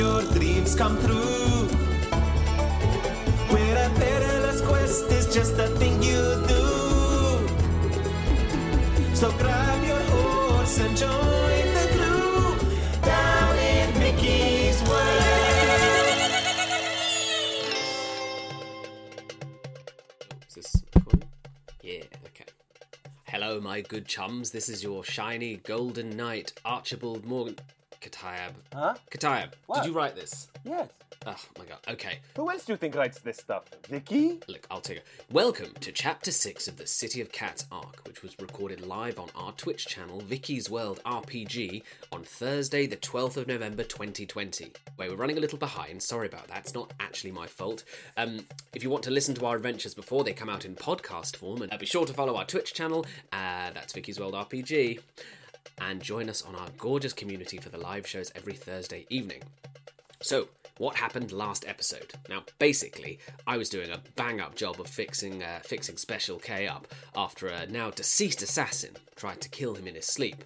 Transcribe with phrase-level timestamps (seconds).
[0.00, 1.68] Your dreams come true.
[3.52, 6.64] Where a perilous quest is just a thing you do.
[9.14, 12.56] So grab your horse and join the crew
[13.02, 15.26] down in Vicky's world.
[21.82, 22.50] Yeah, okay.
[23.24, 24.50] Hello, my good chums.
[24.50, 27.56] This is your shiny golden knight, Archibald Morgan.
[28.00, 28.52] Katayab.
[28.72, 28.94] Huh?
[29.10, 30.48] Katayab, did you write this?
[30.64, 30.88] Yes.
[31.26, 31.78] Oh my god.
[31.86, 33.64] Okay, Who else do you think writes this stuff?
[33.90, 34.40] Vicky?
[34.48, 35.06] look, I'll take it.
[35.30, 39.28] Welcome to Chapter 6 of the City of Cats arc, which was recorded live on
[39.36, 44.72] our Twitch channel, Vicky's World RPG, on Thursday, the 12th of November 2020.
[44.96, 46.02] Wait, we're running a little behind.
[46.02, 46.58] Sorry about that.
[46.60, 47.84] It's not actually my fault.
[48.16, 51.36] Um, if you want to listen to our adventures before they come out in podcast
[51.36, 53.04] form, and uh, be sure to follow our Twitch channel.
[53.30, 55.00] Uh, that's Vicky's World RPG.
[55.80, 59.42] And join us on our gorgeous community for the live shows every Thursday evening.
[60.22, 62.12] So, what happened last episode?
[62.28, 66.88] Now, basically, I was doing a bang-up job of fixing uh, fixing Special K up
[67.14, 70.44] after a now deceased assassin tried to kill him in his sleep,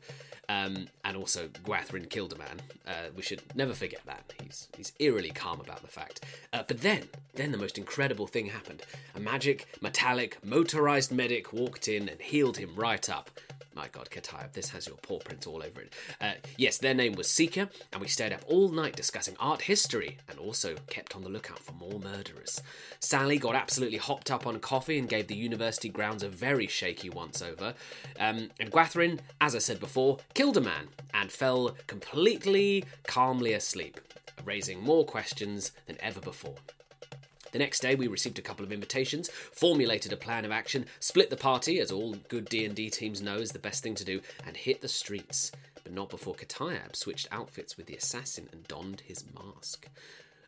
[0.49, 2.63] um, and also Gwathrin killed a man.
[2.87, 4.33] Uh, we should never forget that.
[4.43, 6.25] He's he's eerily calm about the fact.
[6.53, 8.83] Uh, but then, then the most incredible thing happened.
[9.15, 13.31] A magic, metallic, motorized medic walked in and healed him right up.
[13.77, 15.93] My God, Katayab, this has your paw prints all over it.
[16.21, 20.19] Uh, yes, their name was Seeker, and we stayed up all night discussing art history
[20.29, 22.63] and also kept on the lookout for more murderers.
[23.01, 27.11] Sally got absolutely hopped up on coffee and gave the university grounds a very shaky
[27.11, 27.75] once over.
[28.19, 34.01] Um, and Gwathrin, as I said before, killed a man and fell completely calmly asleep,
[34.45, 36.57] raising more questions than ever before.
[37.55, 41.31] The next day, we received a couple of invitations, formulated a plan of action, split
[41.31, 44.57] the party, as all good D&D teams know is the best thing to do, and
[44.57, 45.53] hit the streets.
[45.85, 49.89] But not before Katayab switched outfits with the assassin and donned his mask.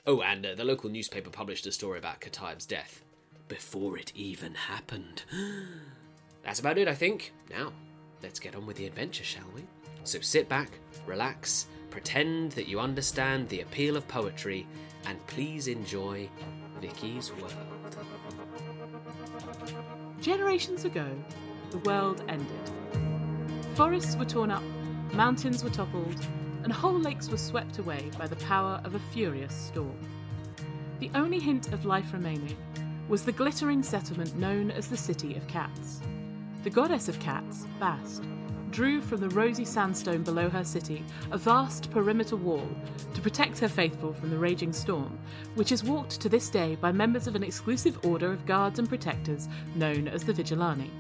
[0.05, 3.05] Oh, and uh, the local newspaper published a story about Katayab's death.
[3.47, 5.23] Before it even happened.
[6.43, 7.33] That's about it, I think.
[7.49, 7.73] Now,
[8.21, 9.63] let's get on with the adventure, shall we?
[10.03, 10.71] So sit back,
[11.07, 14.67] relax, pretend that you understand the appeal of poetry,
[15.07, 16.29] and please enjoy
[16.81, 17.55] Vicky's World.
[20.21, 21.07] Generations ago,
[21.71, 22.71] the world ended.
[23.75, 24.63] Forests were torn up,
[25.13, 26.27] mountains were toppled,
[26.63, 29.99] and whole lakes were swept away by the power of a furious storm.
[30.99, 32.57] The only hint of life remaining
[33.09, 36.01] was the glittering settlement known as the City of Cats.
[36.65, 38.25] The goddess of cats, Bast,
[38.77, 42.69] drew from the rosy sandstone below her city a vast perimeter wall
[43.15, 45.19] to protect her faithful from the raging storm,
[45.55, 48.87] which is walked to this day by members of an exclusive order of guards and
[48.87, 50.91] protectors known as the Vigilani.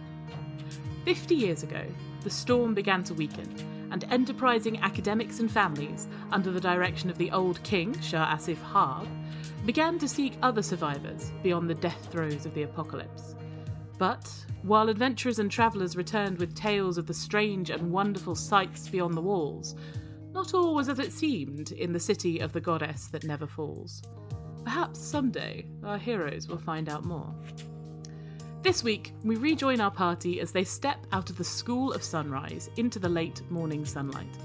[1.04, 1.84] Fifty years ago,
[2.22, 3.54] the storm began to weaken,
[3.90, 9.06] and enterprising academics and families, under the direction of the old king, Shah Asif Harb,
[9.66, 13.34] began to seek other survivors beyond the death throes of the apocalypse.
[13.98, 19.14] But while adventurers and travellers returned with tales of the strange and wonderful sights beyond
[19.14, 19.74] the walls,
[20.32, 24.02] not all was as it seemed in the city of the goddess that never falls.
[24.64, 27.32] Perhaps someday our heroes will find out more.
[28.62, 32.68] This week, we rejoin our party as they step out of the School of Sunrise
[32.76, 34.36] into the late morning sunlight.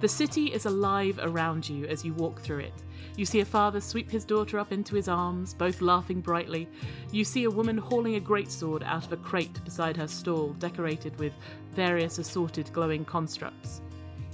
[0.00, 2.74] The city is alive around you as you walk through it.
[3.16, 6.68] You see a father sweep his daughter up into his arms, both laughing brightly.
[7.10, 11.18] You see a woman hauling a greatsword out of a crate beside her stall, decorated
[11.18, 11.32] with
[11.72, 13.82] various assorted glowing constructs.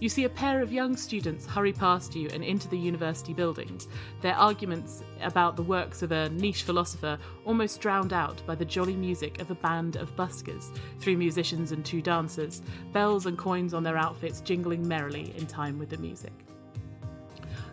[0.00, 3.88] You see a pair of young students hurry past you and into the university buildings,
[4.20, 8.94] their arguments about the works of a niche philosopher almost drowned out by the jolly
[8.94, 12.62] music of a band of buskers, three musicians and two dancers,
[12.92, 16.47] bells and coins on their outfits jingling merrily in time with the music.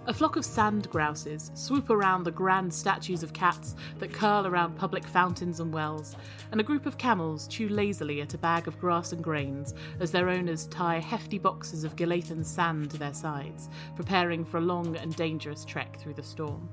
[0.07, 4.78] A flock of sand grouses swoop around the grand statues of cats that curl around
[4.78, 6.16] public fountains and wells,
[6.52, 10.12] and a group of camels chew lazily at a bag of grass and grains as
[10.12, 14.96] their owners tie hefty boxes of Galathan sand to their sides, preparing for a long
[14.96, 16.69] and dangerous trek through the storm.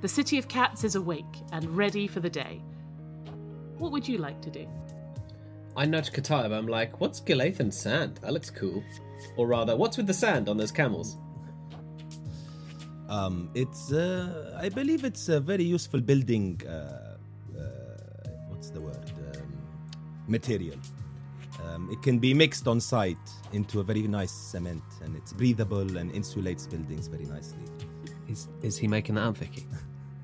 [0.00, 2.62] The city of cats is awake and ready for the day.
[3.76, 4.68] What would you like to do?
[5.76, 8.20] I nudge Kataya, but I'm like, what's Galathan sand?
[8.22, 8.84] That looks cool.
[9.36, 11.16] Or rather, what's with the sand on those camels?
[13.08, 16.60] Um, it's uh, I believe it's a very useful building.
[16.66, 17.60] Uh, uh,
[18.48, 19.12] what's the word?
[19.34, 19.58] Um,
[20.26, 20.78] material.
[21.64, 23.16] Um, it can be mixed on site
[23.52, 27.62] into a very nice cement, and it's breathable and insulates buildings very nicely.
[28.28, 29.66] Is is he making that up, Vicky?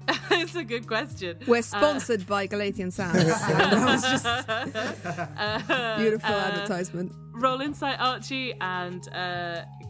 [0.32, 1.38] it's a good question.
[1.46, 3.25] We're sponsored by Galathan Sands.
[3.25, 4.25] that was just
[5.99, 7.12] beautiful advertisement.
[7.35, 9.08] Roll insight, Archie, and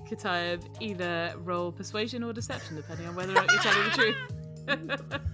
[0.09, 3.91] Katayab either roll persuasion or deception, depending on whether or not you're telling the
[4.97, 5.21] truth.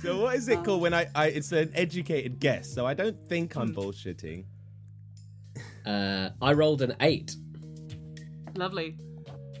[0.00, 1.26] So what is it called when I, I?
[1.26, 3.80] It's an educated guess, so I don't think I'm Hmm.
[3.80, 4.44] bullshitting.
[5.84, 7.34] Uh, I rolled an eight.
[8.54, 8.96] Lovely.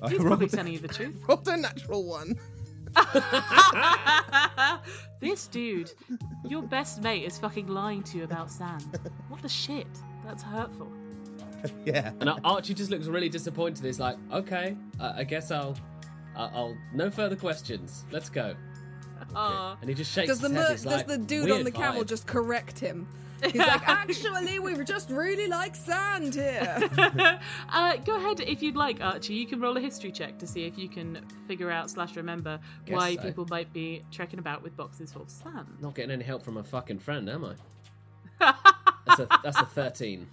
[0.00, 1.16] I He's rolled, probably telling you the truth.
[1.26, 2.38] rolled a natural one.
[5.20, 5.90] this dude,
[6.44, 8.84] your best mate, is fucking lying to you about sand.
[9.28, 9.88] What the shit?
[10.24, 10.88] That's hurtful.
[11.84, 12.12] Yeah.
[12.20, 13.84] And Archie just looks really disappointed.
[13.84, 15.76] He's like, okay, uh, I guess I'll,
[16.36, 18.04] I'll, I'll, no further questions.
[18.10, 18.54] Let's go.
[19.34, 19.76] Aw.
[19.80, 20.70] And he just shakes Does the his head.
[20.70, 23.06] He's does like, the dude on the camel vibe." just correct him?
[23.44, 26.76] He's like, actually, we just really like sand here.
[27.68, 29.34] uh, go ahead if you'd like, Archie.
[29.34, 32.58] You can roll a history check to see if you can figure out slash remember
[32.86, 33.22] Guess why so.
[33.22, 35.68] people might be trekking about with boxes full of sand.
[35.80, 37.54] Not getting any help from a fucking friend, am I?
[39.06, 40.28] That's a that's a thirteen.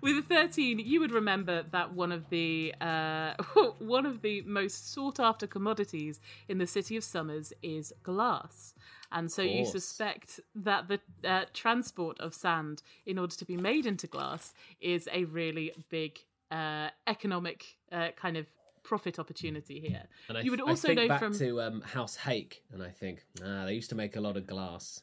[0.00, 3.34] With a 13, you would remember that one of the uh,
[3.78, 8.74] one of the most sought after commodities in the city of Summers is glass.
[9.12, 13.84] And so you suspect that the uh, transport of sand in order to be made
[13.84, 16.20] into glass is a really big
[16.50, 18.46] uh, economic uh, kind of
[18.82, 20.04] profit opportunity here.
[20.28, 22.90] And I, you would also think know back from to um, House Hake, and I
[22.90, 25.02] think, ah, they used to make a lot of glass.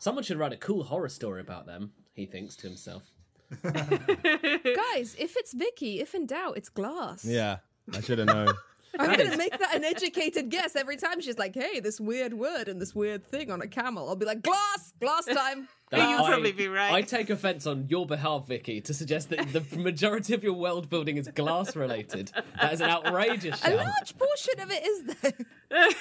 [0.00, 1.92] Someone should write a cool horror story about them.
[2.14, 3.02] He thinks to himself.
[3.62, 7.24] Guys, if it's Vicky, if in doubt, it's glass.
[7.24, 7.58] Yeah.
[7.94, 8.52] I should have known.
[8.98, 12.34] I'm going to make that an educated guess every time she's like, hey, this weird
[12.34, 14.08] word and this weird thing on a camel.
[14.08, 15.68] I'll be like, glass, glass time.
[15.90, 16.92] That You'll I- probably be right.
[16.92, 20.90] I take offence on your behalf, Vicky, to suggest that the majority of your world
[20.90, 22.30] building is glass related.
[22.60, 25.32] That is an outrageous A large portion of it is there.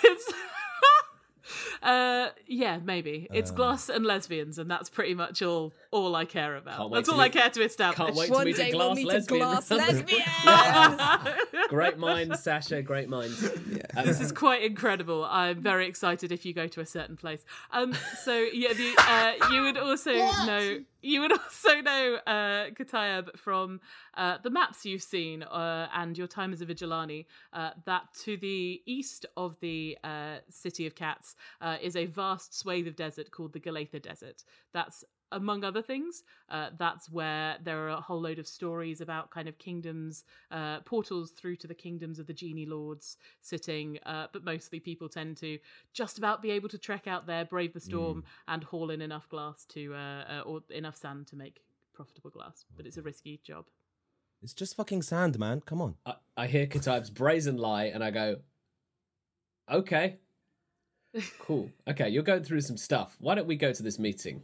[0.03, 0.33] it's
[1.81, 3.35] uh yeah maybe Uh.
[3.35, 7.07] it's glass and lesbians and that's pretty much all all i care about Can't that's
[7.09, 8.95] to all i care to establish Can't wait to One meet a day glass we'll
[8.95, 9.41] meet lesbian.
[9.41, 11.67] a glass lesbian.
[11.69, 12.81] great minds, Sasha.
[12.81, 13.43] Great minds.
[13.95, 17.43] Um, this is quite incredible i'm very excited if you go to a certain place
[17.71, 17.93] um
[18.23, 23.79] so yeah the uh you would also know you would also know uh Katayab from
[24.15, 28.37] uh the maps you've seen uh and your time as a vigilante uh that to
[28.37, 33.31] the east of the uh city of cats uh, is a vast swathe of desert
[33.31, 34.43] called the Galatha Desert.
[34.73, 39.29] That's among other things, uh, that's where there are a whole load of stories about
[39.31, 43.99] kind of kingdoms, uh, portals through to the kingdoms of the genie lords sitting.
[44.05, 45.59] Uh, but mostly people tend to
[45.93, 49.27] just about be able to trek out there, brave the storm, and haul in enough
[49.29, 51.61] glass to, uh, uh, or enough sand to make
[51.93, 52.65] profitable glass.
[52.75, 53.65] But it's a risky job.
[54.41, 55.61] It's just fucking sand, man.
[55.61, 55.95] Come on.
[56.05, 58.37] I, I hear Katib's brazen lie, and I go,
[59.69, 60.17] okay,
[61.39, 61.71] cool.
[61.87, 63.17] Okay, you're going through some stuff.
[63.19, 64.43] Why don't we go to this meeting?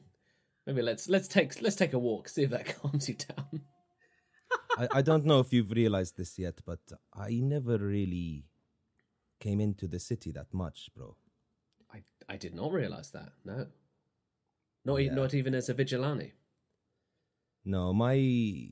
[0.66, 3.62] Maybe let's let's take let's take a walk, see if that calms you down.
[4.78, 6.80] I, I don't know if you've realized this yet, but
[7.14, 8.46] I never really
[9.40, 11.16] came into the city that much, bro.
[11.94, 13.34] I I did not realize that.
[13.44, 13.68] No,
[14.86, 15.14] not e- Yeah.
[15.14, 16.34] not even as a vigilante.
[17.66, 18.70] No, my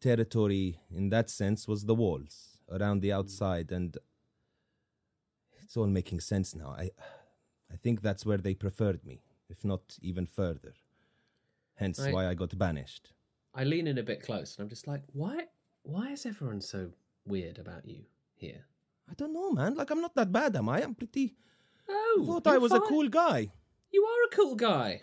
[0.00, 3.18] territory in that sense was the walls around the hmm.
[3.18, 3.96] outside, and
[5.62, 6.70] it's all making sense now.
[6.70, 6.90] I,
[7.70, 10.74] I think that's where they preferred me, if not even further.
[11.74, 13.12] Hence I- why I got banished.
[13.54, 15.46] I lean in a bit close, and I'm just like, why
[15.82, 16.90] why is everyone so
[17.26, 18.66] weird about you here?
[19.10, 19.74] I don't know, man.
[19.74, 20.82] Like I'm not that bad, am I?
[20.82, 21.34] I'm pretty.
[21.88, 23.50] Oh, I thought I was a cool guy.
[23.90, 25.00] You are a cool guy.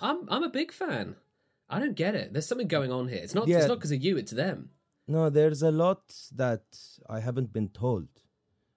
[0.00, 1.16] I'm I'm a big fan.
[1.68, 2.32] I don't get it.
[2.32, 3.20] There's something going on here.
[3.22, 3.58] It's not Yeah.
[3.58, 4.16] it's not because of you.
[4.16, 4.70] It's them.
[5.06, 6.64] No, there's a lot that
[7.08, 8.08] I haven't been told.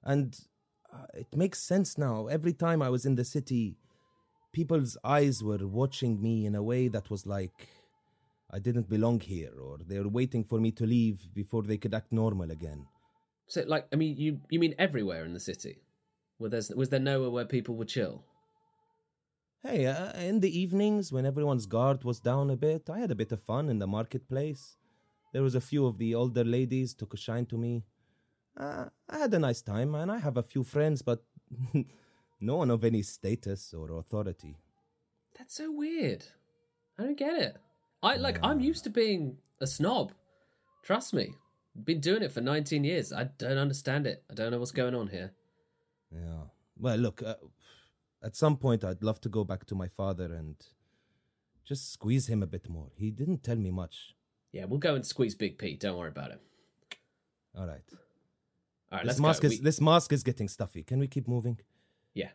[0.04, 0.38] And
[0.94, 2.28] uh, it makes sense now.
[2.28, 3.78] Every time I was in the city,
[4.52, 7.70] people's eyes were watching me in a way that was like
[8.52, 11.94] I didn't belong here, or they were waiting for me to leave before they could
[11.94, 12.88] act normal again.
[13.48, 15.78] So, like, I mean, you you mean everywhere in the city?
[16.38, 18.24] Where there's was there nowhere where people would chill?
[19.62, 23.16] Hey, uh, in the evenings when everyone's guard was down a bit, I had a
[23.16, 24.78] bit of fun in the marketplace.
[25.34, 27.84] There was a few of the older ladies took a shine to me.
[28.58, 31.24] Uh, I had a nice time, and I have a few friends, but
[32.42, 34.58] no one of any status or authority.
[35.38, 36.26] That's so weird.
[36.98, 37.58] I don't get it.
[38.04, 40.14] I like I'm used to being a snob.
[40.84, 41.34] Trust me.
[41.84, 43.14] Been doing it for 19 years.
[43.14, 44.24] I don't understand it.
[44.30, 45.32] I don't know what's going on here.
[46.12, 46.44] Yeah.
[46.78, 47.36] Well, look, uh,
[48.24, 50.56] at some point I'd love to go back to my father and
[51.66, 52.88] just squeeze him a bit more.
[52.96, 54.16] He didn't tell me much.
[54.52, 55.76] Yeah, we'll go and squeeze Big P.
[55.76, 56.42] Don't worry about it.
[57.56, 57.82] All right.
[58.92, 59.48] All right, This let's mask go.
[59.48, 60.84] is We- this mask is getting stuffy.
[60.84, 61.60] Can we keep moving?
[62.14, 62.30] Yeah.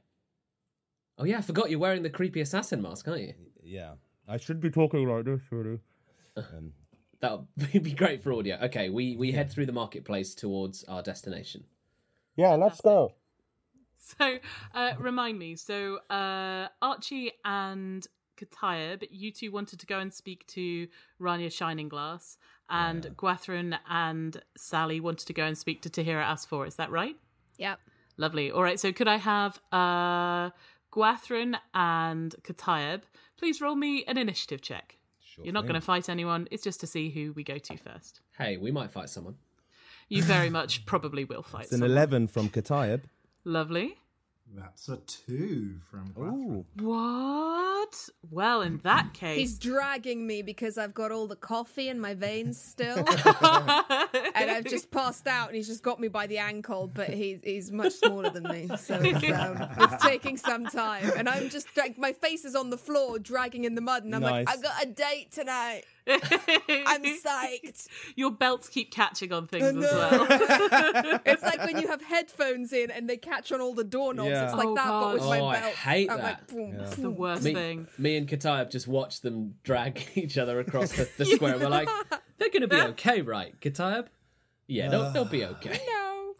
[1.19, 3.35] Oh yeah, I forgot you're wearing the creepy assassin mask, aren't you?
[3.62, 3.95] Yeah.
[4.26, 5.78] I should be talking like this, really.
[6.37, 6.73] Um,
[7.25, 8.59] That'll be great for audio.
[8.64, 11.64] Okay, we we head through the marketplace towards our destination.
[12.37, 13.14] Yeah, let's go.
[13.97, 14.37] So,
[14.75, 15.57] uh, remind me.
[15.57, 20.88] So, uh, Archie and Katayab you two wanted to go and speak to
[21.19, 22.37] Rania Shining Glass,
[22.69, 26.66] and Gwathrin and Sally wanted to go and speak to Tahira Asfor.
[26.66, 27.16] Is that right?
[27.57, 27.81] Yep.
[28.16, 28.50] Lovely.
[28.50, 28.78] All right.
[28.78, 30.50] So, could I have uh,
[30.92, 33.02] Gwathrin and Katayab
[33.37, 34.97] please roll me an initiative check?
[35.42, 36.47] You're not going to fight anyone.
[36.50, 38.21] It's just to see who we go to first.
[38.38, 39.35] Hey, we might fight someone.
[40.09, 41.64] You very much probably will fight.
[41.64, 41.90] it's an someone.
[41.90, 43.02] 11 from Katayab.
[43.44, 43.97] Lovely.
[44.53, 46.65] That's a two from Gwathrin.
[46.81, 48.09] What?
[48.31, 52.15] Well, in that case, He's dragging me because I've got all the coffee in my
[52.15, 52.99] veins still.
[52.99, 57.41] and I've just passed out and he's just got me by the ankle, but he's
[57.43, 58.69] he's much smaller than me.
[58.77, 61.11] So it's, um, it's taking some time.
[61.17, 64.15] And I'm just like my face is on the floor dragging in the mud and
[64.15, 64.59] I'm like, Nice.
[64.59, 65.83] I got a date tonight.
[66.06, 67.87] I'm psyched.
[68.16, 70.26] Your belts keep catching on things as well.
[71.26, 74.28] It's like when you have headphones in and they catch on all the doorknobs.
[74.30, 74.44] Yeah.
[74.44, 75.28] It's like Oh, that, but with God.
[75.30, 75.75] my Oh, I belt.
[75.75, 76.25] hate I'm that.
[76.25, 77.87] like, boom, It's the worst Me, thing.
[77.99, 81.58] me and Katayab just watched them drag each other across the, the square.
[81.58, 81.88] We're like,
[82.38, 84.06] they're going to be okay, right, Katayab?
[84.66, 85.80] Yeah, they'll, they'll be uh, okay.
[85.87, 86.34] No.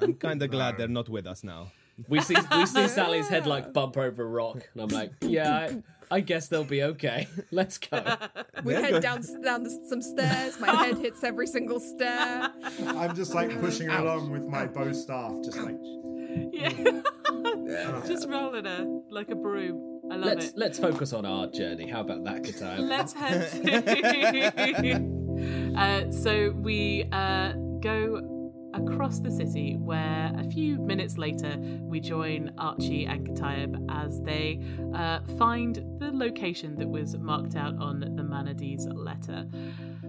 [0.00, 1.72] I'm kind of glad they're not with us now.
[2.08, 5.54] We see we see Sally's head like bump over a rock, and I'm like, yeah,
[5.70, 7.28] I, I guess they'll be okay.
[7.50, 8.02] Let's go.
[8.64, 10.60] We head down down the, some stairs.
[10.60, 12.50] My head hits every single stair.
[12.86, 15.76] I'm just like pushing along with my bow staff, just like
[16.52, 18.02] Yeah.
[18.06, 20.00] Just rolling her like a broom.
[20.10, 20.52] I love Let's it.
[20.56, 21.88] let's focus on our journey.
[21.88, 22.80] How about that, Katayab?
[22.80, 23.48] Let's head.
[25.76, 28.29] uh, so we uh, go
[28.74, 34.60] across the city, where a few minutes later we join Archie and Katayab as they
[34.94, 39.46] uh, find the location that was marked out on the Manadee's letter.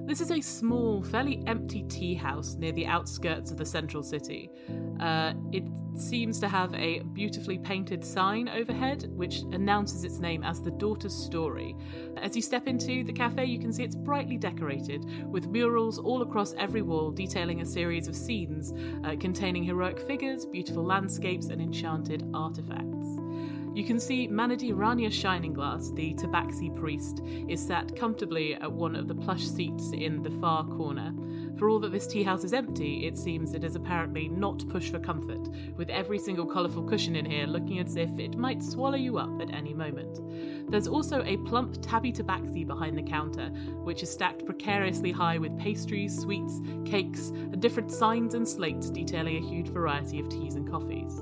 [0.05, 4.51] This is a small, fairly empty tea house near the outskirts of the central city.
[5.00, 5.63] Uh, it
[5.96, 11.15] seems to have a beautifully painted sign overhead, which announces its name as the Daughter's
[11.15, 11.75] Story.
[12.17, 16.22] As you step into the cafe, you can see it's brightly decorated with murals all
[16.24, 18.74] across every wall detailing a series of scenes
[19.05, 23.20] uh, containing heroic figures, beautiful landscapes, and enchanted artifacts.
[23.73, 28.97] You can see Manadi Rania Shining Glass, the Tabaxi priest, is sat comfortably at one
[28.97, 31.13] of the plush seats in the far corner.
[31.57, 34.91] For all that this tea house is empty, it seems it is apparently not pushed
[34.91, 35.47] for comfort,
[35.77, 39.41] with every single colourful cushion in here looking as if it might swallow you up
[39.41, 40.19] at any moment.
[40.69, 43.51] There's also a plump tabby tabaxi behind the counter,
[43.83, 49.37] which is stacked precariously high with pastries, sweets, cakes, and different signs and slates detailing
[49.37, 51.21] a huge variety of teas and coffees.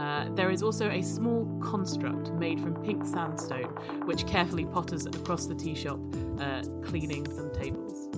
[0.00, 3.68] Uh, there is also a small construct made from pink sandstone,
[4.06, 6.00] which carefully potters across the tea shop,
[6.40, 8.08] uh, cleaning some tables.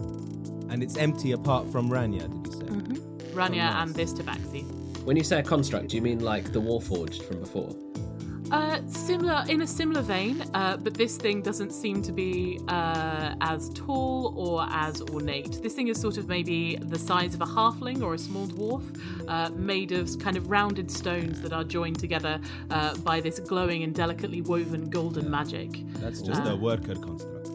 [0.70, 2.66] And it's empty apart from Rania, did you say?
[2.66, 3.36] Mm-hmm.
[3.36, 4.62] Rania and this tabaxi.
[5.02, 7.74] When you say a construct, do you mean like the Warforged from before?
[8.52, 13.34] Uh, similar in a similar vein, uh, but this thing doesn't seem to be uh,
[13.40, 15.62] as tall or as ornate.
[15.62, 18.84] This thing is sort of maybe the size of a halfling or a small dwarf,
[19.26, 22.38] uh, made of kind of rounded stones that are joined together
[22.70, 25.70] uh, by this glowing and delicately woven golden magic.
[25.94, 27.48] That's just a worker construct.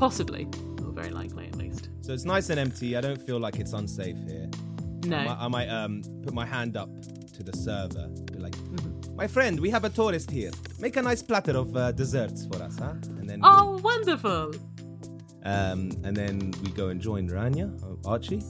[0.00, 0.48] Possibly,
[0.84, 1.88] or very likely at least.
[2.00, 2.96] So it's nice and empty.
[2.96, 4.50] I don't feel like it's unsafe here.
[5.06, 5.18] No.
[5.18, 6.90] I might, I might um, put my hand up
[7.34, 8.10] to the server.
[9.20, 9.40] Be like, Mm-hmm.
[9.40, 10.50] my friend, we have a tourist here.
[10.78, 12.94] Make a nice platter of uh, desserts for us, huh?
[13.18, 14.52] And then Oh, wonderful!
[15.44, 17.70] Um, and then we go and join Rania,
[18.06, 18.42] Archie.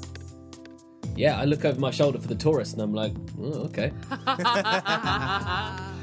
[1.16, 3.92] Yeah, I look over my shoulder for the tourist and I'm like, oh, okay.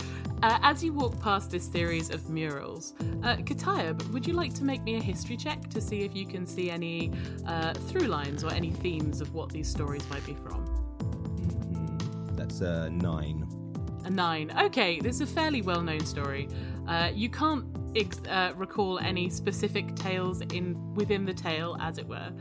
[0.44, 2.94] Uh, as you walk past this series of murals,
[3.24, 6.28] uh, Katayab, would you like to make me a history check to see if you
[6.28, 7.12] can see any
[7.48, 10.64] uh, through lines or any themes of what these stories might be from?
[12.36, 13.48] That's uh, nine.
[14.08, 14.54] A nine.
[14.58, 16.48] Okay, this is a fairly well known story.
[16.88, 22.08] Uh, you can't ex- uh, recall any specific tales in within the tale, as it
[22.08, 22.32] were.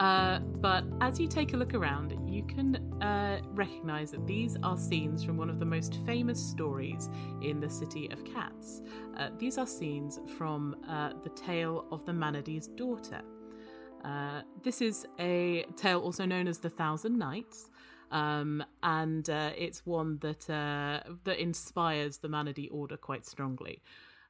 [0.00, 4.76] Uh, but as you take a look around, you can uh, recognize that these are
[4.76, 7.08] scenes from one of the most famous stories
[7.40, 8.82] in the City of Cats.
[9.16, 13.22] Uh, these are scenes from uh, the tale of the Manadee's daughter.
[14.62, 17.70] This is a tale also known as the Thousand Nights,
[18.14, 23.82] um, and uh, it's one that uh, that inspires the Manadee Order quite strongly.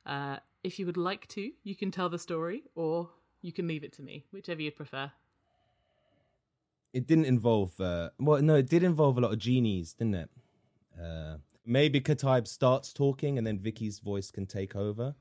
[0.06, 3.10] Uh, if you would like to, you can tell the story, or
[3.42, 5.12] you can leave it to me, whichever you'd prefer.
[6.94, 7.78] It didn't involve.
[7.78, 10.30] Uh, well, no, it did involve a lot of genies, didn't it?
[10.98, 11.36] Uh,
[11.66, 15.14] maybe Katayab starts talking, and then Vicky's voice can take over.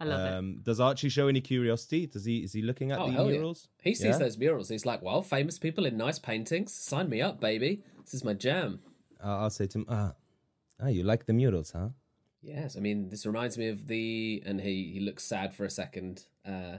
[0.00, 0.32] I love it.
[0.34, 2.06] Um, does Archie show any curiosity?
[2.06, 2.38] Does he?
[2.38, 3.36] Is he looking at Oh, the hell yeah.
[3.38, 3.68] murals?
[3.82, 4.18] He sees Yeah?
[4.18, 4.68] those murals.
[4.70, 6.72] He's like, well, famous people in nice paintings.
[6.72, 7.82] Sign me up, baby.
[8.04, 8.80] This is my jam.
[9.22, 10.14] Uh, I'll say to him, ah,
[10.82, 11.90] ah, you like the murals, huh?
[12.42, 15.70] Yes, I mean, this reminds me of the, and he, he looks sad for a
[15.70, 16.78] second, uh,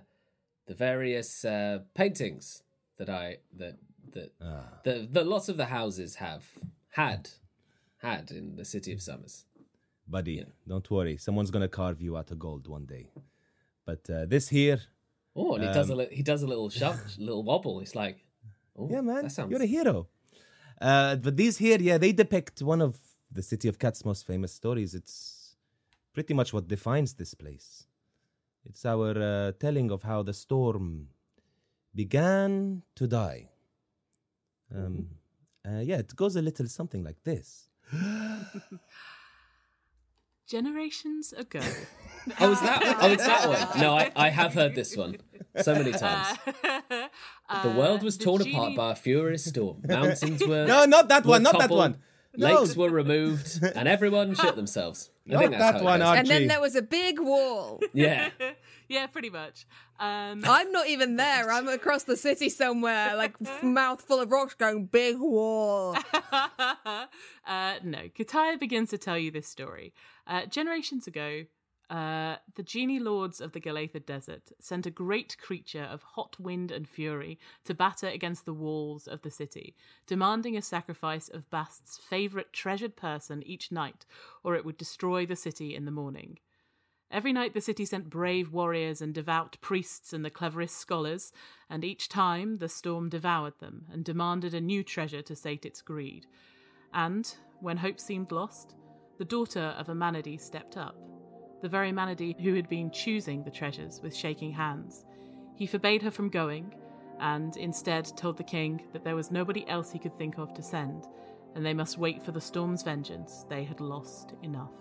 [0.66, 2.64] the various uh, paintings
[2.98, 3.78] that I, that,
[4.14, 4.80] that, Ah.
[4.84, 6.46] the, that lots of the houses have
[6.94, 7.30] had,
[8.00, 9.46] had in the city of Summers.
[10.12, 11.16] Buddy, don't worry.
[11.18, 13.08] Someone's gonna carve you out of gold one day.
[13.86, 14.80] But uh, this here,
[15.36, 17.80] Oh, and he does a Um, li- he does a little shove, little wobble.
[17.80, 18.18] He's like,
[18.78, 20.08] oh, yeah, man, sounds you're a hero.
[20.82, 23.00] Uh, but these here, yeah, they depict one of
[23.32, 24.94] the City of Cats' most famous stories.
[24.94, 25.56] It's
[26.14, 27.88] pretty much what defines this place.
[28.66, 31.08] It's our uh, telling of how the storm
[31.96, 33.50] began to die.
[34.76, 35.08] Um,
[35.66, 37.70] uh, yeah, it goes a little something like this.
[40.52, 41.62] Generations ago.
[42.40, 42.98] Oh, is that?
[43.02, 43.82] Oh, it's that one.
[43.82, 45.18] No, I, I have heard this one
[45.60, 46.38] so many times.
[46.64, 49.82] Uh, The world was the torn genie- apart by a furious storm.
[49.88, 51.98] Mountains were No, not that one, not that one.
[52.38, 52.62] No.
[52.62, 55.10] Lakes were removed, and everyone shit themselves.
[55.32, 56.02] I Not think that's that one.
[56.02, 56.20] Archie.
[56.20, 57.80] And then there was a big wall.
[57.94, 58.30] Yeah,
[58.90, 59.66] yeah, pretty much.
[60.00, 61.52] Um, I'm not even there.
[61.52, 65.96] I'm across the city somewhere, like mouth full of rocks, going big wall.
[66.32, 69.94] uh, no, Katayab begins to tell you this story.
[70.28, 71.44] Uh, generations ago,
[71.92, 76.72] uh, the genie lords of the Galatha Desert sent a great creature of hot wind
[76.72, 79.76] and fury to batter against the walls of the city,
[80.08, 84.06] demanding a sacrifice of Bast's favourite treasured person each night,
[84.42, 86.40] or it would destroy the city in the morning.
[87.12, 91.34] Every night the city sent brave warriors and devout priests and the cleverest scholars,
[91.70, 95.82] and each time the storm devoured them and demanded a new treasure to sate its
[95.82, 96.26] greed.
[96.94, 98.76] And, when hope seemed lost,
[99.18, 100.96] the daughter of a Manadee stepped up,
[101.62, 105.06] the very Manadee who had been choosing the treasures with shaking hands.
[105.56, 106.74] He forbade her from going,
[107.20, 110.64] and instead told the king that there was nobody else he could think of to
[110.64, 111.08] send,
[111.56, 113.46] and they must wait for the storm's vengeance.
[113.48, 114.72] They had lost enough.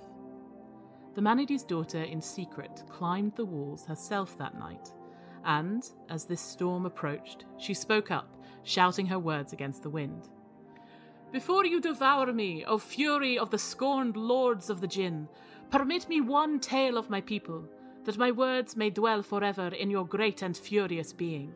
[1.15, 4.89] The Manadee's daughter, in secret, climbed the walls herself that night,
[5.45, 10.29] and, as this storm approached, she spoke up, shouting her words against the wind.
[11.33, 15.29] Before you devour me, O fury of the scorned lords of the Jinn,
[15.71, 17.65] permit me one tale of my people,
[18.05, 21.55] that my words may dwell forever in your great and furious being.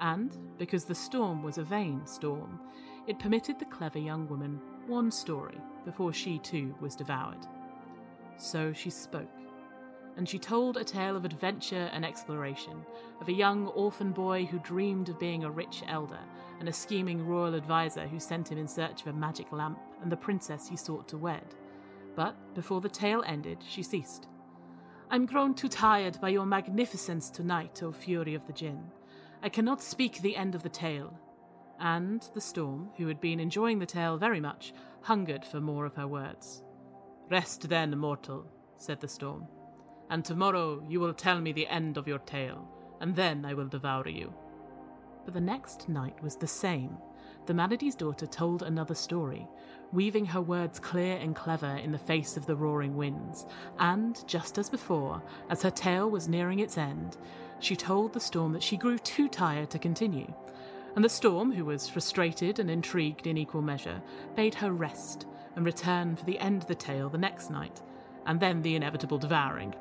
[0.00, 2.58] And, because the storm was a vain storm,
[3.06, 7.46] it permitted the clever young woman one story before she too was devoured.
[8.38, 9.28] So she spoke,
[10.16, 12.84] and she told a tale of adventure and exploration,
[13.20, 16.20] of a young orphan boy who dreamed of being a rich elder,
[16.58, 20.10] and a scheming royal adviser who sent him in search of a magic lamp and
[20.10, 21.54] the princess he sought to wed.
[22.16, 24.28] But before the tale ended, she ceased.
[25.10, 28.84] I'm grown too tired by your magnificence tonight, O fury of the Jinn.
[29.42, 31.18] I cannot speak the end of the tale.
[31.78, 34.72] And the storm, who had been enjoying the tale very much,
[35.02, 36.62] hungered for more of her words.
[37.30, 38.46] Rest then, mortal,
[38.76, 39.46] said the storm,
[40.10, 42.68] and tomorrow you will tell me the end of your tale,
[43.00, 44.32] and then I will devour you.
[45.24, 46.96] But the next night was the same.
[47.46, 49.46] The Manadee's daughter told another story,
[49.92, 53.44] weaving her words clear and clever in the face of the roaring winds,
[53.78, 57.18] and, just as before, as her tale was nearing its end,
[57.60, 60.32] she told the storm that she grew too tired to continue.
[60.96, 64.00] And the storm, who was frustrated and intrigued in equal measure,
[64.34, 67.82] bade her rest and return for the end of the tale the next night,
[68.26, 69.74] and then the inevitable devouring.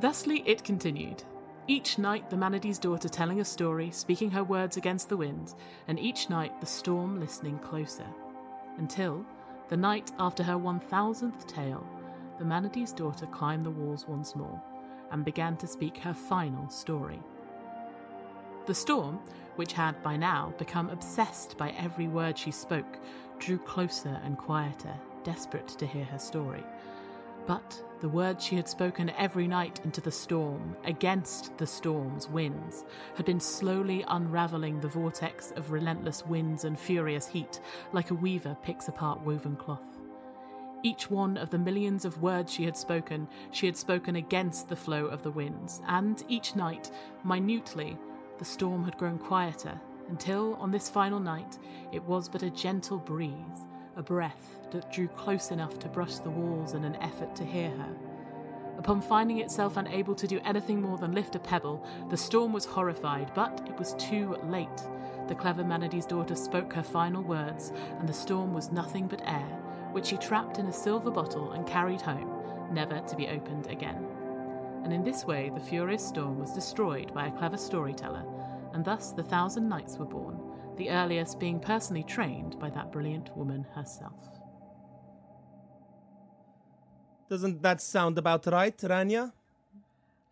[0.00, 1.22] Thusly it continued,
[1.70, 5.54] Each night, the Manady's daughter telling a story, speaking her words against the wind,
[5.86, 8.06] and each night the storm listening closer.
[8.78, 9.22] Until,
[9.68, 11.86] the night after her 1000th tale,
[12.38, 14.62] the Manady's daughter climbed the walls once more
[15.12, 17.20] and began to speak her final story.
[18.64, 19.20] The storm,
[19.56, 22.98] which had by now become obsessed by every word she spoke,
[23.38, 26.64] drew closer and quieter, desperate to hear her story.
[27.46, 32.84] But the words she had spoken every night into the storm, against the storm's winds,
[33.16, 37.60] had been slowly unravelling the vortex of relentless winds and furious heat,
[37.92, 39.98] like a weaver picks apart woven cloth.
[40.84, 44.76] Each one of the millions of words she had spoken, she had spoken against the
[44.76, 46.92] flow of the winds, and each night,
[47.24, 47.98] minutely,
[48.38, 51.58] the storm had grown quieter, until, on this final night,
[51.92, 53.66] it was but a gentle breeze,
[53.98, 57.68] a breath that drew close enough to brush the walls in an effort to hear
[57.70, 57.96] her.
[58.78, 62.64] Upon finding itself unable to do anything more than lift a pebble, the storm was
[62.64, 64.68] horrified, but it was too late.
[65.26, 69.58] The clever Manady's daughter spoke her final words, and the storm was nothing but air,
[69.90, 72.32] which she trapped in a silver bottle and carried home,
[72.72, 74.06] never to be opened again.
[74.84, 78.24] And in this way, the furious storm was destroyed by a clever storyteller,
[78.72, 80.38] and thus the thousand nights were born,
[80.78, 84.28] the earliest being personally trained by that brilliant woman herself.
[87.28, 89.32] Doesn't that sound about right, Rania?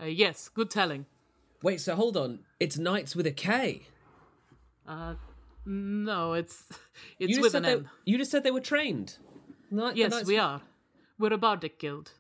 [0.01, 1.05] Uh, yes, good telling.
[1.63, 2.39] Wait, so hold on.
[2.59, 3.83] It's Knights with a K.
[4.87, 5.15] Uh,
[5.67, 6.65] no, it's
[7.19, 7.83] it's you with just an said M.
[7.83, 9.19] they, You just said they were trained.
[9.71, 10.63] Knight- Yes, Knights- we are.
[11.19, 12.13] We're a bardic guild.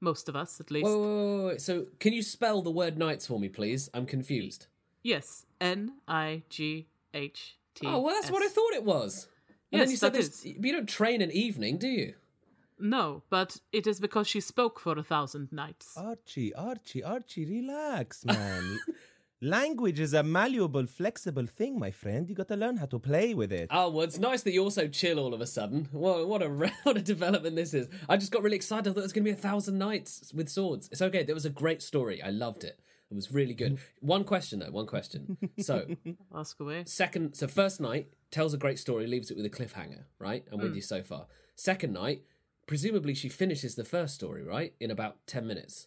[0.00, 0.84] Most of us, at least.
[0.84, 1.60] Wait, wait, wait, wait, wait.
[1.62, 3.88] So, can you spell the word knights for me, please?
[3.94, 4.66] I'm confused.
[5.02, 7.86] Yes, N I G H T.
[7.86, 9.28] Oh, well, that's what I thought it was.
[9.72, 10.40] And then Yes, you said that this.
[10.58, 12.14] But you don't train an evening, do you?
[12.78, 15.94] No, but it is because she spoke for a thousand nights.
[15.96, 18.80] Archie, Archie, Archie, relax, man.
[19.40, 22.28] Language is a malleable, flexible thing, my friend.
[22.28, 23.68] You got to learn how to play with it.
[23.70, 25.88] Oh, well, it's nice that you're so chill all of a sudden.
[25.92, 26.48] What, what a
[26.82, 27.88] what a development this is.
[28.08, 28.88] I just got really excited.
[28.88, 30.88] I thought it was going to be a thousand nights with swords.
[30.90, 31.24] It's okay.
[31.24, 32.22] There was a great story.
[32.22, 32.80] I loved it.
[33.10, 33.78] It was really good.
[34.00, 34.70] One question though.
[34.70, 35.36] One question.
[35.60, 35.86] So,
[36.34, 36.84] Ask away.
[36.86, 40.04] second, so first night tells a great story, leaves it with a cliffhanger.
[40.18, 41.26] Right, I'm with you so far.
[41.54, 42.22] Second night,
[42.66, 45.86] presumably she finishes the first story right in about ten minutes.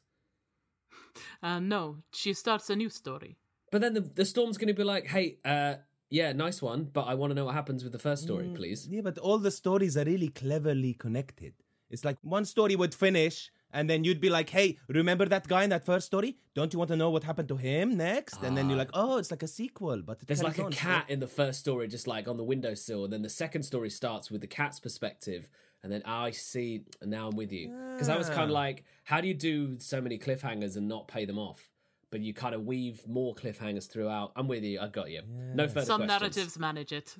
[1.41, 3.37] Uh, no, she starts a new story.
[3.71, 5.75] But then the the storm's going to be like, hey, uh,
[6.09, 8.87] yeah, nice one, but I want to know what happens with the first story, please.
[8.89, 11.53] Yeah, but all the stories are really cleverly connected.
[11.89, 15.63] It's like one story would finish, and then you'd be like, hey, remember that guy
[15.63, 16.37] in that first story?
[16.55, 18.41] Don't you want to know what happened to him next?
[18.41, 20.71] And then you're like, oh, it's like a sequel, but There's carries like a on,
[20.71, 23.63] so- cat in the first story, just like on the windowsill, and then the second
[23.63, 25.49] story starts with the cat's perspective,
[25.83, 27.71] and then I see, and now I'm with you.
[27.93, 31.07] Because I was kind of like, how do you do so many cliffhangers and not
[31.07, 31.69] pay them off?
[32.09, 34.31] But you kind of weave more cliffhangers throughout.
[34.35, 34.79] I'm with you.
[34.79, 35.21] I got you.
[35.53, 36.21] No further Some questions.
[36.21, 37.15] narratives manage it.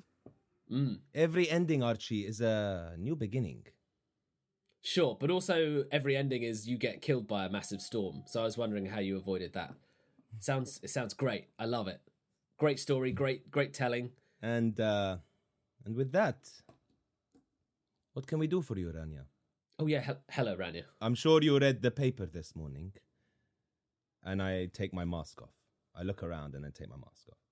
[0.72, 0.98] Mm.
[1.14, 3.66] Every ending, Archie, is a new beginning.
[4.88, 8.22] Sure, but also every ending is you get killed by a massive storm.
[8.24, 9.74] So I was wondering how you avoided that.
[10.38, 11.48] Sounds it sounds great.
[11.58, 12.00] I love it.
[12.58, 14.12] Great story, great great telling.
[14.40, 15.18] And uh,
[15.84, 16.48] and with that,
[18.14, 19.24] what can we do for you, Rania?
[19.78, 20.84] Oh yeah, he- hello Rania.
[21.02, 22.92] I'm sure you read the paper this morning.
[24.24, 25.56] And I take my mask off.
[25.94, 27.42] I look around and I take my mask off.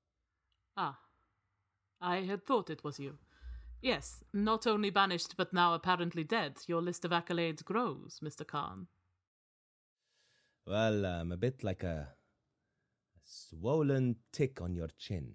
[0.79, 0.99] Ah.
[2.01, 3.18] I had thought it was you.
[3.87, 8.44] Yes, not only banished but now apparently dead, your list of accolades grows, Mr.
[8.44, 8.88] Khan.
[10.66, 12.09] Well, I'm a bit like a,
[13.14, 15.35] a swollen tick on your chin.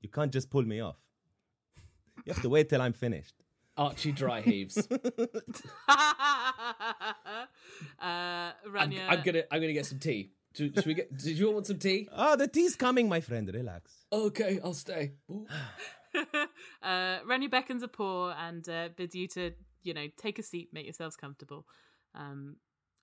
[0.00, 1.00] You can't just pull me off.
[2.24, 3.34] You have to wait till I'm finished.
[3.76, 4.86] Archie dry heaves.
[4.92, 5.02] uh,
[7.98, 10.30] I'm, I'm gonna I'm gonna get some tea.
[10.54, 11.18] Do, should we get?
[11.18, 12.08] Did you want some tea?
[12.12, 13.52] Oh, the tea's coming, my friend.
[13.52, 13.90] Relax.
[14.12, 15.14] Okay, I'll stay.
[16.82, 20.68] Uh, Rania beckons a paw and uh, bids you to, you know, take a seat,
[20.70, 21.66] make yourselves comfortable.
[22.14, 22.56] Um,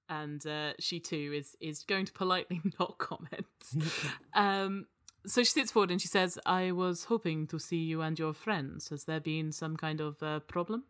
[0.08, 3.48] and uh, she too is is going to politely not comment.
[4.36, 4.86] um,
[5.26, 8.34] so she sits forward and she says, "I was hoping to see you and your
[8.34, 8.90] friends.
[8.90, 10.84] Has there been some kind of uh, problem?"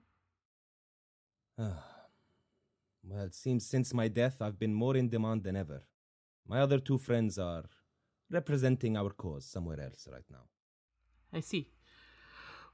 [3.03, 5.83] Well, it seems since my death, I've been more in demand than ever.
[6.47, 7.63] My other two friends are
[8.29, 10.45] representing our cause somewhere else right now.
[11.33, 11.69] I see.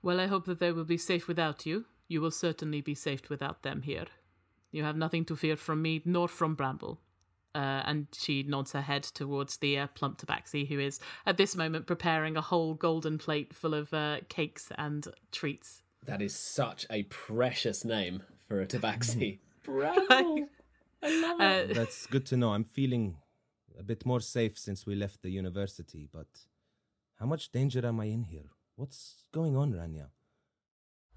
[0.01, 1.86] Well, I hope that they will be safe without you.
[2.07, 4.05] You will certainly be safe without them here.
[4.71, 6.99] You have nothing to fear from me, nor from Bramble.
[7.55, 11.55] Uh, and she nods her head towards the uh, plump tabaxi, who is at this
[11.55, 15.81] moment preparing a whole golden plate full of uh, cakes and treats.
[16.05, 19.39] That is such a precious name for a tabaxi.
[19.63, 20.47] Bravo.
[21.03, 22.53] Uh, That's good to know.
[22.53, 23.17] I'm feeling
[23.77, 26.25] a bit more safe since we left the university, but
[27.19, 28.49] how much danger am I in here?
[28.77, 30.09] What's going on, Rania?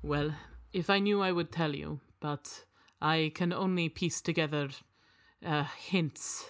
[0.03, 0.33] Well,
[0.73, 2.65] if I knew, I would tell you, but
[3.03, 4.71] I can only piece together
[5.45, 6.47] uh, hints.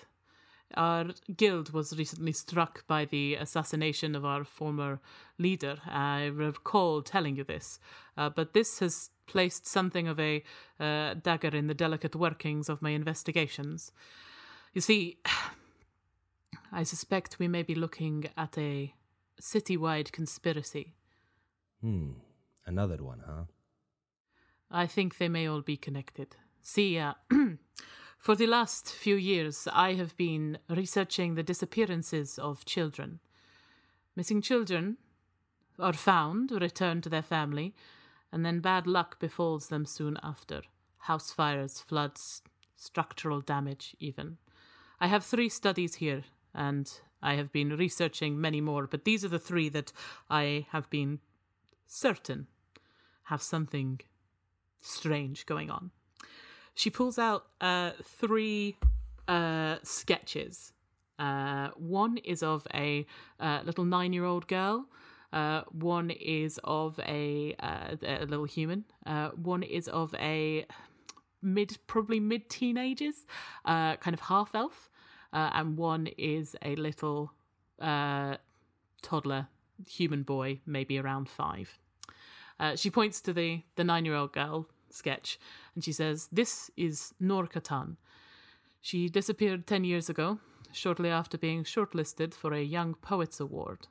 [0.77, 5.01] Our guild was recently struck by the assassination of our former
[5.37, 5.79] leader.
[5.85, 7.81] I recall telling you this,
[8.17, 10.45] uh, but this has placed something of a
[10.79, 13.91] uh, dagger in the delicate workings of my investigations.
[14.75, 15.19] You see,
[16.73, 18.95] I suspect we may be looking at a
[19.41, 20.95] citywide conspiracy.
[21.81, 22.13] Hmm,
[22.67, 23.45] another one, huh?
[24.71, 26.37] I think they may all be connected.
[26.63, 27.15] See, uh,
[28.19, 33.21] for the last few years, I have been researching the disappearances of children.
[34.15, 34.99] Missing children
[35.79, 37.75] are found, returned to their family,
[38.31, 40.63] and then bad luck befalls them soon after
[41.05, 42.43] house fires, floods,
[42.77, 44.37] structural damage, even.
[45.01, 49.29] I have three studies here, and I have been researching many more, but these are
[49.29, 49.93] the three that
[50.29, 51.21] I have been
[51.91, 52.47] certain
[53.25, 54.01] have something
[54.81, 55.91] strange going on.
[56.75, 58.77] She pulls out uh, three
[59.29, 60.73] uh, sketches.
[61.19, 63.05] Uh, one is of a
[63.39, 64.87] uh, little nine year old girl.
[65.33, 68.85] Uh, one is of a, uh, a little human.
[69.05, 70.65] Uh, one is of a
[71.43, 73.27] mid, probably mid teenagers,
[73.65, 74.91] uh, kind of half elf.
[75.33, 77.33] And one is a little
[79.03, 79.49] toddler
[79.89, 81.79] human boy, maybe around five.
[82.59, 85.39] Uh, she points to the, the nine year old girl sketch
[85.75, 87.97] and she says, This is Noor Katan.
[88.81, 90.39] She disappeared 10 years ago,
[90.73, 93.89] shortly after being shortlisted for a Young Poets Award.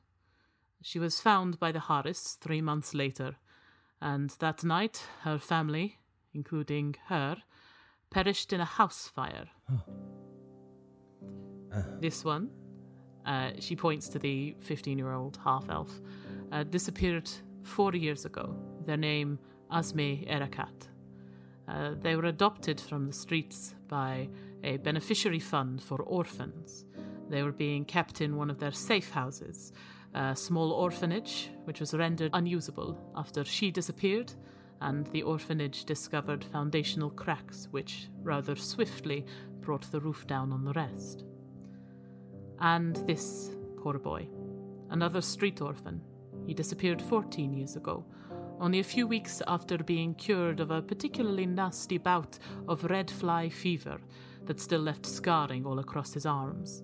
[0.82, 3.36] She was found by the Haris three months later,
[4.02, 6.00] and that night her family,
[6.34, 7.38] including her,
[8.10, 9.48] perished in a house fire.
[12.00, 12.50] This one,
[13.26, 15.92] uh, she points to the 15 year old half elf,
[16.52, 17.30] uh, disappeared
[17.64, 18.56] four years ago.
[18.86, 19.40] Their name,
[19.72, 20.88] Asme Erakat.
[21.68, 24.28] Uh, they were adopted from the streets by
[24.64, 26.86] a beneficiary fund for orphans.
[27.30, 29.72] They were being kept in one of their safe houses,
[30.16, 34.34] a small orphanage which was rendered unusable after she disappeared,
[34.82, 39.26] and the orphanage discovered foundational cracks which rather swiftly
[39.60, 41.26] brought the roof down on the rest.
[42.62, 44.28] And this poor boy,
[44.90, 46.02] another street orphan,
[46.46, 48.06] he disappeared 14 years ago,
[48.60, 53.50] only a few weeks after being cured of a particularly nasty bout of red fly
[53.50, 54.00] fever
[54.46, 56.84] that still left scarring all across his arms.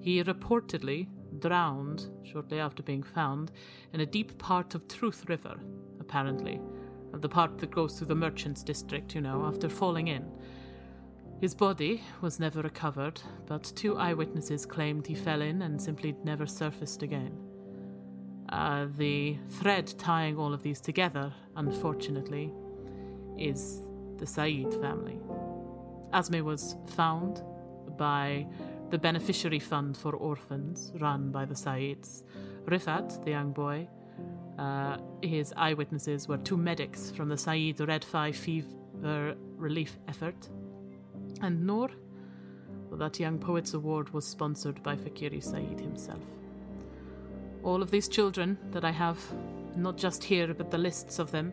[0.00, 1.08] He reportedly
[1.38, 3.52] drowned shortly after being found
[3.92, 5.60] in a deep part of Truth River,
[6.00, 6.60] apparently,
[7.12, 10.24] the part that goes through the merchants' district, you know, after falling in.
[11.42, 16.46] His body was never recovered, but two eyewitnesses claimed he fell in and simply never
[16.46, 17.36] surfaced again.
[18.48, 22.52] Uh, the thread tying all of these together, unfortunately,
[23.36, 23.80] is
[24.18, 25.18] the Said family.
[26.12, 27.42] Asme was found
[27.98, 28.46] by
[28.90, 32.22] the beneficiary fund for orphans run by the Saids.
[32.66, 33.88] Rifat, the young boy,
[34.60, 40.48] uh, his eyewitnesses were two medics from the Said Red fly fever relief effort.
[41.40, 41.90] And Noor,
[42.88, 46.22] well, that young poet's award was sponsored by Fakiri Said himself.
[47.62, 49.18] All of these children that I have,
[49.76, 51.52] not just here, but the lists of them,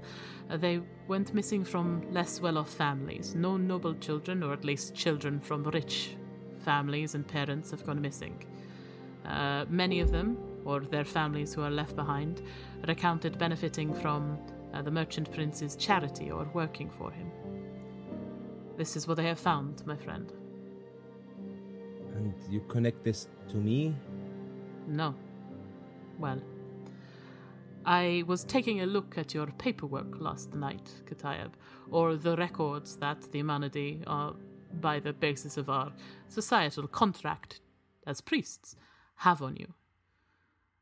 [0.49, 3.35] uh, they went missing from less well off families.
[3.35, 6.15] No noble children, or at least children from rich
[6.59, 8.43] families and parents, have gone missing.
[9.25, 12.41] Uh, many of them, or their families who are left behind,
[12.83, 14.37] are accounted benefiting from
[14.73, 17.31] uh, the merchant prince's charity or working for him.
[18.79, 20.31] This is what I have found, my friend.
[22.15, 23.93] And you connect this to me?
[24.87, 25.15] No.
[26.17, 26.41] Well,
[27.85, 31.55] I was taking a look at your paperwork last night, Katayab,
[31.91, 34.33] or the records that the Manadi are,
[34.79, 35.91] by the basis of our
[36.29, 37.59] societal contract
[38.07, 38.77] as priests,
[39.15, 39.73] have on you.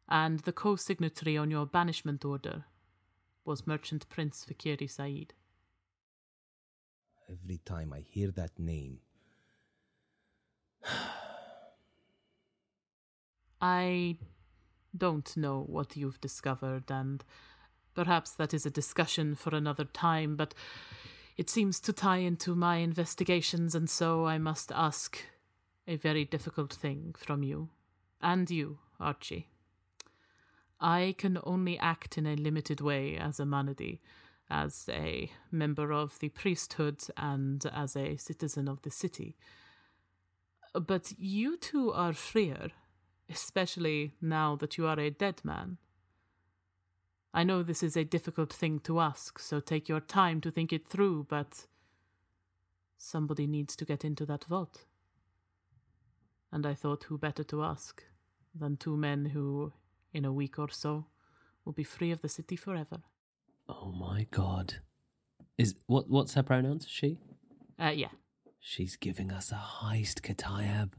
[0.08, 2.66] And the co signatory on your banishment order
[3.44, 5.34] was Merchant Prince Fakiri Said.
[7.30, 9.00] Every time I hear that name,
[13.62, 14.18] I
[14.98, 17.24] don't know what you've discovered, and
[17.94, 20.54] perhaps that is a discussion for another time, but
[21.36, 25.20] it seems to tie into my investigations, and so I must ask
[25.88, 27.70] a very difficult thing from you.
[28.22, 29.50] And you, Archie.
[30.80, 34.00] I can only act in a limited way as a Manadi,
[34.50, 39.36] as a member of the priesthood and as a citizen of the city.
[40.74, 42.70] But you two are freer,
[43.30, 45.78] especially now that you are a dead man.
[47.34, 50.72] I know this is a difficult thing to ask, so take your time to think
[50.72, 51.68] it through, but
[52.98, 54.86] somebody needs to get into that vault.
[56.52, 58.04] And I thought who better to ask
[58.56, 59.74] than two men who,
[60.14, 61.06] in a week or so,
[61.66, 63.02] will be free of the city forever.
[63.70, 64.76] Oh my god.
[65.58, 66.88] Is what what's her pronouns?
[66.90, 67.18] She?
[67.80, 68.10] Uh, yeah.
[68.60, 70.94] She's giving us a heist, Katayab.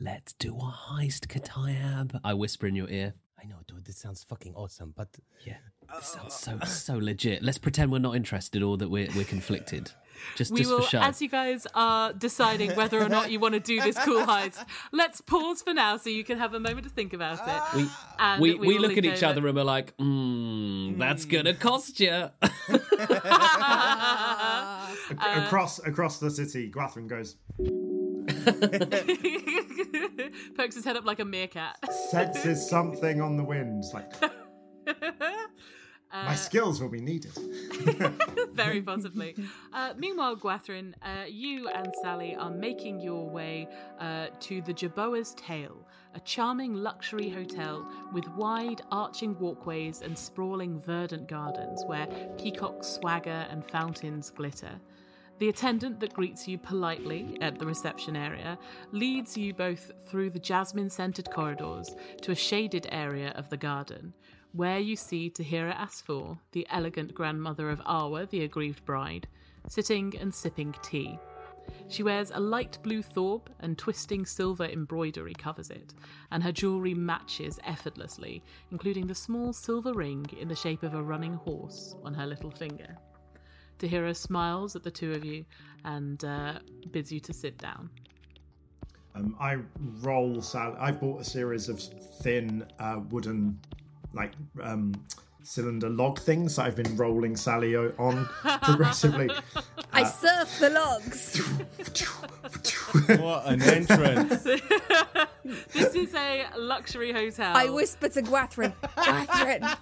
[0.00, 2.18] Let's do a heist, Katayab.
[2.24, 3.14] I whisper in your ear.
[3.42, 3.84] I know, dude.
[3.84, 5.08] This sounds fucking awesome, but
[5.44, 5.58] Yeah.
[5.94, 7.42] This sounds so so legit.
[7.42, 9.90] Let's pretend we're not interested or that we're we're conflicted.
[10.36, 11.00] Just we just will, for show.
[11.00, 14.64] as you guys are deciding whether or not you want to do this cool heist,
[14.92, 17.40] let's pause for now so you can have a moment to think about it.
[17.46, 17.72] Ah.
[17.76, 21.24] we And we, we we look at each over- other and we're like, mm, that's
[21.24, 21.30] hmm.
[21.30, 22.28] gonna cost you.
[25.18, 27.36] Uh, across across the city, Gwathrin goes,
[30.56, 31.76] Pokes his head up like a meerkat.
[32.10, 33.84] senses something on the wind.
[33.92, 34.12] Like,
[36.12, 37.32] Uh, my skills will be needed.
[38.52, 39.34] Very possibly.
[39.72, 43.66] Uh, meanwhile, Gwathrin, uh, you and Sally are making your way
[43.98, 45.74] uh, to the Jaboa's Tail,
[46.14, 53.46] a charming luxury hotel with wide arching walkways and sprawling verdant gardens where peacocks swagger
[53.50, 54.80] and fountains glitter.
[55.38, 58.58] The attendant that greets you politely at the reception area
[58.92, 64.12] leads you both through the jasmine scented corridors to a shaded area of the garden,
[64.52, 69.26] where you see Tahira Asfor, the elegant grandmother of Awa, the aggrieved bride,
[69.68, 71.18] sitting and sipping tea.
[71.88, 75.94] She wears a light blue thobe and twisting silver embroidery covers it,
[76.30, 81.02] and her jewellery matches effortlessly, including the small silver ring in the shape of a
[81.02, 82.96] running horse on her little finger.
[83.78, 85.44] Tahira smiles at the two of you
[85.84, 86.58] and uh,
[86.90, 87.90] bids you to sit down.
[89.14, 89.58] Um, I
[90.00, 90.76] roll Sally.
[90.78, 93.58] I've bought a series of thin uh, wooden,
[94.14, 94.94] like um,
[95.42, 98.28] cylinder log things that I've been rolling Sally on
[98.62, 99.30] progressively.
[99.92, 101.38] I surf the logs.
[103.20, 104.46] what an entrance!
[105.72, 107.56] This is a luxury hotel.
[107.56, 109.76] I whisper to Gwathrin, Gwathrin,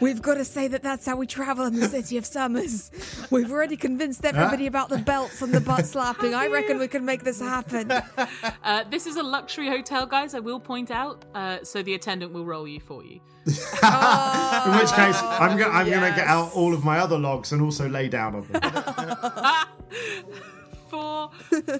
[0.00, 2.90] we've got to say that that's how we travel in the city of summers.
[3.30, 6.34] We've already convinced everybody about the belts and the butt slapping.
[6.34, 7.92] I reckon we can make this happen.
[8.62, 10.34] Uh, this is a luxury hotel, guys.
[10.34, 13.20] I will point out, uh, so the attendant will roll you for you.
[13.46, 13.52] In
[14.76, 17.62] which case, I'm, go- I'm going to get out all of my other logs and
[17.62, 18.60] also lay down on them.
[20.96, 21.30] Four,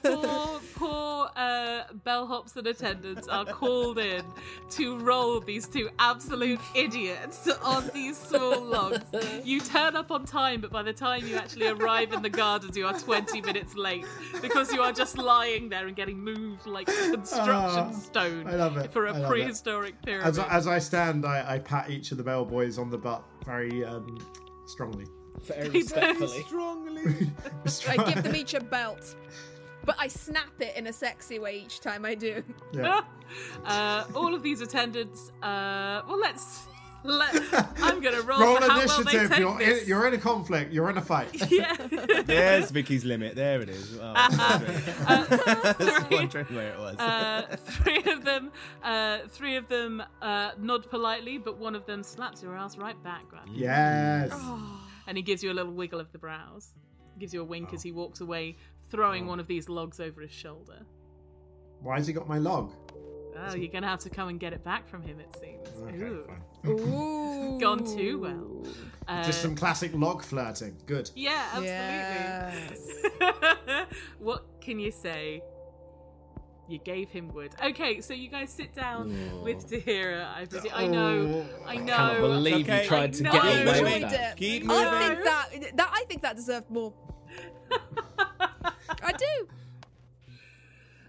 [0.00, 4.22] four poor uh, bellhops and attendants are called in
[4.70, 9.00] to roll these two absolute idiots on these small logs.
[9.44, 12.76] You turn up on time, but by the time you actually arrive in the gardens,
[12.76, 14.04] you are 20 minutes late
[14.42, 18.76] because you are just lying there and getting moved like construction Oh, stone I love
[18.76, 18.92] it.
[18.92, 20.26] for a prehistoric pyramid.
[20.26, 23.24] As, I- as I stand, I, I pat each of the bellboys on the butt
[23.44, 24.18] very um,
[24.66, 25.06] strongly.
[25.44, 26.42] Very respectfully.
[26.42, 27.30] Strongly.
[27.88, 29.14] I give them each a belt.
[29.84, 32.42] But I snap it in a sexy way each time I do.
[32.72, 33.02] Yeah.
[33.64, 35.30] uh, all of these attendants.
[35.42, 36.66] Uh, well, let's.
[37.04, 37.36] Let,
[37.80, 39.30] I'm gonna roll, Roll for how well they initiative.
[39.30, 39.82] take you're, this.
[39.82, 40.72] in, you're in a conflict.
[40.72, 41.28] You're in a fight.
[41.52, 41.76] yeah.
[42.24, 43.36] There's Vicky's limit.
[43.36, 43.96] There it is.
[43.96, 46.96] Oh, I was wondering where it was.
[46.98, 48.50] Uh, three of them,
[48.82, 53.00] uh, three of them uh, nod politely, but one of them slaps your ass right
[53.04, 53.50] back, Grant.
[53.54, 54.32] Yes.
[55.06, 56.74] And he gives you a little wiggle of the brows.
[57.18, 58.56] Gives you a wink as he walks away,
[58.90, 60.80] throwing one of these logs over his shoulder.
[61.80, 62.72] Why has he got my log?
[63.38, 65.68] Oh, you're gonna have to come and get it back from him, it seems.
[65.82, 66.24] Okay, Ooh.
[66.26, 66.70] fine.
[66.70, 67.58] Ooh.
[67.60, 68.66] Gone too well.
[69.08, 70.76] Uh, Just some classic log flirting.
[70.84, 71.08] Good.
[71.14, 72.96] Yeah, absolutely.
[73.30, 73.86] Yes.
[74.18, 75.42] what can you say?
[76.68, 77.52] You gave him wood.
[77.64, 79.08] Okay, so you guys sit down
[79.44, 80.26] with Tahira.
[80.34, 81.96] I, presume- I know, I know.
[81.96, 82.82] Cannot believe Okay.
[82.82, 83.40] you tried to get know.
[83.40, 84.32] away with that.
[84.32, 84.36] it.
[84.36, 86.92] Keep I think that, that I think that deserved more.
[89.02, 89.48] I do.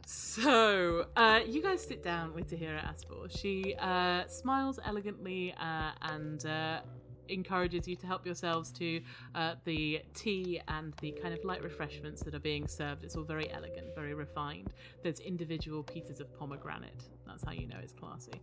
[0.05, 3.27] So, uh, you guys sit down with Tahira Asfor.
[3.29, 6.81] She uh, smiles elegantly uh, and uh,
[7.29, 9.01] encourages you to help yourselves to
[9.35, 13.03] uh, the tea and the kind of light refreshments that are being served.
[13.03, 14.73] It's all very elegant, very refined.
[15.03, 17.03] There's individual pieces of pomegranate.
[17.25, 18.41] That's how you know it's classy.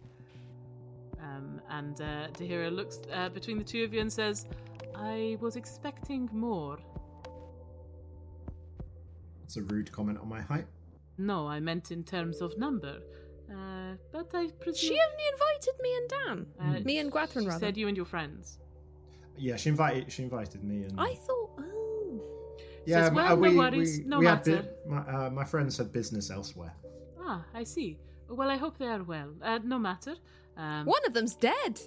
[1.22, 4.46] Um, and uh, Tahira looks uh, between the two of you and says,
[4.94, 6.78] I was expecting more.
[9.44, 10.66] It's a rude comment on my height.
[11.18, 12.98] No, I meant in terms of number.
[13.50, 14.74] Uh, but I presume.
[14.74, 16.46] She only invited me and Dan.
[16.58, 17.58] Uh, me and Gwathrin, She rather.
[17.60, 18.58] said you and your friends.
[19.36, 20.10] Yeah, she invited.
[20.12, 21.50] She invited me, and I thought.
[21.58, 22.20] Oh.
[22.86, 24.62] yeah, Says, my- well, no we, worries, we, no we had matter.
[24.86, 26.74] bu- my, uh, my friends had business elsewhere.
[27.20, 27.98] Ah, I see.
[28.28, 29.30] Well, I hope they are well.
[29.42, 30.14] Uh, no matter.
[30.56, 31.80] Um, One of them's dead.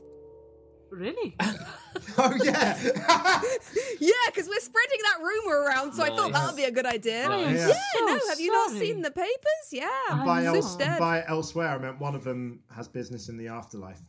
[0.90, 1.36] Really?
[2.18, 2.78] Oh yeah.
[4.00, 6.86] Yeah, because we're spreading that rumor around, so I thought that would be a good
[6.86, 7.28] idea.
[7.30, 7.68] I am Yeah.
[7.68, 8.80] Yeah, so no, have you not sorry.
[8.80, 9.66] seen the papers?
[9.72, 9.88] Yeah.
[10.26, 11.00] by, I'm else, so dead.
[11.00, 14.00] by elsewhere, I meant one of them has business in the afterlife.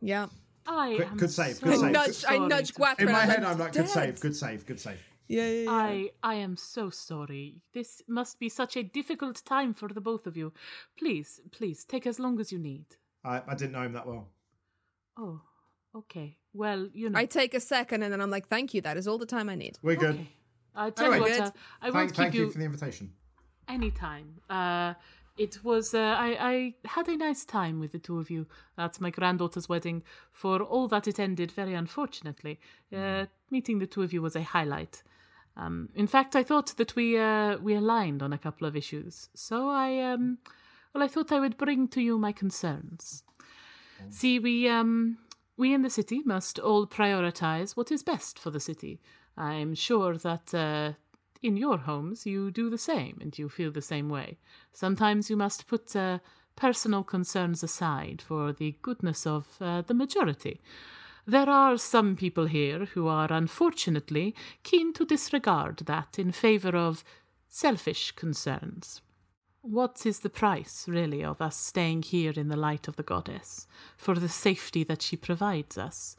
[0.00, 0.26] Yeah.
[0.70, 1.92] I Good- am good save, so good save.
[1.92, 3.00] nudged, I sorry nudged to- Guatra.
[3.00, 5.00] In my head, I'm like, good save, good save, good save.
[5.28, 5.70] Yeah, yeah, yeah.
[5.70, 7.56] I I am so sorry.
[7.72, 10.52] This must be such a difficult time for the both of you.
[10.98, 12.84] Please, please take as long as you need.
[13.24, 14.28] I, I didn't know him that well.
[15.18, 15.40] Oh,
[15.94, 16.36] okay.
[16.54, 17.18] Well, you know.
[17.18, 19.48] I take a second and then I'm like, thank you, that is all the time
[19.48, 19.78] I need.
[19.82, 20.14] We're good.
[20.14, 20.28] Okay.
[20.74, 21.42] I tell Anyway, you what, Good.
[21.42, 21.50] uh,
[21.80, 23.12] I Thank, won't thank keep you for the invitation.
[23.68, 24.34] anytime.
[24.48, 24.94] Uh,
[25.38, 29.00] it was uh, I, I had a nice time with the two of you at
[29.00, 30.02] my granddaughter's wedding.
[30.32, 32.58] For all that it ended very unfortunately,
[32.94, 35.02] uh, meeting the two of you was a highlight.
[35.56, 39.28] Um, in fact, I thought that we uh, we aligned on a couple of issues.
[39.34, 40.38] So I um,
[40.94, 43.22] well, I thought I would bring to you my concerns.
[44.10, 45.18] See, we um,
[45.56, 49.00] we in the city must all prioritize what is best for the city.
[49.36, 50.92] I'm sure that uh,
[51.42, 54.38] in your homes you do the same and you feel the same way.
[54.72, 56.18] Sometimes you must put uh,
[56.56, 60.60] personal concerns aside for the goodness of uh, the majority.
[61.26, 67.04] There are some people here who are unfortunately keen to disregard that in favor of
[67.48, 69.02] selfish concerns.
[69.60, 73.66] What is the price, really, of us staying here in the light of the goddess,
[73.96, 76.16] for the safety that she provides us?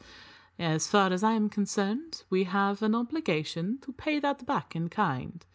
[0.60, 4.90] As far as I am concerned, we have an obligation to pay that back in
[4.90, 5.46] kind,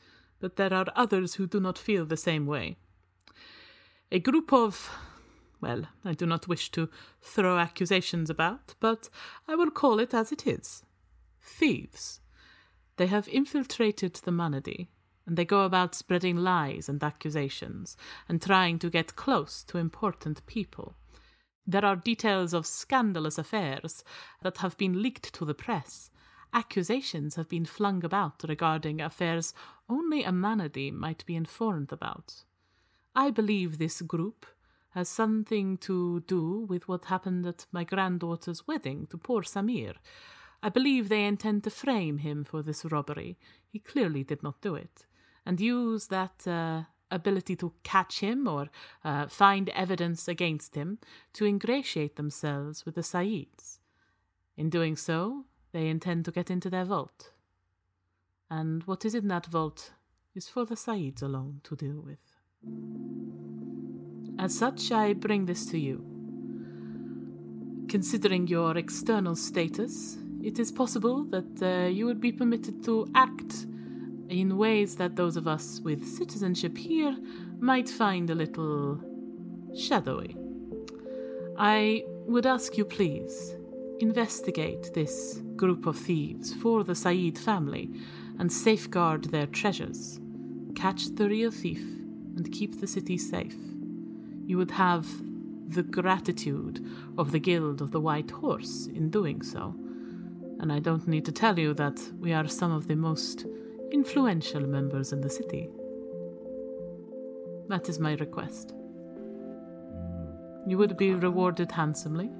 [0.40, 2.78] but there are others who do not feel the same way.
[4.10, 4.90] A group of.
[5.60, 6.88] Well, I do not wish to
[7.20, 9.10] throw accusations about, but
[9.46, 10.82] I will call it as it is
[11.42, 12.20] thieves.
[12.96, 14.88] They have infiltrated the Manady,
[15.26, 20.46] and they go about spreading lies and accusations, and trying to get close to important
[20.46, 20.96] people.
[21.66, 24.04] There are details of scandalous affairs
[24.42, 26.10] that have been leaked to the press.
[26.52, 29.54] Accusations have been flung about regarding affairs
[29.88, 32.44] only a Manady might be informed about.
[33.16, 34.46] I believe this group
[34.90, 39.94] has something to do with what happened at my granddaughter's wedding to poor Samir.
[40.62, 43.36] I believe they intend to frame him for this robbery.
[43.70, 45.06] He clearly did not do it.
[45.44, 46.84] And use that uh,
[47.14, 48.68] ability to catch him or
[49.04, 50.98] uh, find evidence against him
[51.34, 53.80] to ingratiate themselves with the Saids.
[54.56, 57.32] In doing so, they intend to get into their vault.
[58.50, 59.92] And what is in that vault
[60.34, 62.18] is for the Saids alone to deal with.
[64.38, 66.04] As such, I bring this to you.
[67.88, 73.66] Considering your external status, it is possible that uh, you would be permitted to act
[74.28, 77.16] in ways that those of us with citizenship here
[77.60, 79.00] might find a little
[79.76, 80.36] shadowy.
[81.56, 83.54] I would ask you, please,
[84.00, 87.90] investigate this group of thieves for the Said family
[88.38, 90.20] and safeguard their treasures.
[90.74, 91.82] Catch the real thief
[92.36, 93.56] and keep the city safe.
[94.46, 95.06] You would have
[95.68, 96.84] the gratitude
[97.16, 99.74] of the Guild of the White Horse in doing so.
[100.60, 103.46] And I don't need to tell you that we are some of the most
[103.94, 105.70] influential members in the city.
[107.68, 108.74] That is my request.
[110.66, 112.30] You would be rewarded handsomely.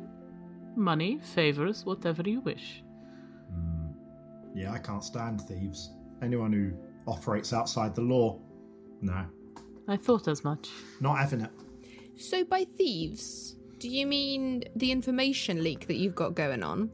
[0.74, 2.82] Money, favors, whatever you wish.
[4.52, 5.92] Yeah, I can't stand thieves.
[6.22, 6.72] Anyone who
[7.06, 8.40] operates outside the law.
[9.00, 9.24] No,
[9.86, 10.68] I thought as much.
[11.00, 11.50] not having it.
[12.16, 16.90] So by thieves, do you mean the information leak that you've got going on?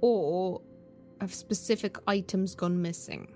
[0.00, 0.62] Or
[1.20, 3.32] have specific items gone missing?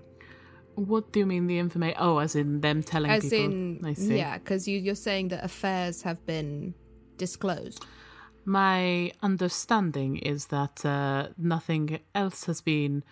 [0.79, 1.97] What do you mean the information?
[1.99, 3.39] Oh, as in them telling As people.
[3.39, 4.17] in, I see.
[4.17, 6.73] yeah, because you, you're saying that affairs have been
[7.17, 7.85] disclosed.
[8.45, 13.03] My understanding is that uh, nothing else has been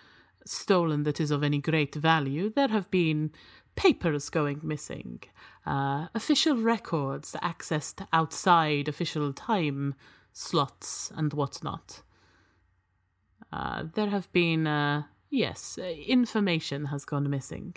[0.46, 2.50] stolen that is of any great value.
[2.50, 3.32] There have been
[3.76, 5.22] papers going missing,
[5.66, 9.94] uh, official records accessed outside official time
[10.34, 12.02] slots and whatnot.
[13.52, 17.76] Uh, there have been, uh, yes, uh, information has gone missing.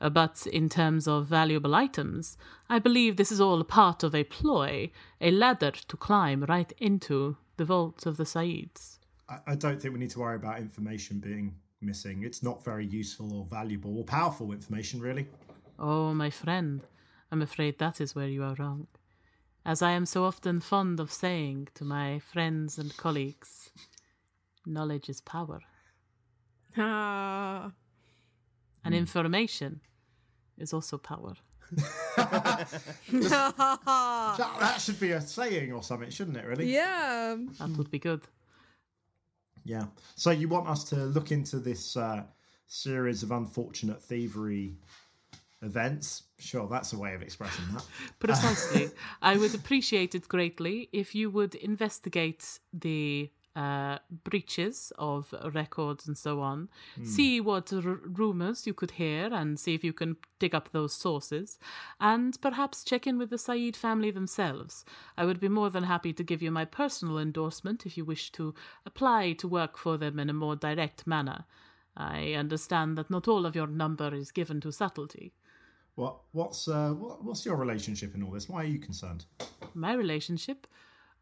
[0.00, 2.36] Uh, but in terms of valuable items,
[2.68, 4.90] I believe this is all part of a ploy,
[5.20, 8.98] a ladder to climb right into the vault of the Saids.
[9.28, 12.24] I, I don't think we need to worry about information being missing.
[12.24, 15.28] It's not very useful or valuable or powerful information, really.
[15.78, 16.80] Oh, my friend,
[17.30, 18.88] I'm afraid that is where you are wrong.
[19.64, 23.70] As I am so often fond of saying to my friends and colleagues,
[24.66, 25.60] knowledge is power,
[26.76, 27.72] Ah.
[28.84, 29.80] and information
[30.58, 31.34] is also power.
[34.38, 36.46] That, that should be a saying or something, shouldn't it?
[36.46, 36.72] Really?
[36.72, 37.36] yeah.
[37.58, 38.22] That would be good.
[39.64, 39.86] Yeah.
[40.16, 42.24] So you want us to look into this uh,
[42.66, 44.76] series of unfortunate thievery
[45.62, 46.24] events?
[46.38, 47.84] Sure, that's a way of expressing that.
[48.18, 48.90] Precisely.
[49.20, 56.16] I would appreciate it greatly if you would investigate the uh, breaches of records and
[56.16, 56.68] so on,
[57.04, 60.94] see what r- rumors you could hear, and see if you can dig up those
[60.94, 61.58] sources,
[62.00, 64.84] and perhaps check in with the Said family themselves.
[65.16, 68.32] I would be more than happy to give you my personal endorsement if you wish
[68.32, 68.54] to
[68.86, 71.44] apply to work for them in a more direct manner.
[71.96, 75.34] I understand that not all of your number is given to subtlety.
[75.94, 78.48] What what's uh, what, what's your relationship in all this?
[78.48, 79.26] Why are you concerned?
[79.74, 80.66] My relationship?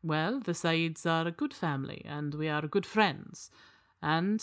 [0.03, 3.51] Well, the Saids are a good family, and we are good friends.
[4.03, 4.43] And,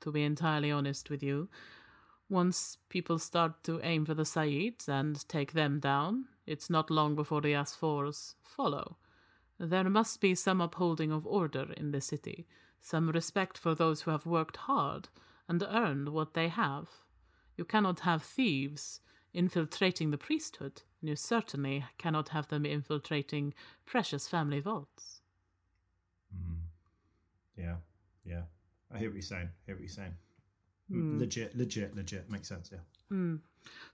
[0.00, 1.48] to be entirely honest with you,
[2.28, 7.14] once people start to aim for the Saids and take them down, it's not long
[7.14, 8.98] before the Asfors follow.
[9.58, 12.46] There must be some upholding of order in the city,
[12.82, 15.08] some respect for those who have worked hard
[15.48, 16.88] and earned what they have.
[17.56, 19.00] You cannot have thieves
[19.38, 23.54] infiltrating the priesthood, and you certainly cannot have them infiltrating
[23.86, 25.20] precious family vaults.
[27.56, 27.76] Yeah,
[28.24, 28.42] yeah.
[28.92, 29.48] I hear what you're saying.
[29.48, 30.14] I hear what you're saying.
[30.90, 32.30] Legit, legit, legit.
[32.30, 32.70] Makes sense.
[32.72, 32.78] Yeah.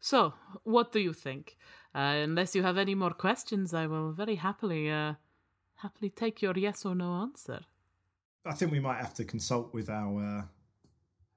[0.01, 1.57] So, what do you think?
[1.95, 5.15] Uh, unless you have any more questions, I will very happily, uh,
[5.77, 7.61] happily take your yes or no answer.
[8.47, 10.49] I think we might have to consult with our.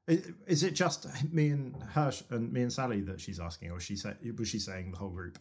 [0.08, 3.96] Is it just me and Hirsch and me and Sally that she's asking, or she
[3.96, 5.38] said was she saying the whole group?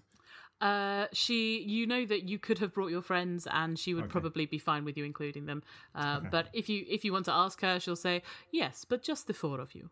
[0.61, 4.11] Uh, she, you know that you could have brought your friends, and she would Okay.
[4.13, 5.63] probably be fine with you including them.
[5.95, 6.29] Uh, Okay.
[6.31, 9.35] But if you if you want to ask her, she'll say yes, but just the
[9.35, 9.91] four of you,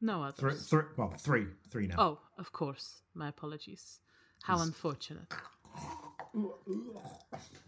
[0.00, 0.40] no others.
[0.40, 1.94] Three, three, well, three, three now.
[1.98, 3.02] Oh, of course.
[3.14, 4.00] My apologies.
[4.42, 5.32] How unfortunate.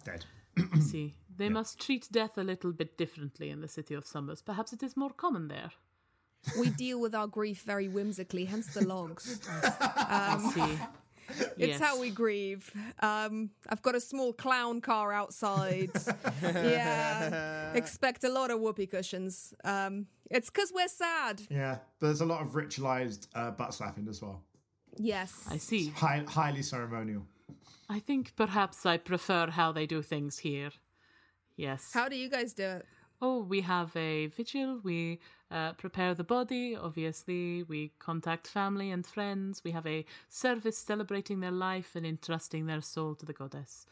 [0.05, 0.25] Dead.
[0.81, 4.43] See, they must treat death a little bit differently in the city of Summers.
[4.43, 5.71] Perhaps it is more common there.
[6.59, 9.41] We deal with our grief very whimsically, hence the logs.
[9.63, 10.79] I see.
[11.57, 11.81] It's Yes.
[11.81, 12.71] how we grieve.
[13.01, 15.91] Um, I've got a small clown car outside.
[16.43, 17.73] yeah.
[17.73, 19.55] Expect a lot of whoopee cushions.
[19.65, 21.41] Um, it's because we're sad.
[21.51, 24.43] Yeah, there's a lot of ritualized uh, butt slapping as well.
[24.97, 25.47] Yes.
[25.51, 25.89] I see.
[25.91, 27.27] High, highly ceremonial.
[27.89, 30.71] I think perhaps I prefer how they do things here.
[31.57, 31.91] Yes.
[31.93, 32.87] How do you guys do it?
[33.23, 34.81] Oh, we have a vigil.
[34.83, 35.21] We
[35.51, 37.63] uh, prepare the body, obviously.
[37.63, 39.63] We contact family and friends.
[39.65, 43.87] We have a service celebrating their life and entrusting their soul to the goddess.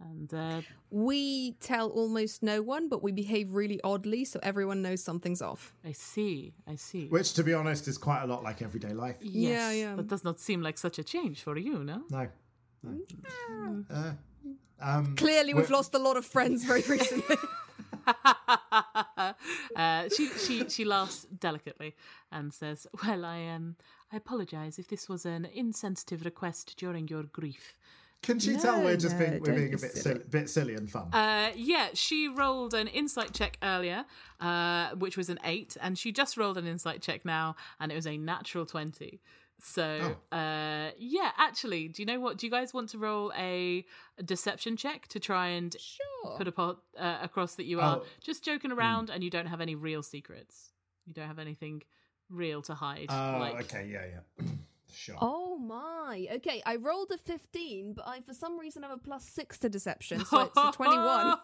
[0.00, 5.02] And uh, We tell almost no one, but we behave really oddly, so everyone knows
[5.02, 5.74] something's off.
[5.84, 7.06] I see, I see.
[7.08, 9.16] Which, to be honest, is quite a lot like everyday life.
[9.20, 9.96] yes, Yeah, yeah.
[9.96, 12.04] That does not seem like such a change for you, no?
[12.10, 12.28] No.
[12.82, 13.84] no.
[13.90, 14.12] Uh,
[14.80, 17.36] um, Clearly, we've lost a lot of friends very recently.
[19.76, 21.94] uh, she she she laughs delicately
[22.30, 23.76] and says, "Well, I um
[24.12, 27.74] I apologize if this was an insensitive request during your grief."
[28.22, 30.02] can she tell we're just no, being, we're being a bit silly.
[30.02, 31.08] silly, bit silly and fun?
[31.12, 34.04] Uh, yeah, she rolled an insight check earlier,
[34.40, 37.94] uh, which was an eight, and she just rolled an insight check now, and it
[37.94, 39.20] was a natural twenty.
[39.62, 42.38] So, uh, yeah, actually, do you know what?
[42.38, 43.84] Do you guys want to roll a,
[44.18, 46.36] a deception check to try and sure.
[46.38, 48.04] put apo- uh, across that you are Oh.
[48.22, 50.70] just joking around and you don't have any real secrets?
[51.06, 51.82] You don't have anything
[52.28, 53.06] real to hide.
[53.10, 54.04] Oh, like, okay, yeah,
[54.40, 54.44] yeah.
[54.94, 55.16] sure.
[55.20, 56.26] Oh my.
[56.36, 59.68] Okay, I rolled a 15, but I for some reason have a plus 6 to
[59.68, 61.36] deception, so it's a 21.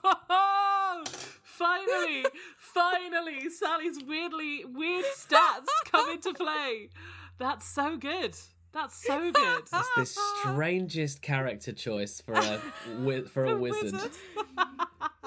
[1.42, 2.24] finally,
[2.56, 6.88] finally, Sally's weirdly weird stats come into play.
[7.38, 8.34] That's so good.
[8.72, 9.58] That's so good.
[9.60, 12.60] It's the strangest character choice for a
[12.98, 13.94] wi- for a wizard.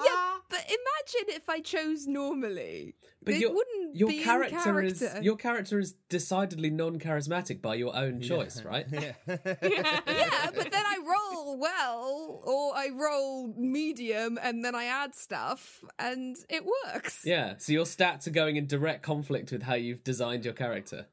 [0.02, 2.94] Yeah, but imagine if I chose normally.
[3.22, 7.74] But it your wouldn't your be in character, is your character is decidedly non-charismatic by
[7.74, 8.86] your own choice, right?
[8.90, 15.14] Yeah, Yeah, but then I roll well, or I roll medium, and then I add
[15.14, 17.22] stuff, and it works.
[17.24, 17.54] Yeah.
[17.58, 21.06] So your stats are going in direct conflict with how you've designed your character.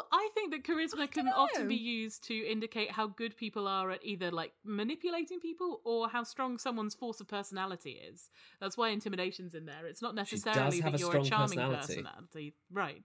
[0.00, 3.90] Well, I think that charisma can often be used to indicate how good people are
[3.90, 8.30] at either like manipulating people or how strong someone's force of personality is.
[8.60, 9.84] That's why intimidation's in there.
[9.86, 11.86] It's not necessarily that a you're a strong charming personality.
[11.96, 13.04] personality, right?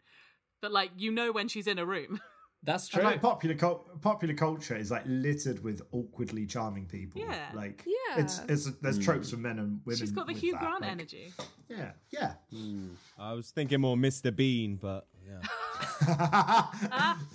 [0.61, 2.21] But like you know when she's in a room.
[2.63, 3.11] That's And true.
[3.11, 7.21] like popular cul- popular culture is like littered with awkwardly charming people.
[7.21, 7.49] Yeah.
[7.53, 8.21] like Yeah.
[8.23, 9.03] it's, it's there's hmm.
[9.03, 9.99] tropes for men and women.
[9.99, 11.33] She's got the with Hugh that, Grant like- energy.
[11.67, 12.33] Yeah, yeah.
[12.51, 12.87] Hmm.
[13.19, 14.35] I was thinking more Mr.
[14.35, 15.41] Bean, but yeah.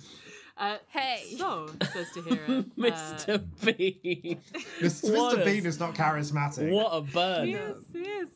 [0.57, 1.23] Uh, Hey.
[1.37, 2.63] So, says Tahira.
[2.77, 3.43] Mr.
[3.65, 4.39] Bean.
[4.79, 5.17] Mr.
[5.17, 5.41] What Mr.
[5.41, 6.69] a- Bean is not charismatic.
[6.71, 7.47] What a bird.
[7.47, 8.27] Yes, yes.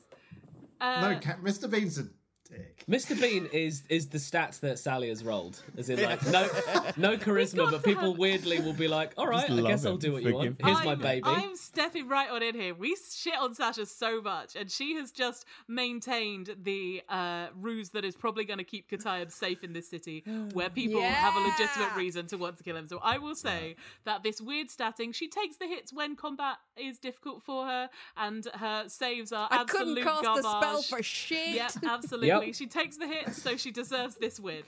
[0.82, 1.70] Uh, No, Mr.
[1.70, 2.08] Bean's a
[2.50, 2.86] dick.
[2.90, 3.20] Mr.
[3.20, 5.62] Bean is is the stats that Sally has rolled.
[5.78, 6.44] As in, like, no
[6.98, 9.98] no charisma, but people have- weirdly will be like, all right, I love guess I'll
[9.98, 10.56] do what for you want.
[10.64, 11.24] Here's my I'm- baby.
[11.26, 12.74] I'm stepping right on in here.
[12.76, 18.04] We shit on Sasha so much, and she has just maintained the uh, ruse that
[18.06, 20.24] is probably going to keep Katayab safe in this city,
[20.54, 22.88] where people have a legitimate reason to want to kill him.
[22.88, 23.76] So I will say
[24.06, 28.46] that this weird statting, she takes the hits when combat is difficult for her, and
[28.54, 30.46] her saves are I absolute couldn't cast garbage.
[30.46, 31.56] a spell for shit.
[31.56, 32.28] Yep, absolutely.
[32.30, 32.35] Yep.
[32.54, 34.64] She takes the hits, so she deserves this win.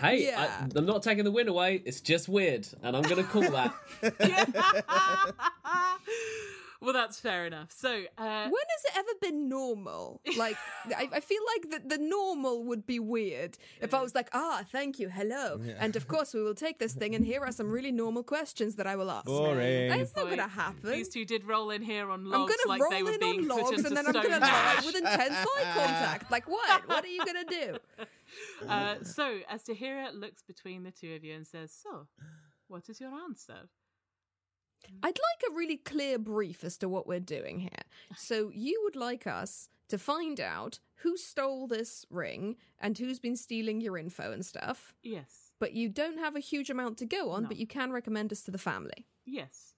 [0.00, 0.48] hey, Yeah.
[0.60, 1.82] I, I'm not taking the win away.
[1.84, 3.74] It's just weird, and I'm going to call that.
[6.84, 7.72] well, that's fair enough.
[7.72, 10.20] So, uh, When has it ever been normal?
[10.36, 10.56] Like,
[10.96, 14.62] I, I feel like the, the normal would be weird if I was like, ah,
[14.70, 15.60] thank you, hello.
[15.78, 18.76] And of course, we will take this thing, and here are some really normal questions
[18.76, 19.26] that I will ask.
[19.26, 19.88] Boring.
[19.88, 20.90] That's not going to happen.
[20.90, 22.34] These two did roll in here on logs.
[22.34, 24.38] I'm logs going to like roll they in on logs, and then I'm going to
[24.38, 26.30] lie with intense eye contact.
[26.30, 26.88] Like, what?
[26.88, 27.78] What are you going to do?
[28.68, 32.08] Uh, so, as Tahira looks between the two of you and says, So,
[32.68, 33.68] what is your answer?
[35.02, 37.70] I'd like a really clear brief as to what we're doing here.
[38.16, 43.36] So you would like us to find out who stole this ring and who's been
[43.36, 44.94] stealing your info and stuff.
[45.02, 45.52] Yes.
[45.60, 47.48] But you don't have a huge amount to go on, No.
[47.48, 49.06] but you can recommend us to the family.
[49.24, 49.74] Yes.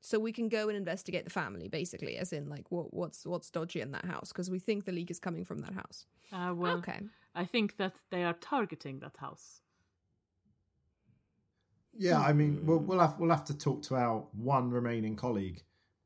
[0.00, 3.50] So we can go and investigate the family, basically, as in like what what's what's
[3.50, 6.06] dodgy in that house, because we think the leak is coming from that house.
[6.32, 7.00] Uh, well, Okay.
[7.34, 9.60] I think that they are targeting that house.
[11.98, 15.62] Yeah, I mean, we'll, we'll have we'll have to talk to our one remaining colleague,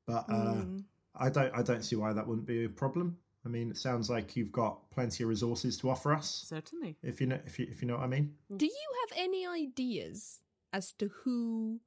[0.06, 0.84] but uh, Mm.
[1.14, 3.18] I don't I don't see why that wouldn't be a problem.
[3.44, 6.44] I mean, it sounds like you've got plenty of resources to offer us.
[6.48, 6.96] Certainly.
[7.02, 8.34] If you know if you if you know what I mean.
[8.56, 10.40] Do you have any ideas
[10.72, 11.80] as to who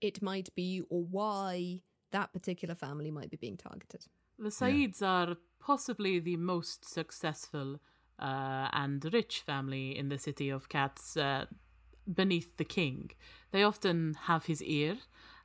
[0.00, 1.80] it might be or why
[2.10, 4.06] that particular family might be being targeted?
[4.38, 7.80] The Saids are possibly the most successful
[8.18, 11.46] uh, and rich family in the city of Cats uh,
[12.12, 13.10] beneath the king.
[13.50, 14.96] They often have his ear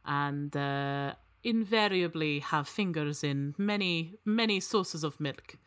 [0.06, 5.58] and uh, invariably have fingers in many, many sources of milk.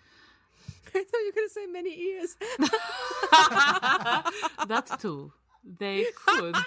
[0.95, 2.37] I thought you were going to say many ears.
[4.69, 5.33] that too.
[5.79, 6.57] They could.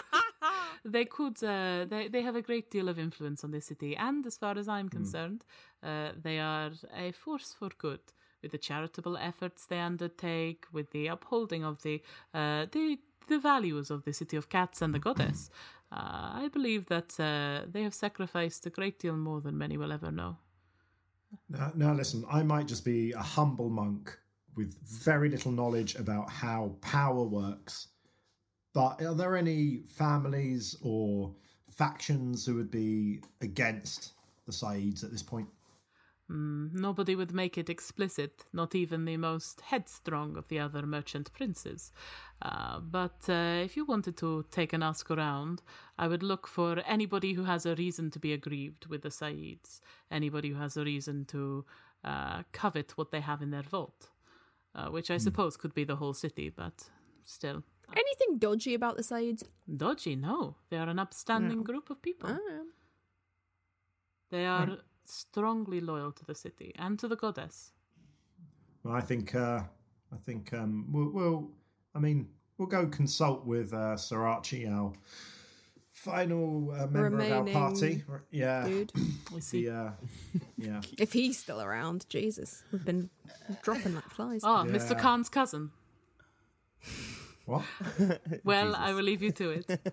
[0.85, 1.43] They could.
[1.43, 4.57] Uh, they they have a great deal of influence on the city, and as far
[4.57, 5.43] as I'm concerned,
[5.83, 7.99] uh, they are a force for good.
[8.41, 12.01] With the charitable efforts they undertake, with the upholding of the
[12.33, 15.49] uh, the the values of the city of cats and the goddess,
[15.91, 19.91] uh, I believe that uh, they have sacrificed a great deal more than many will
[19.91, 20.37] ever know.
[21.49, 24.17] Now, now listen, I might just be a humble monk
[24.55, 27.87] with very little knowledge about how power works.
[28.73, 31.33] But are there any families or
[31.69, 34.13] factions who would be against
[34.45, 35.47] the Saids at this point?
[36.31, 41.33] Mm, nobody would make it explicit, not even the most headstrong of the other merchant
[41.33, 41.91] princes.
[42.41, 45.63] Uh, but uh, if you wanted to take an ask around,
[45.97, 49.81] I would look for anybody who has a reason to be aggrieved with the Saids,
[50.11, 51.65] anybody who has a reason to
[52.03, 54.09] uh, covet what they have in their vault,
[54.75, 56.89] uh, which I suppose could be the whole city, but
[57.23, 57.63] still.
[57.91, 59.43] Anything dodgy about the Saids?
[59.75, 60.57] Dodgy, no.
[60.69, 62.29] They are an upstanding group of people.
[62.31, 62.63] Ah.
[64.29, 64.77] They are
[65.09, 67.71] strongly loyal to the city and to the goddess.
[68.83, 69.61] Well, I think uh,
[70.13, 71.49] I think um, we'll, we'll
[71.95, 74.93] I mean we'll go consult with uh, Srirachi, our
[75.91, 78.03] final uh, member of our party.
[78.31, 78.91] Yeah, Dude,
[79.33, 79.65] We see.
[79.65, 79.91] the, uh,
[80.57, 80.81] yeah.
[80.97, 83.09] if he's still around, Jesus, we've been
[83.63, 84.41] dropping like flies.
[84.43, 84.97] Ah, Mr.
[84.97, 85.71] Khan's cousin.
[87.45, 87.63] What?
[88.43, 89.79] Well, I will leave you to it.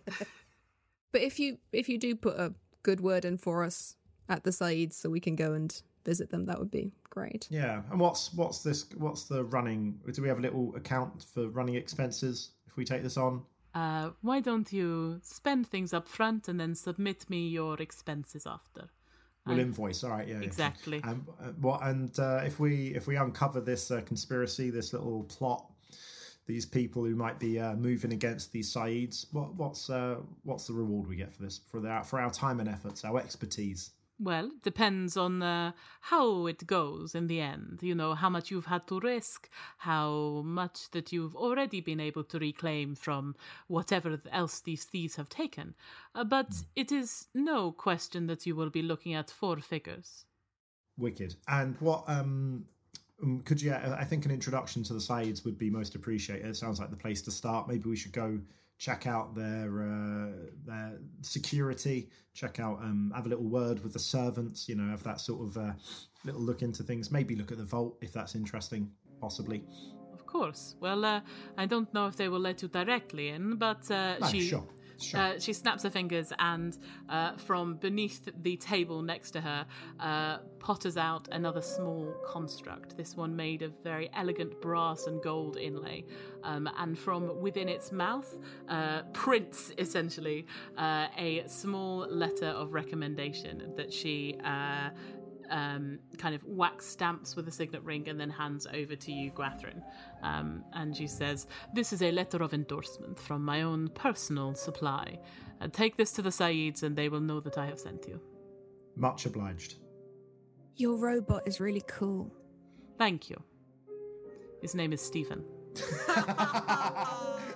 [1.12, 2.52] But if you if you do put a
[2.82, 3.96] good word in for us
[4.28, 7.46] at the Saids, so we can go and visit them, that would be great.
[7.50, 8.86] Yeah, and what's what's this?
[8.96, 9.98] What's the running?
[10.12, 13.42] Do we have a little account for running expenses if we take this on?
[13.74, 18.88] Uh, why don't you spend things up front and then submit me your expenses after?
[19.46, 20.02] We'll I- invoice.
[20.02, 20.44] All right, yeah, yeah.
[20.46, 21.00] Exactly.
[21.04, 21.82] And uh, what?
[21.82, 25.70] And uh, if we if we uncover this uh, conspiracy, this little plot,
[26.46, 30.72] these people who might be uh, moving against these Saids, what what's uh, what's the
[30.72, 33.90] reward we get for this for the for our time and efforts, our expertise?
[34.18, 37.80] Well, it depends on uh, how it goes in the end.
[37.82, 42.24] You know, how much you've had to risk, how much that you've already been able
[42.24, 43.36] to reclaim from
[43.66, 45.74] whatever else these thieves have taken.
[46.14, 50.24] Uh, but it is no question that you will be looking at four figures.
[50.96, 51.34] Wicked.
[51.46, 52.64] And what um
[53.22, 53.72] um, could you?
[53.72, 56.46] I think an introduction to the Saids would be most appreciated.
[56.46, 57.68] It sounds like the place to start.
[57.68, 58.38] Maybe we should go
[58.78, 60.32] check out their uh,
[60.64, 64.68] their security, check out um, have a little word with the servants.
[64.68, 65.72] You know, have that sort of uh,
[66.24, 67.10] little look into things.
[67.10, 69.64] Maybe look at the vault if that's interesting, possibly.
[70.12, 70.76] Of course.
[70.80, 71.20] Well, uh,
[71.56, 74.66] I don't know if they will let you directly in, but uh, No, she sure,
[75.00, 75.20] sure.
[75.20, 76.76] Uh, she snaps her fingers, and
[77.08, 79.66] uh, from beneath the table next to her,
[80.00, 82.96] uh, potters out another small construct.
[82.96, 86.04] This one made of very elegant brass and gold inlay,
[86.42, 88.38] um, and from within its mouth
[88.68, 94.36] uh, prints essentially uh, a small letter of recommendation that she.
[95.50, 99.30] Um, kind of wax stamps with a signet ring and then hands over to you,
[99.30, 99.82] Gwathrin.
[100.22, 105.18] Um, and she says, This is a letter of endorsement from my own personal supply.
[105.60, 108.20] Uh, take this to the Saids and they will know that I have sent you.
[108.96, 109.76] Much obliged.
[110.76, 112.32] Your robot is really cool.
[112.98, 113.42] Thank you.
[114.60, 115.44] His name is Stephen.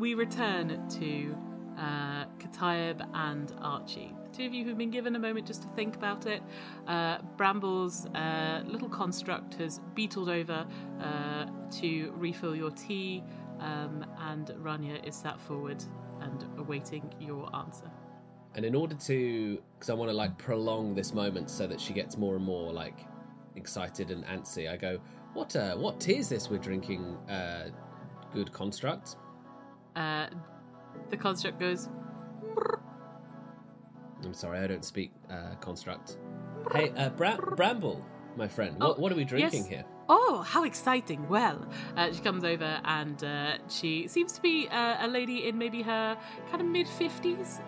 [0.00, 1.36] We return to
[1.78, 2.24] uh,
[3.14, 4.14] and Archie.
[4.30, 6.42] The two of you who've been given a moment just to think about it.
[6.86, 10.66] Uh, Bramble's uh, little construct has beetled over
[11.02, 11.46] uh,
[11.80, 13.22] to refill your tea,
[13.58, 15.84] um, and Rania is sat forward
[16.22, 17.90] and awaiting your answer.
[18.54, 21.92] And in order to, because I want to like prolong this moment so that she
[21.92, 23.06] gets more and more like
[23.54, 24.98] excited and antsy, I go,
[25.34, 25.54] "What?
[25.54, 27.18] Uh, what tea is this we're drinking?
[27.28, 27.68] Uh,
[28.32, 29.16] good construct."
[29.96, 30.26] Uh,
[31.10, 31.88] the construct goes,
[34.24, 36.18] I'm sorry, I don't speak uh, construct.
[36.72, 38.04] Hey, uh, Bra- Bramble,
[38.36, 39.68] my friend, what, Oh, what are we drinking yes.
[39.68, 39.84] here?
[40.12, 41.28] Oh, how exciting!
[41.28, 41.64] Well,
[41.96, 45.82] uh, she comes over and uh, she seems to be uh, a lady in maybe
[45.82, 46.18] her
[46.50, 47.60] kind of mid 50s.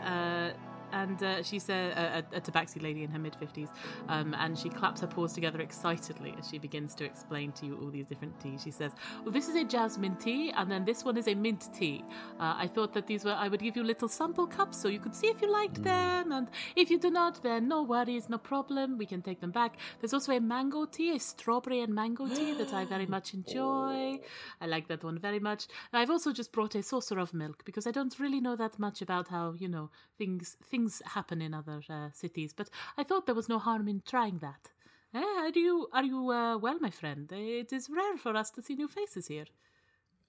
[0.92, 3.68] And uh, she's a, a, a tabaxi lady in her mid 50s.
[4.08, 7.78] Um, and she claps her paws together excitedly as she begins to explain to you
[7.80, 8.62] all these different teas.
[8.62, 11.68] She says, Well, this is a jasmine tea, and then this one is a mint
[11.74, 12.04] tea.
[12.38, 14.98] Uh, I thought that these were, I would give you little sample cups so you
[14.98, 16.32] could see if you liked them.
[16.32, 18.98] And if you do not, then no worries, no problem.
[18.98, 19.78] We can take them back.
[20.00, 24.20] There's also a mango tea, a strawberry and mango tea that I very much enjoy.
[24.60, 25.66] I like that one very much.
[25.92, 29.02] I've also just brought a saucer of milk because I don't really know that much
[29.02, 30.81] about how, you know, things things
[31.16, 34.70] happen in other uh, cities, but I thought there was no harm in trying that.
[35.14, 37.30] Eh, are you are you uh, well, my friend?
[37.32, 39.44] It is rare for us to see new faces here.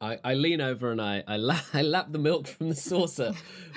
[0.01, 3.31] I, I lean over and I I, la- I lap the milk from the saucer,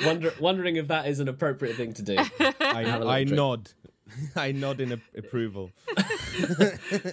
[0.04, 2.16] wonder, wondering if that is an appropriate thing to do.
[2.60, 3.70] I, Have a I nod.
[4.36, 5.70] I nod in a- approval.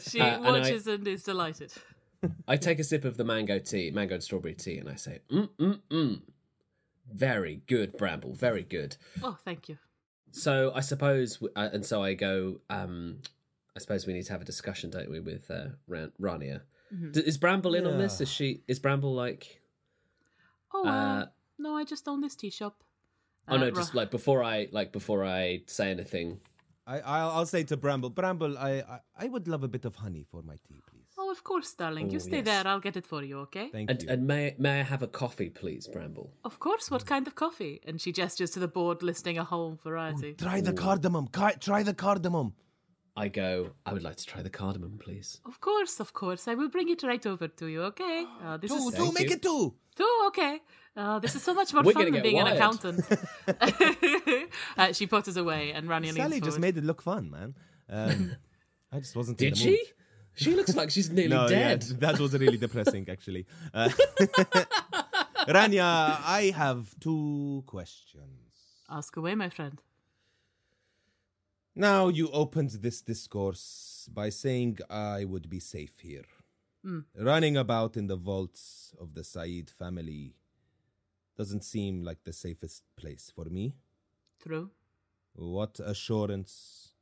[0.09, 1.71] She Uh, and I- watches and is delighted.
[2.47, 5.19] I take a sip of the mango tea, mango and strawberry tea, and I say,
[5.29, 6.21] mm mm mm,
[7.13, 8.97] very good, Bramble, very good.
[9.21, 9.77] Oh, thank you.
[10.31, 12.59] So I suppose, uh, and so I go.
[12.69, 13.19] Um,
[13.75, 16.61] I suppose we need to have a discussion, don't we, with uh, Ran- Rania?
[16.93, 17.11] Mhm.
[17.13, 18.21] D- is Bramble in on this?
[18.21, 18.63] Is she?
[18.67, 19.61] Is Bramble like?
[20.73, 21.25] Oh, uh, Uh,
[21.59, 22.83] no, I just own this tea shop.
[23.47, 26.39] Oh no, Uh, just Ra- like before I like before I say anything.
[26.85, 29.95] I, I'll, I'll say to Bramble, Bramble, I, I, I would love a bit of
[29.95, 30.92] honey for my tea, please.
[31.35, 32.07] Of course, darling.
[32.13, 32.45] you Oh, stay yes.
[32.51, 32.63] there.
[32.69, 33.67] I'll get it for you, okay?
[33.75, 34.09] Thank And, you.
[34.13, 36.27] and may may I have a coffee, please, Bramble?
[36.49, 36.85] Of course.
[36.93, 37.75] What kind of coffee?
[37.87, 40.31] And she gestures to the board listing a whole variety.
[40.47, 41.25] try the cardamom.
[41.39, 42.53] Ca- try the cardamom.
[43.25, 43.51] I go.
[43.87, 45.29] I would like to try the cardamom, please.
[45.51, 46.43] Of course, of course.
[46.51, 48.17] I will bring it right over to you, okay?
[48.45, 49.35] Uh, this Two, is two, make you.
[49.37, 49.63] it two.
[50.01, 50.55] Two, okay.
[51.01, 53.01] Uh, this is so much more fun than get being an accountant.
[54.77, 56.61] uh, she putters away, and Rania leans Sally just forward.
[56.61, 57.55] made it look fun, man.
[57.89, 58.35] Um,
[58.91, 59.41] I just wasn't.
[59.41, 59.69] in Did she?
[59.69, 59.79] mood.
[60.35, 60.45] She?
[60.45, 61.81] She looks like she's nearly no, yeah, dead.
[61.99, 63.45] that was really depressing, actually.
[63.73, 63.89] Uh,
[65.47, 68.43] Rania, I have two questions.
[68.89, 69.81] Ask away, my friend.
[71.75, 76.25] Now, you opened this discourse by saying I would be safe here.
[76.85, 77.05] Mm.
[77.17, 80.35] Running about in the vaults of the Said family
[81.37, 83.75] doesn't seem like the safest place for me.
[84.41, 84.69] True.
[85.33, 86.92] What assurance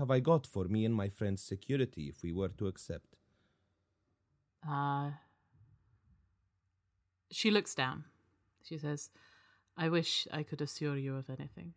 [0.00, 3.16] have I got for me and my friend's security if we were to accept?
[4.68, 5.10] Uh,
[7.30, 8.04] she looks down.
[8.64, 9.10] She says,
[9.76, 11.74] I wish I could assure you of anything.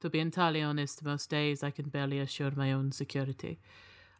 [0.00, 3.60] To be entirely honest, most days I can barely assure my own security.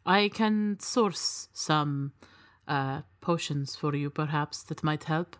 [0.05, 2.13] I can source some
[2.67, 5.35] uh, potions for you, perhaps, that might help,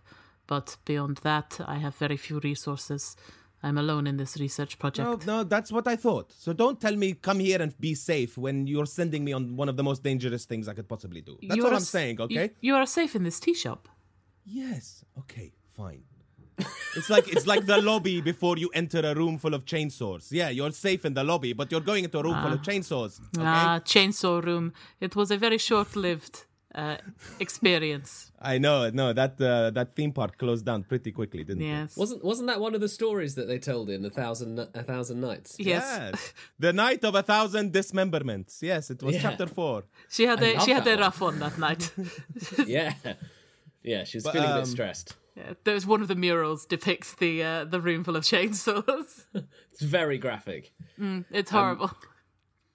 [0.48, 3.16] but beyond that, I have very few resources.
[3.64, 5.26] I'm alone in this research project.
[5.28, 6.32] No, no, that's what I thought.
[6.38, 9.70] So don't tell me come here and be safe when you're sending me on one
[9.70, 11.38] of the most dangerous things I could possibly do.
[11.42, 12.52] That's You what I'm saying, you- okay?
[12.62, 13.88] You are safe in this tea shop.
[14.46, 15.06] Yes.
[15.20, 16.04] Okay, fine.
[16.96, 20.32] it's like it's like the lobby before you enter a room full of chainsaws.
[20.32, 22.64] Yeah, you're safe in the lobby, but you're going into a room full of Ah.
[22.64, 23.20] chainsaws.
[23.38, 23.46] Okay?
[23.46, 24.74] Ah, chainsaw room.
[25.00, 26.46] It was a very short-lived
[26.76, 26.98] uh,
[27.40, 28.32] experience.
[28.42, 31.68] I know, no, that uh, that theme park closed down pretty quickly, didn't it?
[31.68, 31.98] Yes.
[31.98, 35.22] Wasn't wasn't that one of the stories that they told in a thousand a thousand
[35.22, 35.56] nights?
[35.60, 35.66] it?
[35.68, 36.34] Yes.
[36.60, 38.62] the night of a thousand dismemberments.
[38.64, 39.22] Yes, it was Yeah.
[39.22, 39.84] chapter four.
[40.10, 41.92] She had I a she had that a rough one that night.
[42.68, 42.94] yeah,
[43.84, 44.04] yeah.
[44.06, 45.16] She was But, feeling a um, bit stressed.
[45.36, 49.26] Yeah, there's one of the murals depicts the uh, the room full of chainsaws.
[49.72, 50.74] It's very graphic.
[51.00, 51.92] Mm, it's Um, horrible.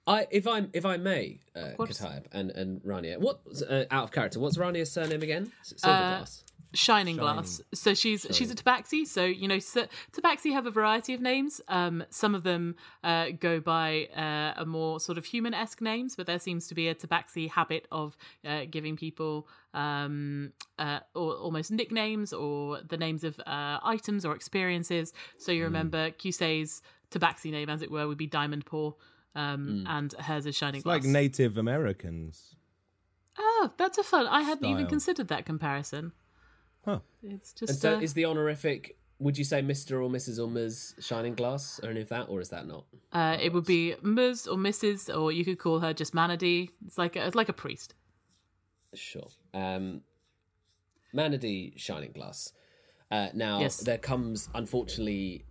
[0.06, 2.00] I if I if I may, uh, course.
[2.00, 3.18] Katayab and and Rania.
[3.18, 4.38] What uh, out of character?
[4.40, 5.52] What's Rania's surname again?
[5.60, 6.42] S- Uh, Silverglass.
[6.74, 7.62] Shining glass.
[7.72, 9.06] So she's she's a tabaxi.
[9.06, 11.60] So you know, so, tabaxi have a variety of names.
[11.68, 16.26] Um, some of them uh, go by uh, a more sort of human-esque names, but
[16.26, 21.70] there seems to be a tabaxi habit of uh, giving people um, uh, or almost
[21.70, 25.14] nicknames or the names of uh, items or experiences.
[25.38, 28.92] So you remember Cusay's tabaxi name, as it were, would be Diamond Paw,
[29.36, 31.02] um, and hers is Shining It's Glass.
[31.04, 32.56] like Native Americans.
[33.38, 34.26] oh, that's a fun.
[34.26, 36.12] I hadn't even considered that comparison.
[36.84, 37.00] Huh.
[37.22, 37.70] It's just.
[37.70, 38.96] and so, uh, is the honorific?
[39.18, 40.38] Would you say Mister or Mrs.
[40.42, 40.94] or Ms.
[41.00, 42.84] Shining Glass or any of that, or is that not?
[43.12, 44.46] Uh, it would be Ms.
[44.46, 45.14] or Mrs.
[45.16, 46.70] or you could call her just Manady.
[46.86, 47.94] It's like a, it's like a priest.
[48.94, 49.28] Sure.
[49.54, 50.02] Um,
[51.14, 52.52] Manady Shining Glass.
[53.10, 53.78] Uh, now Yes.
[53.78, 55.44] there comes, unfortunately.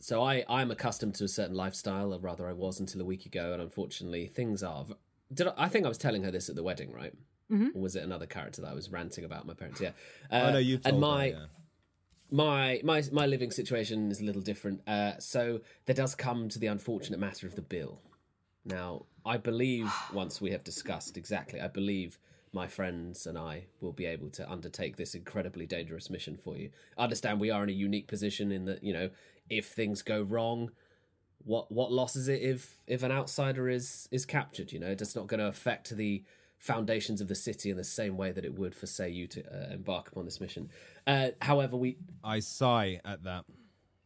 [0.00, 3.26] So I I'm accustomed to a certain lifestyle, or rather I was until a week
[3.26, 4.84] ago, and unfortunately things are.
[4.84, 4.94] v-
[5.32, 7.12] Did I, I think I was telling her this at the wedding, right?
[7.50, 7.74] Mhm.
[7.74, 9.80] Or was it another character that I was ranting about my parents?
[9.80, 9.92] Yeah.
[10.30, 11.44] oh no, you told and her, my yeah.
[12.30, 14.86] my my my living situation is a little different.
[14.86, 18.00] Uh, so there does come to the unfortunate matter of the bill.
[18.64, 22.18] Now, I believe once we have discussed exactly, I believe
[22.52, 26.70] my friends and I will be able to undertake this incredibly dangerous mission for you.
[26.96, 29.10] I understand we are in a unique position in that you know
[29.50, 30.70] if things go wrong,
[31.44, 34.72] what what loss is it if if an outsider is is captured?
[34.72, 36.24] You know, it's not going to affect the
[36.58, 39.44] foundations of the city in the same way that it would for say you to
[39.46, 40.68] uh, embark upon this mission.
[41.06, 43.44] Uh, however, we I sigh at that.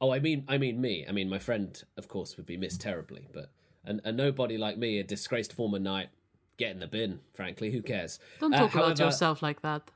[0.01, 1.07] Oh, I mean, I mean me.
[1.09, 3.53] I mean, my friend, of course, would be missed terribly, but
[3.85, 6.11] and a nobody like me, a disgraced former knight,
[6.59, 7.21] get in the bin.
[7.33, 8.19] Frankly, who cares?
[8.41, 9.91] Don't Uh, talk about yourself like that.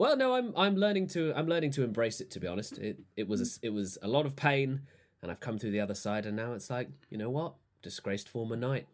[0.00, 2.30] Well, no, I'm I'm learning to I'm learning to embrace it.
[2.30, 4.80] To be honest, it it was a, it was a lot of pain,
[5.20, 7.52] and I've come through the other side, and now it's like you know what?
[7.82, 8.86] Disgraced former knight,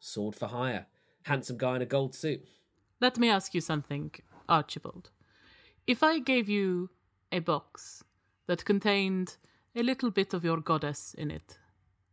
[0.00, 0.86] sword for hire,
[1.26, 2.44] handsome guy in a gold suit.
[3.00, 4.10] Let me ask you something,
[4.48, 5.10] Archibald.
[5.86, 6.90] If I gave you
[7.30, 8.02] a box
[8.48, 9.36] that contained
[9.76, 11.56] a little bit of your goddess in it,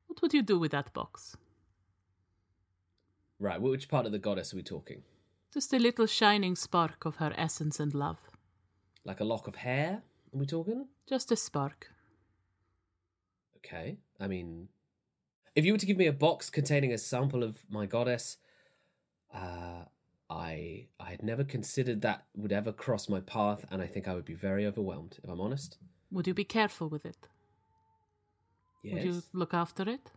[0.06, 1.36] what would you do with that box?
[3.40, 5.02] Right, which part of the goddess are we talking?
[5.54, 8.20] Just a little shining spark of her essence and love.
[9.04, 10.04] Like a lock of hair?
[10.34, 10.88] Are we talking?
[11.08, 11.88] Just a spark.
[13.58, 13.98] Okay.
[14.20, 14.70] I mean,
[15.56, 18.38] if you were to give me a box containing a sample of my goddess,
[19.34, 19.86] uh,
[20.30, 24.14] I I had never considered that would ever cross my path, and I think I
[24.14, 25.78] would be very overwhelmed, if I'm honest.
[26.12, 27.28] Would you be careful with it?
[28.84, 28.94] Yes.
[28.94, 30.12] Would you look after it?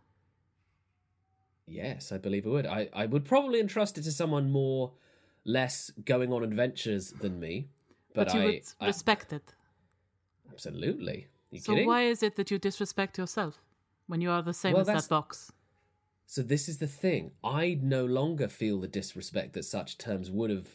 [1.65, 2.65] Yes, I believe I would.
[2.65, 4.93] I, I would probably entrust it to someone more,
[5.45, 7.67] less going on adventures than me.
[8.13, 9.53] But, But, you I, would I- respect it.
[10.51, 11.27] absolutely.
[11.51, 11.87] You So kidding?
[11.87, 13.61] why is it that you disrespect yourself
[14.07, 15.51] when you are the same Well, as that box?
[16.25, 17.31] So this is the thing.
[17.43, 20.67] I no longer feel the disrespect that such terms would have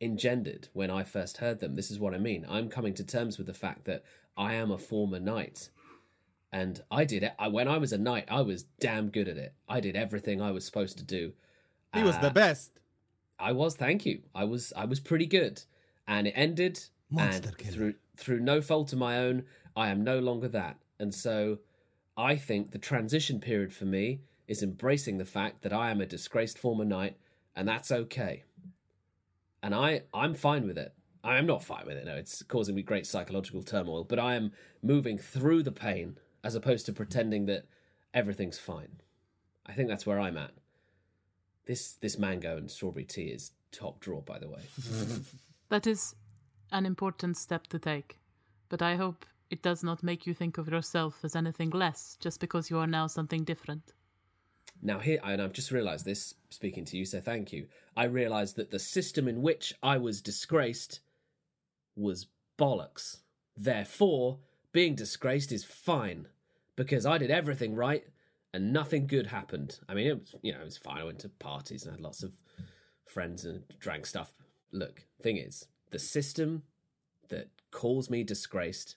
[0.00, 1.74] engendered when I first heard them.
[1.74, 2.44] This is what I mean.
[2.48, 4.02] I'm coming to terms with the fact that
[4.36, 5.70] I am a former knight.
[6.52, 7.32] And I did it.
[7.38, 9.54] I, when I was a knight, I was damn good at it.
[9.68, 11.32] I did everything I was supposed to do.
[11.94, 12.72] He was the Uh, best.
[13.40, 14.22] I was, thank you.
[14.34, 15.62] I was I was pretty good.
[16.06, 16.80] And it ended
[17.10, 17.72] Monster and killer.
[17.72, 19.44] through through no fault of my own,
[19.76, 20.76] I am no longer that.
[20.98, 21.58] And so
[22.16, 26.06] I think the transition period for me is embracing the fact that I am a
[26.06, 27.16] disgraced former knight
[27.56, 28.44] and that's okay.
[29.62, 30.94] And I I'm fine with it.
[31.22, 32.06] I am not fine with it.
[32.06, 36.54] No, it's causing me great psychological turmoil, but I am moving through the pain as
[36.54, 37.66] opposed to pretending that
[38.14, 39.00] everything's fine.
[39.66, 40.52] I think that's where I'm at.
[41.70, 44.62] This this mango and strawberry tea is top draw, by the way.
[45.68, 46.16] That is
[46.72, 48.18] an important step to take,
[48.68, 52.40] but I hope it does not make you think of yourself as anything less just
[52.40, 53.92] because you are now something different.
[54.82, 56.34] Now here, and I've just realised this.
[56.48, 57.68] Speaking to you, so thank you.
[57.96, 60.98] I realised that the system in which I was disgraced
[61.94, 62.26] was
[62.58, 63.18] bollocks.
[63.56, 64.40] Therefore,
[64.72, 66.26] being disgraced is fine
[66.74, 68.06] because I did everything right
[68.52, 69.78] and nothing good happened.
[69.88, 70.98] I mean, it was you know it was fine.
[70.98, 72.34] I went to parties and had lots of
[73.06, 74.32] friends and drank stuff.
[74.72, 76.62] Look, thing is, the system
[77.28, 78.96] that calls me disgraced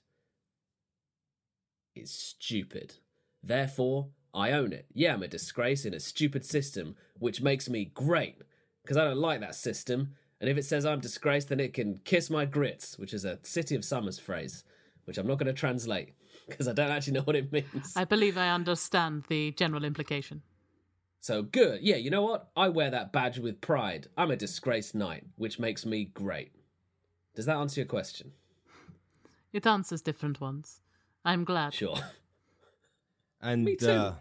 [1.95, 2.95] is stupid.
[3.41, 4.88] Therefore, I own it.
[4.93, 8.41] Yeah, I'm a disgrace in a stupid system, which makes me great.
[8.84, 10.16] Because I don't like that system.
[10.41, 13.39] And if it says I'm disgraced, then it can kiss my grits, which is a
[13.43, 14.64] City of Summers phrase,
[15.06, 16.16] which I'm not going to translate
[16.48, 17.94] because I don't actually know what it means.
[17.96, 20.41] I believe I understand the general implication.
[21.20, 21.82] So good.
[21.82, 22.50] Yeah, you know what?
[22.56, 24.08] I wear that badge with pride.
[24.18, 26.52] I'm a disgraced knight, which makes me great.
[27.36, 28.34] Does that answer your question?
[29.54, 30.82] It answers different ones.
[31.24, 31.74] I'm glad.
[31.74, 31.98] Sure.
[33.39, 33.89] And Me too.
[33.89, 34.16] Uh,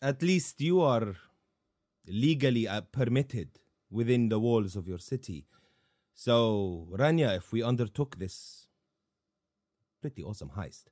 [0.00, 1.16] at least you are
[2.06, 3.48] legally uh, permitted
[3.90, 5.46] within the walls of your city.
[6.14, 8.68] So, Rania, if we undertook this
[10.00, 10.84] pretty awesome heist,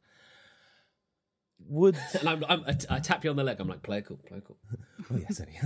[1.69, 3.61] would and I'm, I'm, I, I tap you on the leg.
[3.61, 4.59] I'm like, play it cool, play cool.
[5.11, 5.59] oh yeah, sorry.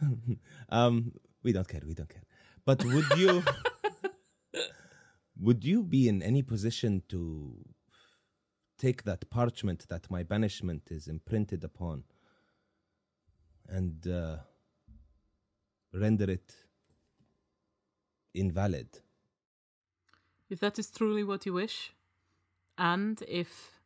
[0.68, 1.12] um,
[1.42, 1.82] we don't care.
[1.86, 2.22] We don't care.
[2.64, 3.42] But would you?
[5.40, 7.56] would you be in any position to
[8.78, 12.04] take that parchment that my banishment is imprinted upon
[13.68, 14.36] and uh,
[15.92, 16.54] render it
[18.34, 18.88] invalid?
[20.48, 21.92] If that is truly what you wish,
[22.76, 23.80] and if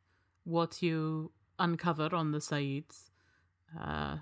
[0.45, 3.11] what you uncover on the Saids
[3.81, 4.19] uh,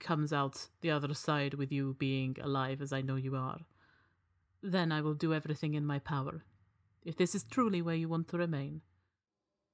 [0.00, 3.60] comes out the other side with you being alive as I know you are,
[4.62, 6.44] then I will do everything in my power.
[7.04, 8.82] If this is truly where you want to remain.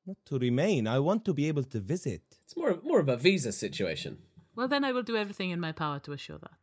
[0.07, 0.87] Not to remain.
[0.87, 2.23] I want to be able to visit.
[2.43, 4.19] It's more more of a visa situation.
[4.55, 6.59] Well, then I will do everything in my power to assure that.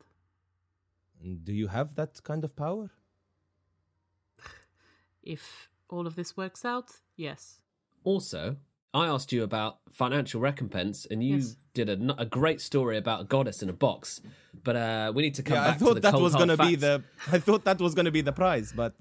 [1.22, 2.90] And Do you have that kind of power?
[5.24, 7.60] If all of this works out, yes.
[8.04, 8.58] Also,
[8.94, 11.56] I asked you about financial recompense, and you Yes.
[11.74, 14.22] did a great story about a goddess in a box.
[14.64, 16.34] But uh, we need to come yeah, back I to thought the that cold was
[16.36, 17.04] gonna be the.
[17.32, 18.94] I thought that was gonna be the prize, but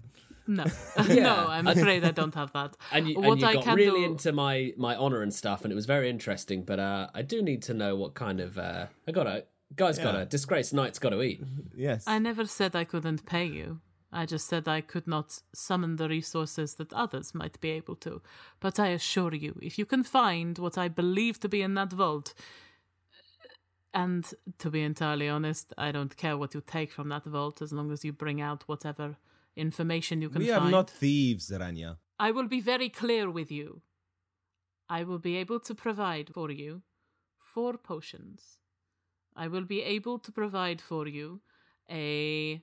[0.46, 0.64] No,
[1.08, 1.22] Yeah.
[1.24, 2.76] no, I'm afraid I don't have that.
[2.92, 5.34] And you, what and you I got can really do, into my my honor and
[5.34, 6.62] stuff, and it was very interesting.
[6.64, 9.44] But uh, I do need to know what kind of uh, I gotta
[9.76, 10.04] guys Yeah.
[10.04, 11.42] gotta disgrace knight's gotta eat.
[11.76, 12.04] yes.
[12.06, 13.80] I never said I couldn't pay you.
[14.12, 18.22] I just said I could not summon the resources that others might be able to.
[18.58, 21.92] But I assure you, if you can find what I believe to be in that
[21.92, 22.34] vault,
[23.94, 27.72] and to be entirely honest, I don't care what you take from that vault as
[27.72, 29.16] long as you bring out whatever
[29.56, 30.66] information you can we find.
[30.66, 31.96] are not thieves, Rania.
[32.18, 33.82] I will be very clear with you.
[34.88, 36.82] I will be able to provide for you
[37.38, 38.58] four potions.
[39.36, 41.40] I will be able to provide for you
[41.88, 42.60] a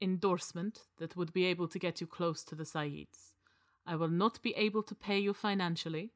[0.00, 3.34] endorsement that would be able to get you close to the Saids.
[3.86, 6.12] I will not be able to pay you financially,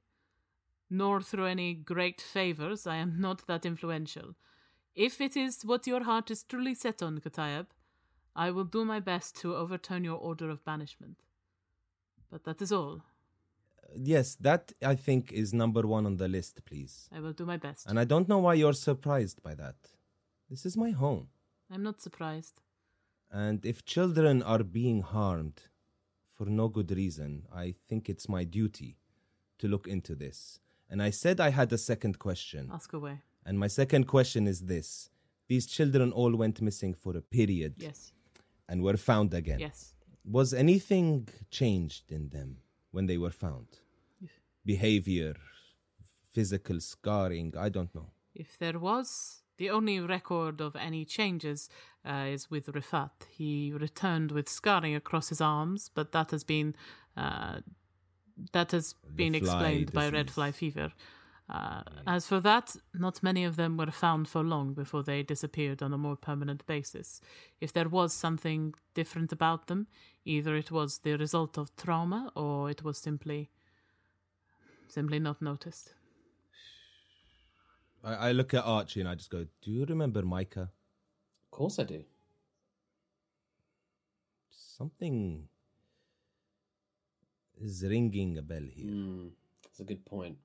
[0.90, 2.86] nor through any great favors.
[2.86, 4.34] I am not that influential.
[4.94, 7.66] If it is what your heart is truly set on, Katayab,
[8.36, 11.18] I will do my best to overturn your order of banishment.
[12.30, 13.02] But that is all.
[13.96, 17.08] Yes, that I think is number one on the list, please.
[17.14, 17.86] I will do my best.
[17.86, 19.76] And I don't know why you're surprised by that.
[20.50, 21.28] This is my home.
[21.70, 22.60] I'm not surprised.
[23.34, 25.58] And if children are being harmed
[26.36, 28.96] for no good reason, I think it's my duty
[29.58, 30.60] to look into this.
[30.88, 32.70] And I said I had a second question.
[32.72, 33.16] Ask away.
[33.44, 35.10] And my second question is this
[35.48, 38.12] these children all went missing for a period Yes.
[38.68, 39.58] and were found again.
[39.58, 39.94] Yes.
[40.24, 42.58] Was anything changed in them
[42.92, 43.66] when they were found?
[44.20, 44.30] Yes.
[44.64, 45.34] Behavior,
[46.32, 48.10] physical scarring, I don't know.
[48.34, 51.68] If there was, the only record of any changes
[52.04, 53.10] uh, is with Rifat.
[53.30, 56.74] He returned with scarring across his arms, but that has been
[57.16, 57.60] uh,
[58.52, 60.92] that has been fly explained by red fly fever.
[61.48, 65.82] Uh, as for that, not many of them were found for long before they disappeared
[65.82, 67.20] on a more permanent basis.
[67.60, 69.86] If there was something different about them,
[70.24, 73.50] either it was the result of trauma or it was simply
[74.88, 75.92] simply not noticed.
[78.04, 80.70] I, I look at Archie and I just go, Do you remember Micah?
[81.44, 82.04] Of course I do.
[84.50, 85.48] Something
[87.60, 88.90] is ringing a bell here.
[88.90, 89.30] Mm,
[89.62, 90.36] that's a good point.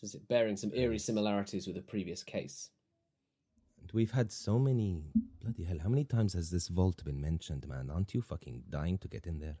[0.00, 2.70] This is bearing some eerie similarities with a previous case.
[3.80, 5.04] And we've had so many.
[5.40, 7.90] Bloody hell, how many times has this vault been mentioned, man?
[7.90, 9.56] Aren't you fucking dying to get in there?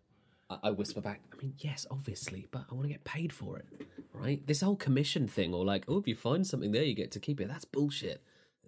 [0.62, 1.20] I, whisper back.
[1.32, 3.66] I mean, yes, obviously, but I want to get paid for it,
[4.12, 4.44] right?
[4.46, 7.20] This whole commission thing, or like, oh, if you find something there, you get to
[7.20, 7.48] keep it.
[7.48, 8.22] That's bullshit.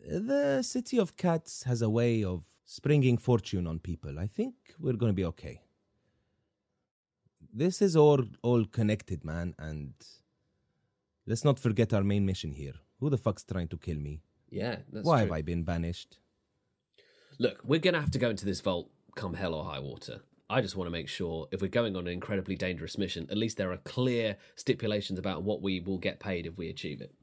[0.08, 4.18] The city of cats has a way of springing fortune on people.
[4.18, 5.60] I think we're going to be okay.
[7.52, 9.92] This is all all connected, man, and
[11.26, 12.74] let's not forget our main mission here.
[13.00, 14.22] Who the fuck's trying to kill me?
[14.50, 15.26] Yeah, that's Why true.
[15.26, 16.18] have I been banished?
[17.38, 20.20] Look, we're going to have to go into this vault come hell or high water.
[20.52, 23.38] I just want to make sure if we're going on an incredibly dangerous mission, at
[23.38, 27.14] least there are clear stipulations about what we will get paid if we achieve it.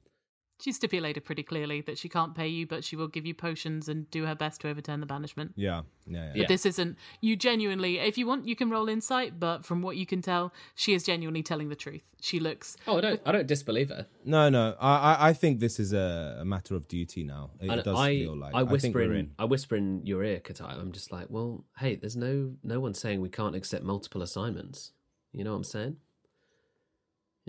[0.61, 3.87] She stipulated pretty clearly that she can't pay you, but she will give you potions
[3.87, 5.53] and do her best to overturn the banishment.
[5.55, 6.97] Yeah, yeah, But this isn't.
[7.21, 9.39] You genuinely, if you want, you can roll insight.
[9.39, 12.03] But from what you can tell, she is genuinely telling the truth.
[12.19, 12.75] She looks.
[12.87, 14.07] Oh, I don't, I don't disbelieve her.
[14.25, 14.75] No, no.
[14.81, 17.51] I, I, I think this is a, a matter of duty now.
[17.61, 18.53] It And does I, feel like.
[18.53, 20.77] I think whisper we're in, I whisper in your ear, Katai.
[20.77, 24.91] I'm just like, well, hey, there's no no one saying we can't accept multiple assignments.
[25.31, 25.97] You know what I'm saying?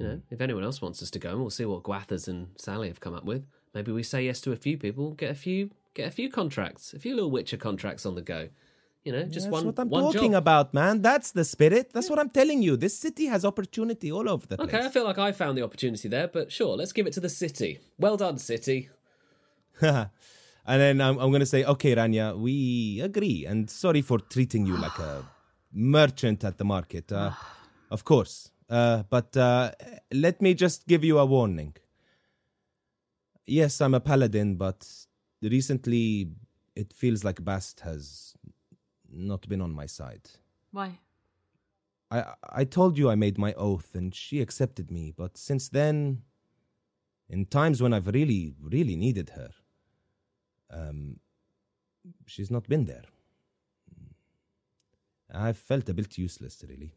[0.00, 2.88] You know, if anyone else wants us to go, we'll see what Gwathers and Sally
[2.88, 3.44] have come up with.
[3.74, 6.94] Maybe we say yes to a few people, get a few, get a few contracts,
[6.94, 8.48] a few little Witcher contracts on the go.
[9.04, 9.66] You know, just That's one.
[9.66, 10.42] what I'm one talking job.
[10.42, 11.00] about, man.
[11.02, 11.92] That's the spirit.
[11.92, 12.76] That's what I'm telling you.
[12.76, 14.68] This city has opportunity all over the place.
[14.68, 17.20] Okay, I feel like I found the opportunity there, but sure, let's give it to
[17.20, 17.78] the city.
[17.98, 18.88] Well done, city.
[19.80, 20.08] and
[20.66, 23.46] then I'm, I'm going to say, okay, Rania, we agree.
[23.46, 25.24] And sorry for treating you like a
[25.72, 27.10] merchant at the market.
[27.10, 27.32] Uh,
[27.90, 28.50] of course.
[28.70, 29.72] Uh, but uh,
[30.12, 31.74] let me just give you a warning.
[33.44, 34.88] Yes, I'm a paladin, but
[35.42, 36.30] recently
[36.76, 38.34] it feels like Bast has
[39.10, 40.30] not been on my side.
[40.70, 41.00] Why?
[42.12, 46.22] I I told you I made my oath and she accepted me, but since then
[47.28, 49.50] in times when I've really really needed her
[50.70, 51.18] um
[52.26, 53.04] she's not been there.
[55.32, 56.92] I've felt a bit useless really.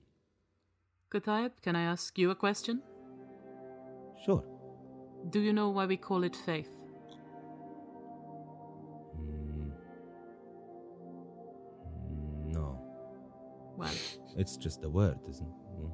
[1.14, 2.82] Katayab, can I ask you a question?
[4.26, 4.44] Sure.
[5.30, 6.70] Do you know why we call it faith?
[12.48, 12.82] No.
[13.78, 13.92] Well,
[14.38, 15.60] It's just a word, isn't it?
[15.80, 15.92] Mm.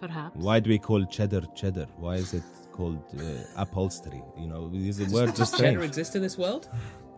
[0.00, 0.36] perhaps.
[0.36, 1.86] Why do we call cheddar cheddar?
[1.96, 4.22] Why is it called uh, upholstery?
[4.36, 6.68] You know, is the word just Cheddar exist in this world?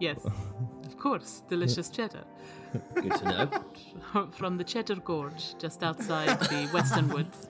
[0.00, 2.24] Yes, of course, delicious cheddar.
[2.94, 4.28] Good to know.
[4.32, 7.48] From the Cheddar Gorge, just outside the Western Woods.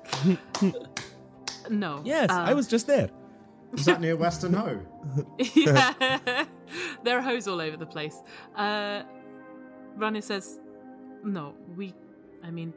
[1.68, 2.01] No.
[2.05, 3.11] Yes, I uh, was just there.
[3.74, 4.80] Is that near Western Hoe?
[5.54, 6.45] yeah.
[7.04, 8.16] there are hoes all over the place.
[8.57, 9.03] Uh,
[9.96, 10.58] Rani says,
[11.22, 11.95] no, we.
[12.42, 12.72] I mean,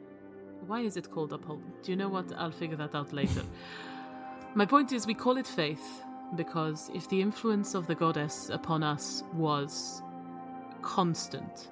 [0.66, 1.62] why is it called uphold?
[1.82, 2.32] Do you know what?
[2.36, 3.42] I'll figure that out later.
[4.54, 6.03] My point is, we call it faith
[6.36, 10.02] because if the influence of the goddess upon us was
[10.82, 11.70] constant,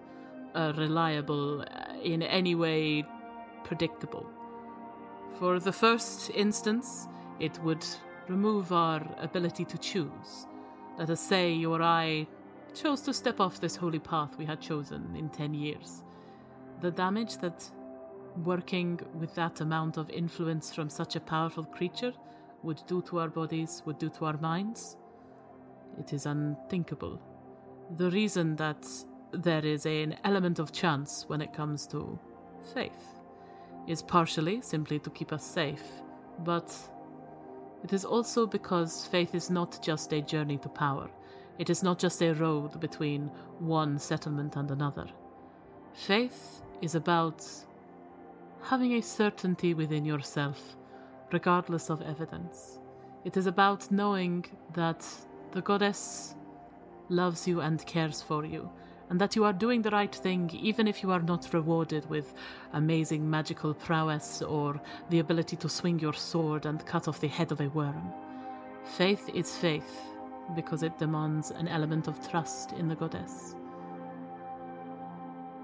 [0.55, 3.05] uh, reliable, uh, in any way
[3.65, 4.27] predictable,
[5.39, 7.09] for the first instance,
[7.41, 7.85] it would
[8.29, 10.47] remove our ability to choose.
[10.99, 12.27] Let us say you or I
[12.75, 16.03] chose to step off this holy path we had chosen in 10 years.
[16.81, 17.71] The damage that
[18.45, 22.13] working with that amount of influence from such a powerful creature
[22.63, 24.97] would do to our bodies, would do to our minds,
[25.99, 27.21] it is unthinkable.
[27.97, 28.87] The reason that
[29.33, 32.19] there is an element of chance when it comes to
[32.75, 33.21] faith
[33.87, 35.83] is partially simply to keep us safe,
[36.41, 36.75] but
[37.83, 41.11] it is also because faith is not just a journey to power.
[41.59, 45.07] It is not just a road between one settlement and another.
[45.93, 47.45] Faith is about
[48.63, 50.77] having a certainty within yourself,
[51.33, 52.79] regardless of evidence.
[53.25, 54.45] It is about knowing
[54.75, 55.07] that
[55.53, 56.35] the goddess
[57.09, 58.71] loves you and cares for you,
[59.11, 62.35] and that you are doing the right thing even if you are not rewarded with
[62.73, 64.81] amazing magical prowess or
[65.11, 68.13] the ability to swing your sword and cut off the head of a worm.
[68.85, 70.01] Faith is faith
[70.57, 73.55] because it demands an element of trust in the goddess.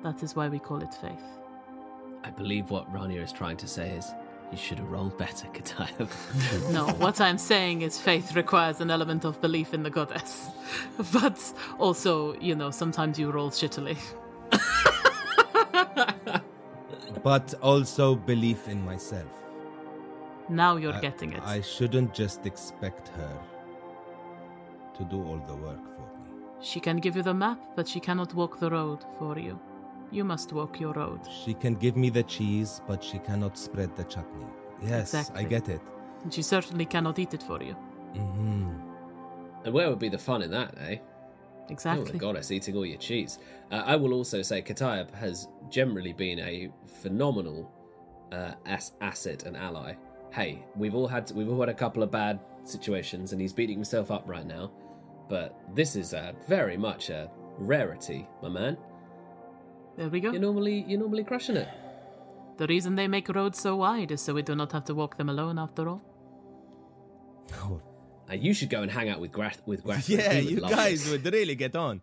[0.03, 1.25] That is why we call it faith.
[2.23, 4.13] I believe what Rania is trying to say is
[4.51, 6.73] you should have rolled better, Katayab.
[6.73, 10.49] No, what I'm saying is faith requires an element of belief in the goddess.
[11.13, 11.39] But
[11.79, 13.99] also, you know, sometimes you roll shittily.
[17.23, 19.33] But also belief in myself.
[20.49, 21.43] Now you're I- getting it.
[21.45, 23.39] I shouldn't just expect her
[24.97, 26.31] to do all the work for me.
[26.61, 29.59] She can give you the map, but she cannot walk the road for you.
[30.11, 31.21] You must walk your road.
[31.45, 34.47] She can give me the cheese, but she cannot spread the chutney.
[34.83, 35.45] Yes, Exactly.
[35.45, 35.81] I get it.
[36.23, 37.75] And she certainly cannot eat it for you.
[38.15, 38.71] hmm
[39.65, 40.97] and where would be the fun in that, eh?
[41.69, 41.69] Exactly.
[41.69, 42.13] Oh, Exactly.
[42.13, 43.39] the goddess eating all your cheese.
[43.73, 47.71] Uh, I will also say Katayab has generally been a phenomenal
[48.33, 49.95] uh, as- asset and ally.
[50.31, 53.77] Hey, we've all had we've all had a couple of bad situations, and he's beating
[53.77, 54.71] himself up right now.
[55.29, 57.29] But this is uh, very much a
[57.59, 58.79] rarity, my man.
[59.99, 60.31] There we go.
[60.31, 61.69] You're normally you're normally crushing it.
[62.57, 65.17] The reason they make roads so wide is so we do not have to walk
[65.17, 66.03] them alone after all.
[67.55, 67.83] Oh.
[68.31, 70.09] Uh, you should go and hang out with Grath with Grath.
[70.17, 71.11] Yeah, you guys this.
[71.11, 72.01] would really get on.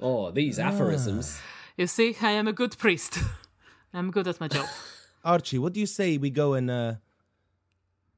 [0.00, 1.40] Oh, these aphorisms.
[1.76, 3.18] You see, I am a good priest.
[3.94, 4.66] I'm good at my job.
[5.24, 6.94] Archie, what do you say we go and uh,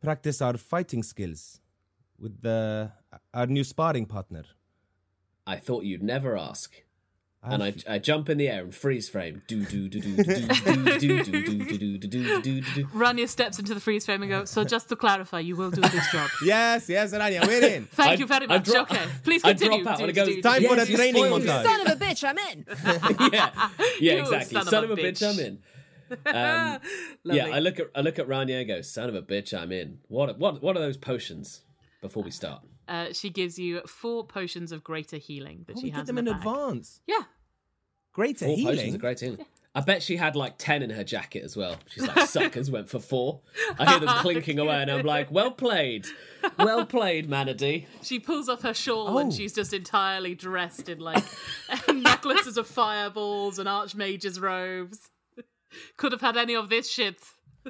[0.02, 1.60] practice our fighting skills
[2.18, 2.90] with the,
[3.32, 4.44] our new sparring partner?
[5.46, 6.82] I thought you'd never ask.
[7.42, 9.42] And I, I've- jump in the air and freeze frame.
[9.46, 12.84] Do do do do do do do do do do do do do do do.
[12.88, 15.80] Rania steps into the freeze frame and goes, So just to clarify, you will do
[15.80, 16.28] this job.
[16.44, 17.84] Yes, yes, Rania, we're in.
[17.86, 18.64] Thank I- you very I much.
[18.64, 19.84] dro- okay, please I continue.
[19.84, 20.68] drop out Do, and it do, goes, do, Time do.
[20.68, 21.48] for Yes, the you training spoiled it.
[21.48, 21.64] montage.
[21.64, 22.66] Son of a bitch, I'm in.
[23.32, 23.50] yeah,
[24.00, 24.54] yeah, You exactly.
[24.54, 25.32] son Son, of of a a bitch, bitch.
[25.32, 25.58] I'm in.
[26.08, 26.78] Um, yeah,
[27.24, 27.52] Lovely.
[27.52, 29.98] I look at I look at Rania and go, "Son of a bitch, I'm in."
[30.08, 31.62] What what what are those potions?
[32.00, 35.86] Before we start, Uh, she gives you four potions of greater healing that Oh, she
[35.86, 36.46] we has get them in, in the bag.
[36.46, 37.00] advance.
[37.06, 37.22] Yeah.
[38.12, 38.76] Greater four healing.
[38.76, 39.46] potions are great healing.
[39.74, 41.76] I bet she had like ten in her jacket as well.
[41.90, 43.40] She's like, "Suckers went for four.
[43.78, 46.06] I hear them clinking away, and I'm like, "Well played,
[46.58, 49.18] well played, Manady." She pulls off her shawl Oh.
[49.18, 51.22] and she's just entirely dressed in like
[51.92, 55.10] necklaces of fireballs and archmage's robes.
[55.98, 57.18] Could have had any of this shit.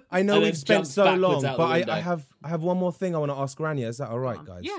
[0.09, 1.85] I know And we've spent so long, but I.
[1.89, 3.89] I have I have one more thing I want to ask Rania.
[3.89, 4.61] Is that all right, guys?
[4.63, 4.79] Yeah.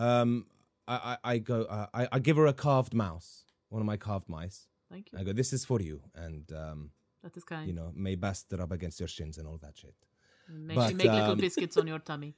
[0.00, 0.46] Um,
[0.88, 1.62] I I, I go.
[1.62, 4.66] Uh, I I give her a carved mouse, one of my carved mice.
[4.90, 5.18] Thank you.
[5.18, 5.32] I go.
[5.32, 6.90] This is for you, and um,
[7.22, 7.66] That is kind.
[7.68, 9.94] you know, may best rub against your shins and all that shit.
[10.48, 12.34] May but, she make little um, biscuits on your tummy.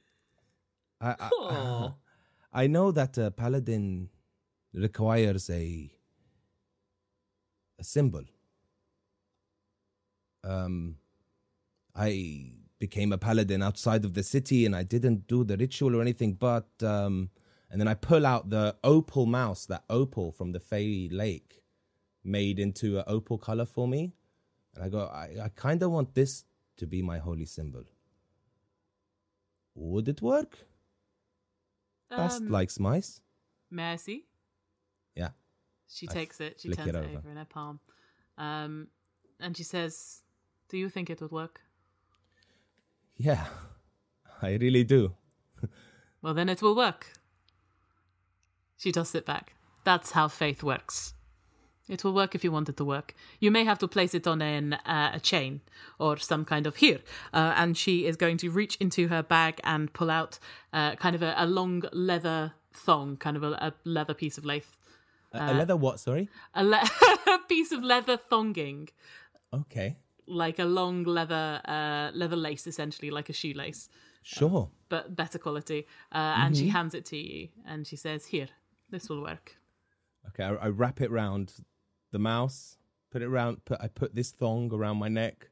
[1.01, 1.93] I I, Aw.
[2.63, 4.09] I know that a paladin
[4.73, 5.89] requires a
[7.79, 8.23] a symbol.
[10.43, 10.97] Um,
[11.95, 16.01] I became a paladin outside of the city, and I didn't do the ritual or
[16.01, 16.33] anything.
[16.33, 17.29] But um,
[17.73, 21.63] and then I pull out the opal mouse, that opal from the Fey Lake,
[22.23, 24.13] made into an opal color for me,
[24.75, 26.45] and I go, I, I kind of want this
[26.77, 27.85] to be my holy symbol.
[29.73, 30.67] Would it work?
[32.11, 33.21] Bast Um, likes mice.
[33.97, 34.27] See?
[35.15, 35.29] Yeah.
[35.89, 36.61] She I takes it.
[36.61, 37.17] She turns it it, over.
[37.17, 37.79] over in her palm,
[38.37, 38.89] um,
[39.39, 40.21] and she says,
[40.69, 41.61] "Do you think it would work?"
[43.17, 43.47] Yeah,
[44.43, 45.15] I really do.
[46.21, 47.22] Well, then it will work.
[48.83, 49.53] She tosses it back.
[49.85, 51.13] That's how faith works.
[51.87, 53.13] It will work if you want it to work.
[53.39, 55.61] You may have to place it on an, uh, a chain
[55.99, 56.99] or some kind of here.
[57.33, 60.37] Uh, and she is going to reach into her bag and pull out
[60.73, 64.43] uh, kind of a, a long leather thong, kind of a, a leather piece of
[64.45, 64.67] lace.
[65.33, 65.99] A- a leather what?
[65.99, 66.29] Sorry.
[66.53, 66.89] A, le-
[67.49, 68.89] piece of leather thonging,
[69.53, 69.95] Okay.
[70.27, 73.89] like a long leather uh, leather lace, essentially, like a shoelace.
[74.25, 74.69] Sure.
[74.87, 75.85] but better quality.
[76.13, 78.47] Uh, and she hands it to you, and she says, "Here,
[78.93, 79.57] this will work."
[80.29, 80.43] Okay.
[80.43, 81.53] I, I wrap it round
[82.11, 82.77] the mouse.
[83.11, 83.65] Put it round.
[83.65, 85.49] Put I put this thong around my neck,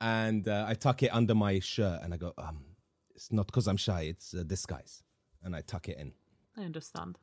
[0.00, 2.00] and uh, I tuck it under my shirt.
[2.02, 2.58] And I go, um,
[3.14, 4.02] it's not because I'm shy.
[4.02, 5.02] It's a disguise.
[5.42, 6.12] And I tuck it in.
[6.56, 7.18] I understand.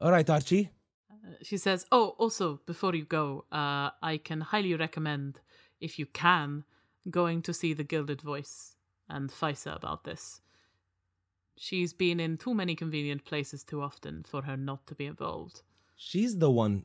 [0.00, 0.70] All right, Archie.
[1.10, 5.40] Uh, she says, "Oh, also, before you go, uh, I can highly recommend,
[5.80, 6.64] if you can,
[7.10, 8.76] going to see the Gilded Voice
[9.08, 10.40] and Faisa about this.
[11.58, 15.62] She's been in too many convenient places too often for her not to be involved.
[15.96, 16.84] She's the one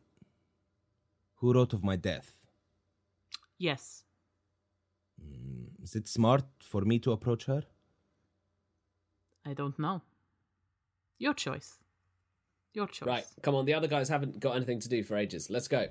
[1.35, 2.31] who wrote of my death.
[3.57, 4.03] Yes,
[5.21, 7.63] Mm, Is it smart for me to approach her?
[9.45, 10.01] I don't know.
[11.19, 11.77] Your choice.
[12.73, 13.07] Your choice.
[13.07, 13.65] Right, come on.
[13.65, 15.49] The other guys haven't got anything to do for ages.
[15.49, 15.85] Let's go.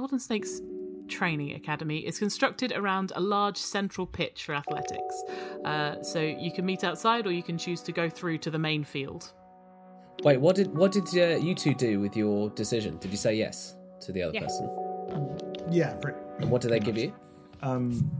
[0.00, 0.62] Golden Snakes
[1.08, 5.22] Training Academy is constructed around a large central pitch for athletics.
[5.62, 8.58] Uh, so you can meet outside or you can choose to go through to the
[8.58, 9.30] main field.
[10.24, 12.96] Wait, what did what did uh, you two do with your decision?
[12.96, 14.44] Did you say yes to the other Yes.
[14.44, 15.68] person?
[15.70, 17.12] Yeah, pretty, And what did they give you?
[17.60, 18.10] um,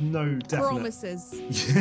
[0.00, 0.62] no definite.
[0.68, 1.34] Promises.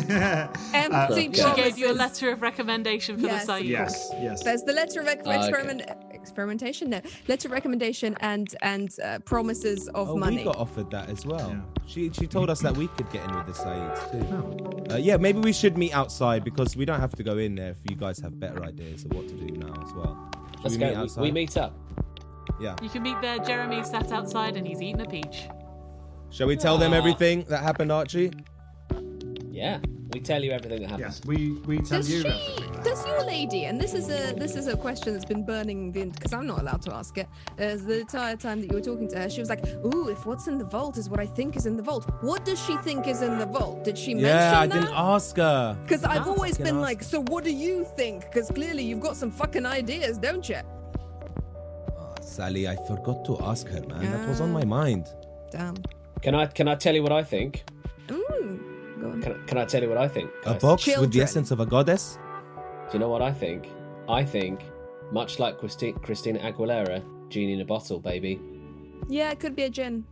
[0.10, 0.52] yeah.
[0.74, 3.66] Empty Uh, She gave you a letter of recommendation for Yes, the site.
[3.66, 4.44] Yes, yes.
[4.44, 6.13] There's the letter of ex- Ah, okay.
[6.24, 6.90] Experiment, experimentation.
[6.90, 10.38] No, letter recommendation and and uh, promises of Oh, money.
[10.38, 11.50] we got offered that as well.
[11.50, 11.62] Yeah.
[11.86, 14.94] She she told us that we could get in with the Saids too.
[14.94, 17.72] Uh, yeah, maybe we should meet outside because we don't have to go in there
[17.72, 20.30] if you guys have better ideas of what to do now as well.
[20.56, 20.86] Should Let's we go.
[20.88, 21.22] meet We- outside?
[21.22, 21.74] we meet up.
[22.62, 22.76] Yeah.
[22.82, 23.40] You can meet there.
[23.40, 25.48] Jeremy sat outside and he's eating a peach.
[26.30, 28.32] Shall we tell them everything that happened, Archie?
[29.54, 29.78] Yeah,
[30.12, 31.20] we tell you everything that happens.
[31.20, 32.04] Yes, we we tell you.
[32.04, 32.28] Does you she?
[32.28, 32.84] everything.
[32.84, 33.66] Does your lady?
[33.66, 36.60] And this is a this is a question that's been burning the because I'm not
[36.60, 37.28] allowed to ask it.
[37.60, 40.26] Uh, the entire time that you were talking to her, she was like, "Ooh, if
[40.26, 42.76] what's in the vault is what I think is in the vault, what does she
[42.78, 43.84] think is in the vault?
[43.84, 45.78] Did she Yeah, I mention didn't that?" ask her.
[45.84, 49.16] Because I've always been ask like, "So what do you think?" Because clearly you've got
[49.16, 50.62] some fucking ideas, don't you?
[51.96, 54.02] Oh, Sally, I forgot to ask her, man.
[54.12, 55.06] That was on my mind.
[55.52, 55.76] Damn.
[56.24, 57.64] Can I can I tell you what I think?
[58.08, 59.22] Mm, go on.
[59.22, 60.30] Can, I- can I tell you what I think?
[60.46, 60.62] A guys?
[60.62, 62.18] box with the essence of a goddess?
[62.92, 63.70] Do you know what I think?
[64.10, 64.62] I think,
[65.12, 68.40] much like Christi- Christina Aguilera, genie in a bottle, baby.
[69.08, 70.06] Yeah, it could be a gin.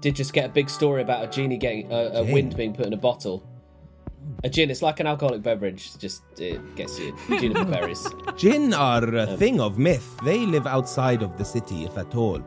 [0.00, 2.32] Did just get a big story about a genie getting a, a Gin.
[2.32, 3.48] wind being put in a bottle.
[4.44, 8.06] A gin, it's like an alcoholic beverage, just it gets you juniper berries.
[8.36, 10.16] Jinn are a um, thing of myth.
[10.24, 12.42] They live outside of the city, if at all.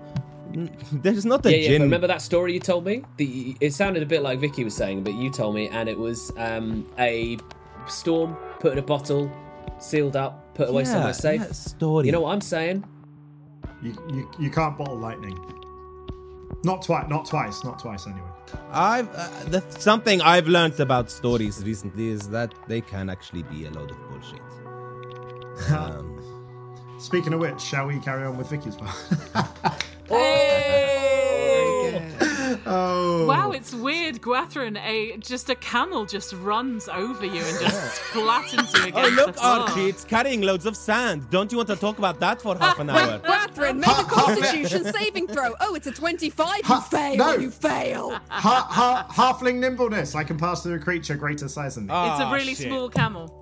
[0.54, 1.78] N- There's not a Yeah, yeah.
[1.84, 3.04] remember that story you told me?
[3.18, 5.98] The it sounded a bit like Vicky was saying, but you told me, and it
[5.98, 7.38] was um, a
[7.88, 9.32] storm put in a bottle,
[9.80, 11.42] sealed up, put away Yeah, somewhere safe.
[11.42, 12.06] that story.
[12.08, 12.84] You know what I'm saying?
[13.82, 15.38] You, you you can't bottle lightning.
[16.64, 17.08] Not twice.
[17.10, 17.64] Not twice.
[17.64, 18.06] Not twice.
[18.08, 18.28] Anyway.
[18.72, 23.66] I've uh, the, something I've learned about stories recently is that they can actually be
[23.66, 24.42] a load of bullshit.
[25.72, 26.16] Um,
[27.00, 28.76] Speaking of which, shall we carry on with Vicky's
[30.10, 32.00] part?
[32.66, 33.26] oh.
[33.28, 34.78] Wow, it's weird, Gwathryn.
[34.84, 39.34] A just a camel just runs over you and just flattens you oh look, the
[39.34, 39.52] floor.
[39.62, 41.30] Archie, it's carrying loads of sand.
[41.30, 43.20] Don't you want to talk about that for half an hour?
[43.26, 45.54] Catherine, make a Constitution saving throw.
[45.62, 46.62] Oh, it's a twenty-five.
[46.68, 47.16] You fail.
[47.18, 47.34] no.
[47.36, 48.12] You fail.
[48.30, 50.16] ha, ha, halfling nimbleness.
[50.16, 51.94] I can pass through a creature greater size than me.
[51.94, 52.68] It's a Ah, really shit.
[52.68, 53.36] small camel.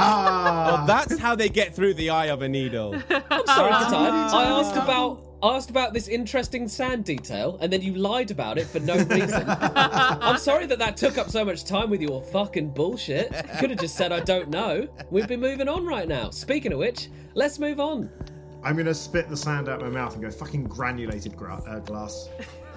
[0.00, 0.82] Ah.
[0.82, 2.94] Oh, that's how they get through the eye of a needle.
[2.94, 3.00] I'm
[3.46, 4.32] Sorry, Katai.
[4.32, 8.58] I asked about I asked about this interesting sand detail, and then you lied about
[8.58, 9.44] it for no reason.
[9.46, 13.32] I'm sorry that that took up so much time with your fucking bullshit.
[13.58, 14.88] Could have just said I don't know.
[15.10, 16.30] We'd be moving on right now.
[16.30, 18.10] Speaking of which, let's move on.
[18.64, 22.28] I'm gonna spit the sand out my mouth and go fucking granulated gra- uh, glass.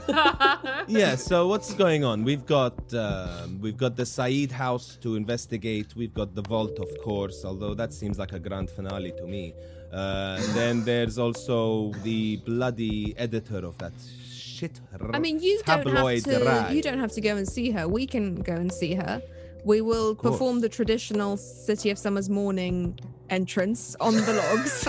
[0.88, 1.15] yeah.
[1.15, 2.23] So what's going on?
[2.23, 5.95] We've got um, we've got the Said house to investigate.
[5.95, 7.43] We've got the vault, of course.
[7.43, 9.53] Although that seems like a grand finale to me.
[9.91, 13.91] Uh, and then there's also the bloody editor of that
[14.31, 14.80] shit.
[15.13, 16.45] I mean, you don't have to.
[16.45, 16.73] rag.
[16.76, 17.88] You don't have to go and see her.
[17.88, 19.22] We can go and see her.
[19.63, 22.97] We will perform the traditional City of Summer's morning
[23.30, 24.85] entrance on the logs.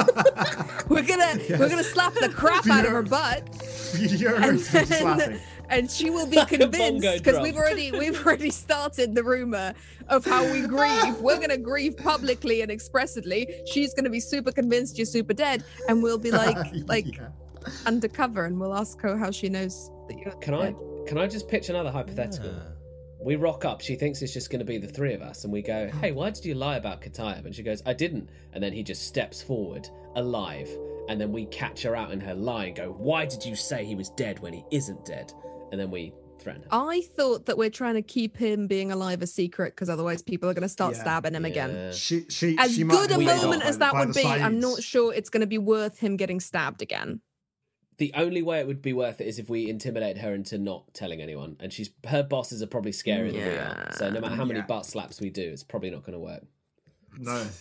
[0.89, 5.41] we're gonna we're gonna slap the crap out of her butt, Furious and slapping.
[5.73, 9.73] And she will be Like convinced because we've already we've already started the rumor
[10.09, 11.17] of how we grieve.
[11.21, 13.63] We're gonna grieve publicly and expressly.
[13.67, 17.29] She's gonna be super convinced you're super dead, and we'll be like like Yeah.
[17.87, 20.75] undercover, and we'll ask her how she knows that you're Can I
[21.07, 22.55] can I just pitch another hypothetical?
[23.19, 23.81] We rock up.
[23.81, 26.11] She thinks it's just going to be the three of us, and we go, "Hey,
[26.11, 29.07] why did you lie about Katayab?" And she goes, "I didn't." And then he just
[29.07, 30.69] steps forward, alive,
[31.09, 33.85] and then we catch her out in her lie and go, "Why did you say
[33.85, 35.33] he was dead when he isn't dead?"
[35.73, 36.69] And then we threaten her.
[36.71, 40.49] I thought that we're trying to keep him being alive a secret because otherwise people
[40.49, 41.01] are going to start Yeah.
[41.01, 41.93] stabbing him again.
[41.93, 44.13] She, she, As she might good a be laid off moment as that would the
[44.23, 47.21] be, I'm not sure it's going to be worth him getting stabbed again.
[47.99, 50.93] The only way it would be worth it is if we intimidate her into not
[50.95, 53.91] telling anyone, and she's her bosses are probably scarier than we are.
[53.93, 54.67] So no matter how many Yeah.
[54.67, 56.45] butt slaps we do, it's probably not going to work.
[57.19, 57.47] No.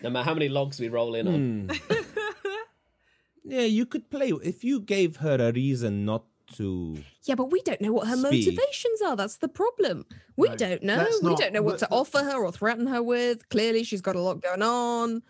[0.00, 1.70] No matter how many logs we roll in on.
[1.70, 1.96] Hmm.
[3.44, 6.96] yeah, you could play if you gave her a reason not to.
[7.24, 8.46] Yeah, but we don't know what her Speak.
[8.46, 9.16] motivations are.
[9.16, 10.06] That's the problem.
[10.36, 10.96] We No, don't know.
[10.96, 13.48] let's We not- don't know what let- to offer her or threaten her with.
[13.48, 15.22] Clearly, she's got a lot going on.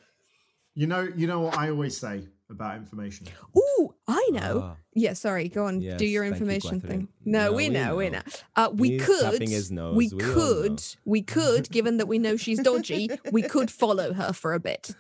[0.75, 2.29] You know, you know what I always say.
[2.51, 3.27] about information.
[3.55, 4.61] Oh, I know.
[4.65, 4.77] Ah.
[4.95, 5.51] yeah, sorry.
[5.51, 5.83] Go on.
[5.83, 7.09] Yes, do your thank you, information thing.
[7.23, 7.97] No, No, we we know.
[7.97, 8.19] We know.
[8.21, 8.25] know.
[8.57, 9.21] Uh, we He's could.
[9.21, 10.83] tapping his nose, We we could.
[11.05, 11.69] We could.
[11.69, 14.93] given that we know she's dodgy, we could follow her for a bit.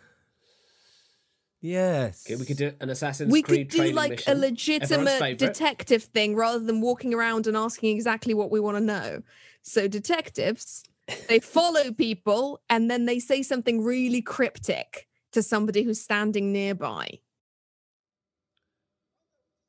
[1.61, 2.25] Yes.
[2.27, 4.37] Okay, we could do an Assassin's we Creed could do like mission.
[4.37, 8.83] a legitimate detective thing rather than walking around and asking exactly what we want to
[8.83, 9.23] know.
[9.63, 10.85] So detectives,
[11.29, 17.19] they follow people and then they say something really cryptic to somebody who's standing nearby.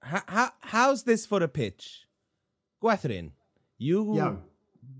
[0.01, 2.05] How, how, how's this for a pitch?
[2.81, 3.31] Gwathryn,
[3.77, 4.41] you Yo.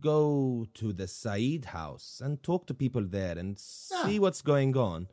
[0.02, 4.20] go to the Said house and talk to people there and see Yeah.
[4.20, 5.08] what's going on.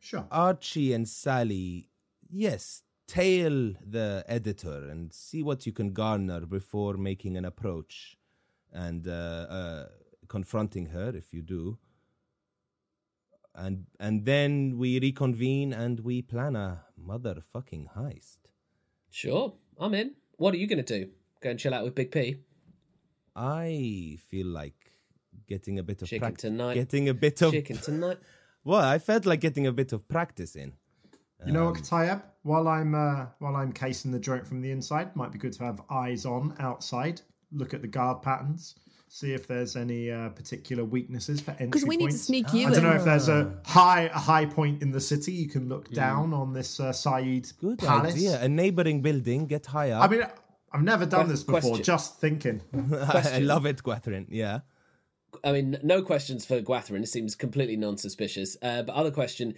[0.00, 0.26] Sure.
[0.30, 1.88] Archie and Sally,
[2.30, 8.16] yes, tail the editor and see what you can garner before making an approach
[8.72, 9.86] and uh, uh,
[10.28, 11.78] confronting her if you do.
[13.54, 18.38] And and then we reconvene and we plan a motherfucking heist.
[19.10, 20.14] Sure, I'm in.
[20.36, 21.10] What are you going to do?
[21.40, 22.36] Go and chill out with Big P?
[23.34, 24.92] I feel like
[25.48, 26.74] getting a bit of Chicken prac- tonight.
[26.74, 28.18] Getting a bit of Chicken tonight.
[28.68, 30.70] Well, I felt like getting a bit of practice in.
[31.46, 32.22] You know what, Um, Katayab?
[32.42, 35.64] While I'm uh, while I'm casing the joint from the inside, might be good to
[35.64, 37.16] have eyes on outside.
[37.60, 38.74] Look at the guard patterns.
[39.08, 42.66] See if there's any uh, particular weaknesses for entry Because we need to sneak you
[42.68, 45.64] I don't know if there's a high a high point in the city you can
[45.72, 48.14] look down on this uh, Said Good palace.
[48.16, 48.34] idea.
[48.42, 50.00] A neighboring building, get high up.
[50.04, 50.24] I mean,
[50.74, 51.60] I've never done Que- this before.
[51.62, 51.84] question.
[51.84, 52.60] Just thinking.
[52.92, 54.26] I love it, Gwathryn.
[54.28, 54.60] Yeah.
[55.44, 57.02] I mean, no questions for Gwathryn.
[57.02, 58.56] It seems completely non-suspicious.
[58.62, 59.54] Uh, but other question: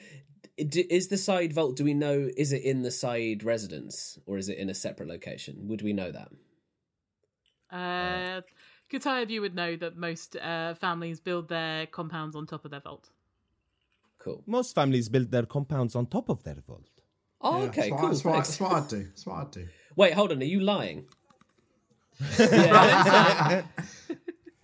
[0.57, 1.77] Is the Said vault?
[1.77, 2.29] Do we know?
[2.37, 5.69] Is it in the Said residence or is it in a separate location?
[5.69, 6.29] Would we know that?
[7.71, 8.41] Uh,
[8.93, 12.81] Katayab, you would know that most uh, families build their compounds on top of their
[12.81, 13.09] vault.
[14.19, 14.43] Cool.
[14.47, 16.89] Most families build their compounds on top of their vault.
[17.41, 18.09] Oh, Yeah, okay, that's what, cool.
[18.09, 19.05] That's what, that's what I'd do.
[19.05, 19.69] That's what I'd do.
[19.97, 20.41] Wait, hold on.
[20.41, 21.07] Are you lying?
[22.39, 23.63] Yeah.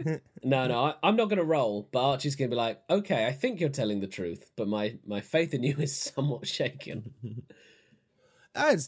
[0.44, 1.88] no, no, I, I'm not going to roll.
[1.92, 4.98] But Archie's going to be like, "Okay, I think you're telling the truth, but my
[5.04, 7.14] my faith in you is somewhat shaken."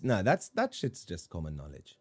[0.03, 1.99] No, that's that shit's just common knowledge.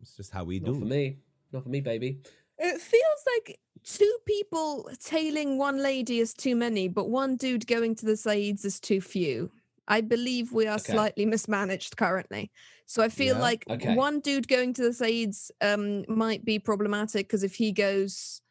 [0.00, 0.72] It's just how we Not do.
[0.72, 1.18] Not for me.
[1.52, 2.20] Not for me, baby.
[2.58, 7.94] It feels like two people tailing one lady is too many, but one dude going
[7.96, 9.50] to the Saids is too few.
[9.88, 10.92] I believe we are Okay.
[10.92, 12.50] slightly mismanaged currently.
[12.86, 13.42] So I feel Yeah?
[13.42, 13.94] like Okay.
[13.94, 18.45] one dude going to the Saids um, might be problematic because if he goes, 'ca-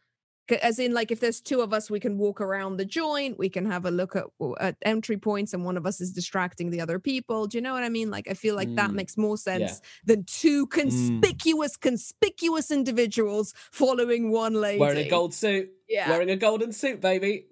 [0.52, 3.50] as in, like, if there's two of us, we can walk around the joint, we
[3.50, 4.26] can have a look at,
[4.60, 7.48] at entry points, and one of us is distracting the other people.
[7.48, 8.10] Do you know what I mean?
[8.10, 14.32] Like, I feel like that Mm, makes more sense than two conspicuous, conspicuous individuals following
[14.32, 14.80] one lady.
[14.80, 15.70] Wearing a gold suit.
[15.90, 16.10] Yeah.
[16.10, 17.46] Wearing a golden suit, baby.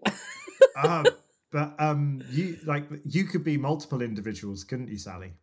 [0.82, 1.08] um,
[1.52, 5.34] but um, you like you could be multiple individuals, couldn't you, Sally?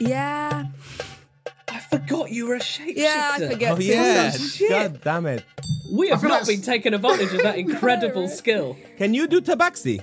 [0.00, 0.64] Yeah.
[1.94, 2.96] I forgot you were a shapeshifter.
[2.96, 3.84] Yeah, I forget Oh too.
[3.84, 4.30] yeah!
[4.30, 4.70] shit.
[4.70, 5.44] God damn it!
[5.90, 8.76] We have not like been taken advantage of that incredible skill.
[8.96, 10.02] Can you do tabaxi?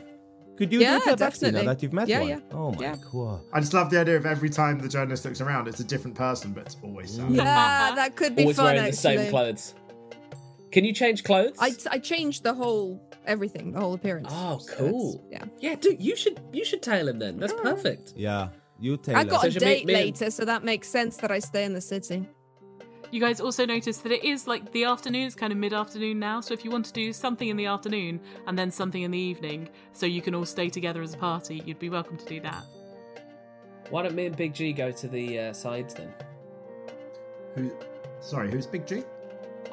[0.57, 1.65] Could you Yeah, do tabaxi now definitely.
[1.65, 2.29] that you've met Yeah, one?
[2.29, 2.39] yeah.
[2.51, 2.95] Oh my Yeah.
[3.11, 3.41] god!
[3.53, 6.15] I just love the idea of every time the journalist looks around, it's a different
[6.15, 7.37] person, but it's always Sally.
[7.37, 8.65] Yeah, that could be Always fun.
[8.75, 9.73] wearing the same clothes.
[10.71, 11.57] Can you change clothes?
[11.59, 14.27] I I changed the whole everything, the whole appearance.
[14.31, 15.25] Oh, So cool.
[15.29, 15.43] yeah.
[15.59, 17.37] Yeah, dude, you should you should tail him then.
[17.39, 18.13] That's perfect.
[18.15, 18.49] Yeah,
[18.81, 19.23] you I Taylor.
[19.25, 21.39] got So a should me- date me and- later, so that makes sense that I
[21.39, 22.27] stay in the city.
[23.11, 26.17] You guys also notice that it is like the afternoon, it's kind of mid afternoon
[26.17, 26.39] now.
[26.39, 29.17] So if you want to do something in the afternoon and then something in the
[29.19, 32.39] evening, so you can all stay together as a party, you'd be welcome to do
[32.39, 32.63] that.
[33.89, 36.13] Why don't me and Big G go to the uh, Saids then?
[37.55, 37.71] Who,
[38.21, 39.03] sorry, who's Big G?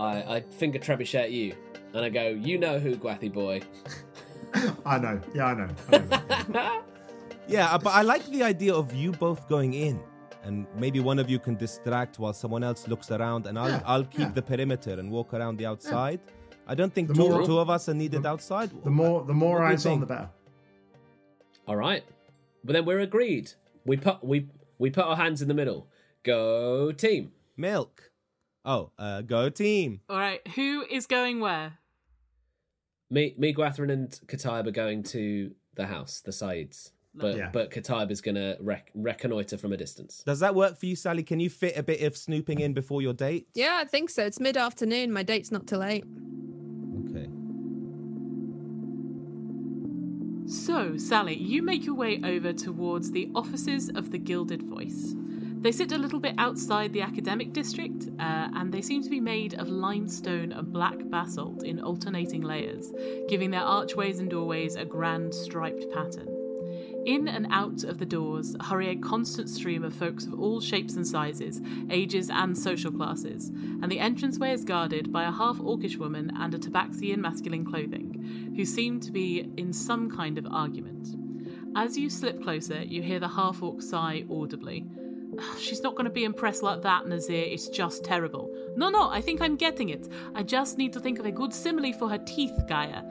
[0.01, 1.55] I, I finger trebuchet at you,
[1.95, 3.61] and I go, "You know who, Gwathy boy."
[4.85, 5.21] I know.
[5.35, 5.69] Yeah, I know.
[5.93, 6.83] I know.
[7.49, 10.01] Yeah, uh, but I like the idea of you both going in,
[10.45, 13.83] and maybe one of you can distract while someone else looks around, and I'll Yeah,
[13.87, 14.31] I'll keep yeah.
[14.33, 16.21] the perimeter and walk around the outside.
[16.67, 18.71] I don't think The two, more- two of us are needed outside.
[18.85, 20.29] the more the more What eyes on, the better.
[21.67, 22.05] All right,
[22.65, 23.53] but then we're agreed.
[23.87, 24.49] We put we
[24.79, 25.89] we put our hands in the middle.
[26.25, 27.33] Go team.
[27.57, 28.13] milk.
[28.65, 30.01] Oh, uh, go team.
[30.11, 31.79] All right, who is going where?
[33.11, 36.93] Me, me, Gwathryn, and Katayab are going to the house, the Saids.
[37.19, 37.51] But Yeah.
[37.53, 40.23] but Katayab is gonna rec- reconnoiter from a distance.
[40.25, 41.23] Does that work for you, Sally?
[41.23, 43.49] Can you fit a bit of snooping in before your date?
[43.55, 44.25] Yeah, I think so.
[44.25, 45.13] It's mid afternoon.
[45.13, 46.05] My date's not till eight.
[47.11, 47.29] Okay.
[50.47, 55.15] So, Sally, you make your way over towards the offices of the Gilded Voice.
[55.61, 59.19] They sit a little bit outside the academic district, uh, and they seem to be
[59.21, 62.93] made of limestone and black basalt in alternating layers,
[63.29, 66.29] giving their archways and doorways a grand striped pattern.
[67.09, 70.95] In and out of the doors hurry a constant stream of folks of all shapes
[70.95, 75.97] and sizes, ages, and social classes, and the entranceway is guarded by a half orcish
[75.97, 80.47] woman and a tabaxi in masculine clothing, who seem to be in some kind of
[80.51, 81.17] argument.
[81.75, 84.85] As you slip closer, you hear the half orc sigh audibly.
[85.41, 87.43] Ah, she's not going to be impressed like that, Nazir.
[87.43, 88.55] It's just terrible.
[88.77, 90.13] No, no, I think I'm getting it.
[90.35, 93.03] I just need to think of a good simile for her teeth, Gaia.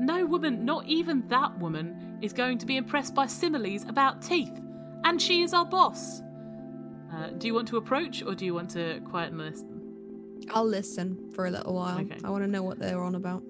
[0.00, 4.60] No woman, not even that woman, is going to be impressed by similes about teeth.
[5.04, 6.22] And she is our boss.
[7.12, 9.78] Uh, do you want to approach or do you want to quiet and listen?
[10.50, 11.98] I'll listen for a little while.
[12.00, 12.18] Okay.
[12.24, 13.42] I want to know what they're on about.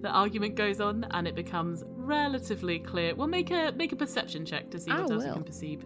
[0.00, 3.14] The argument goes on and it becomes relatively clear.
[3.14, 5.84] Well, make a make a perception check to see I what else you can perceive.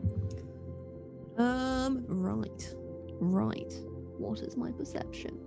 [1.37, 2.75] Um, right.
[3.21, 3.75] Right.
[4.19, 5.39] What is my perception?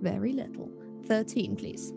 [0.00, 0.70] Very little.
[1.06, 1.92] 13, please.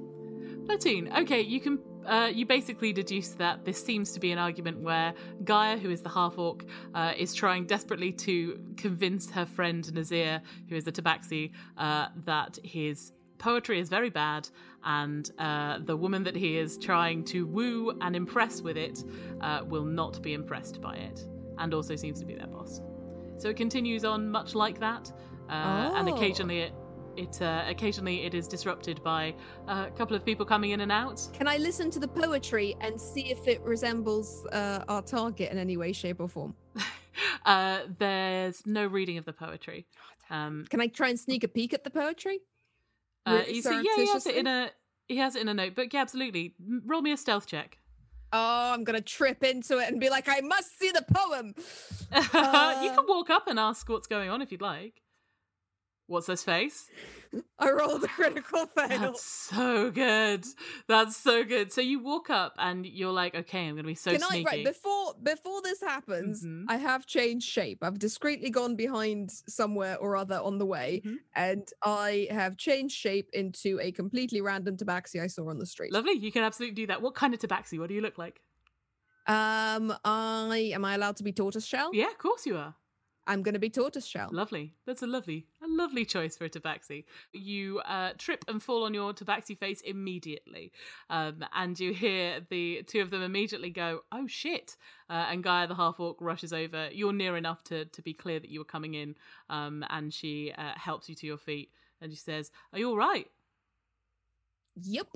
[0.66, 1.12] Platoon.
[1.18, 1.80] Okay, you can.
[2.06, 5.14] Uh, you basically deduce that this seems to be an argument where
[5.44, 10.42] Gaia, who is the half orc, uh, is trying desperately to convince her friend Nazir,
[10.70, 14.48] who is the Tabaxi, uh, that his poetry is very bad,
[14.84, 19.04] and uh, the woman that he is trying to woo and impress with it
[19.42, 21.26] uh, will not be impressed by it,
[21.58, 22.82] and also seems to be their boss.
[23.38, 25.12] So it continues on much like that,
[25.50, 26.16] uh, and Oh.
[26.16, 26.74] occasionally it.
[27.16, 29.36] It uh, occasionally it is disrupted by
[29.68, 31.22] a couple of people coming in and out.
[31.34, 35.58] Can I listen to the poetry and see if it resembles uh, our target in
[35.58, 36.56] any way, shape, or form?
[37.46, 39.86] Uh, there's no reading of the poetry.
[40.32, 42.40] Um, Can I try and sneak a peek at the poetry?
[43.28, 44.72] uh, Really you see, yeah, he has it in a
[45.08, 45.94] he has it in a notebook.
[45.94, 46.56] Yeah, absolutely.
[46.86, 47.78] Roll me a stealth check.
[48.32, 51.54] Oh, I'm gonna trip into it and be like, I must see the poem.
[52.12, 55.03] you Uh, can walk up and ask what's going on if you'd like.
[56.08, 56.90] What's this face?
[57.58, 58.88] I rolled a critical fail.
[58.90, 60.46] That's so good.
[60.88, 61.72] That's so good.
[61.72, 64.46] So you walk up and you're like, okay, I'm gonna be so Can I sneaky.
[64.46, 66.44] right before before this happens?
[66.46, 66.66] Mhm.
[66.68, 67.80] I have changed shape.
[67.82, 71.16] I've discreetly gone behind somewhere or other on the way, Mhm.
[71.36, 75.94] and I have changed shape into a completely random tabaxi I saw on the street.
[75.94, 76.14] Lovely.
[76.14, 77.02] You can absolutely do that.
[77.02, 77.80] What kind of tabaxi?
[77.80, 78.42] What do you look like?
[79.26, 81.92] Um, I am I allowed to be tortoise shell?
[81.94, 82.76] Yeah, of course you are.
[83.26, 84.30] I'm gonna be tortoise shell.
[84.32, 84.74] Lovely.
[84.86, 87.06] That's a lovely, a lovely choice for a tabaxi.
[87.32, 90.72] You uh, trip and fall on your tabaxi face immediately,
[91.10, 94.76] um, and you hear the two of them immediately go, "Oh shit!"
[95.10, 96.90] Uh, and Gaia, the half orc, rushes over.
[96.92, 99.16] You're near enough to to be clear that you were coming in,
[99.50, 101.72] um, and she uh, helps you to your feet,
[102.02, 103.28] and she says, "Are you all right?"
[104.82, 105.08] Yep.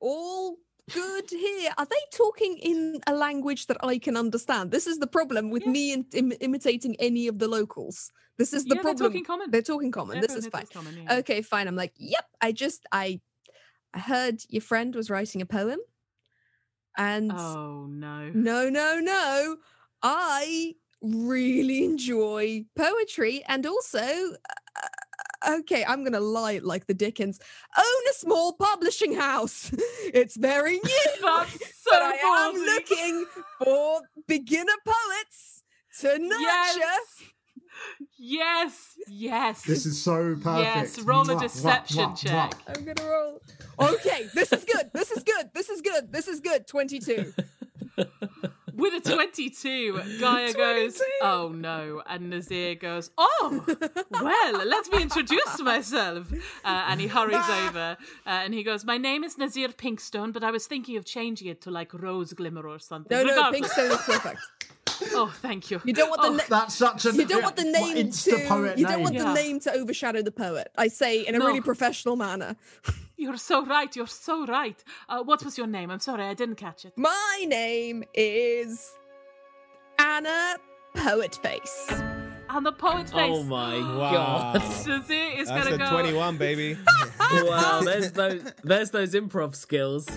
[0.00, 0.58] All
[0.92, 1.70] good here.
[1.78, 4.70] Are they talking in a language that I can understand?
[4.70, 5.70] This is the problem with Yeah.
[5.72, 8.10] me in, im- imitating any of the locals.
[8.38, 9.10] This is the Yeah, they're problem.
[9.12, 9.50] talking common.
[9.50, 10.20] They're talking common.
[10.20, 10.66] this is fine.
[10.72, 11.16] common, yeah.
[11.18, 11.68] Okay, fine.
[11.68, 12.24] I'm like, yep.
[12.40, 13.20] I just I
[13.92, 15.80] I heard your friend was writing a poem,
[16.96, 18.30] and Oh no.
[18.32, 19.56] no, no, no.
[20.02, 23.98] I really enjoy poetry, and also.
[24.00, 24.86] Uh,
[25.48, 27.40] Okay, I'm gonna lie like the Dickens.
[27.76, 29.70] Own a small publishing house.
[30.12, 31.12] It's very new.
[31.22, 31.52] That's
[31.82, 32.14] so but I
[32.48, 33.26] am looking
[33.62, 35.62] for beginner poets
[36.00, 36.40] to nurture.
[36.40, 37.22] Yes.
[38.18, 38.94] Yes.
[39.08, 39.62] Yes.
[39.64, 40.64] This is so perfect.
[40.76, 42.50] Yes, roll a Mwah, mwah, deception mwah, check.
[42.50, 42.76] mwah.
[42.78, 43.40] I'm gonna roll.
[43.78, 44.90] Okay, this is good.
[44.92, 45.50] This is good.
[45.54, 46.12] This is good.
[46.12, 46.66] This is good.
[46.66, 47.32] 22.
[48.80, 52.02] With a 22, Gaia goes, Oh no.
[52.06, 53.64] And Nazir goes, Oh,
[54.10, 56.32] well, let me introduce myself.
[56.64, 57.96] Uh, and he hurries over
[58.26, 61.48] uh, and he goes, My name is Nazir Pinkstone, but I was thinking of changing
[61.48, 63.16] it to like Rose Glimmer or something.
[63.16, 64.38] No, no, Pinkstone is perfect.
[65.12, 65.80] Oh, thank you.
[65.86, 68.30] You don't want the Oh, na- That's such a you don't want the name to
[68.30, 69.00] you don't name.
[69.00, 69.32] want the Yeah.
[69.32, 70.70] name to overshadow the poet.
[70.76, 71.46] I say in a No.
[71.46, 72.56] really professional manner.
[73.20, 73.94] You're so right.
[73.94, 74.82] You're so right.
[75.08, 75.90] Uh, what was your name?
[75.90, 76.94] I'm sorry, I didn't catch it.
[76.96, 78.92] My name is
[79.98, 80.56] Anna
[80.96, 82.06] Poetface.
[82.48, 83.30] And the poet face.
[83.38, 84.10] Oh my Wow.
[84.54, 84.62] god!
[84.88, 85.90] Nazir is That's gonna a go.
[85.90, 86.78] 21, baby.
[87.32, 90.08] wow, there's those there's those improv skills.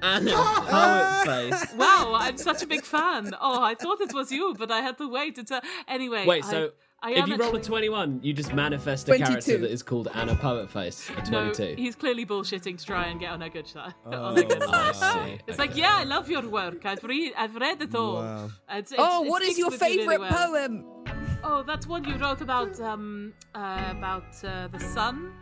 [0.00, 1.74] And a poet face.
[1.76, 3.34] Wow, I'm such a big fan.
[3.40, 5.60] Oh, I thought it was you, but I had to wait until.
[5.88, 6.24] Anyway.
[6.24, 6.70] Wait, I- so
[7.00, 10.08] I if am you roll a 21, you just manifest a character that is called
[10.14, 11.80] Anna Poet Face, a No, 22.
[11.80, 13.94] he's clearly bullshitting to try and get on a good side.
[14.04, 14.96] Oh, on a good side.
[14.96, 15.38] see.
[15.46, 16.84] It's like, yeah, I love your work.
[16.84, 18.14] I've read, I've read it all.
[18.16, 18.46] Wow.
[18.68, 20.48] It's- it's- Oh, it what is your with you really favorite well.
[20.50, 20.84] poem?
[21.44, 25.32] Oh, that's one you wrote about um uh, about uh, the sun.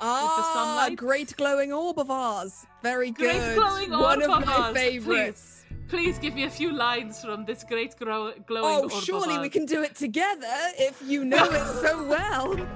[0.00, 0.98] Ah, sunlight?
[0.98, 2.66] great glowing orb of ours.
[2.82, 3.56] Very Great good.
[3.56, 5.64] glowing One of of my ours, favorites.
[5.65, 9.38] Please give me a few lines from this great grow- glowing Oh, orb of surely
[9.38, 10.46] we can do it together
[10.78, 12.66] if you know it so well.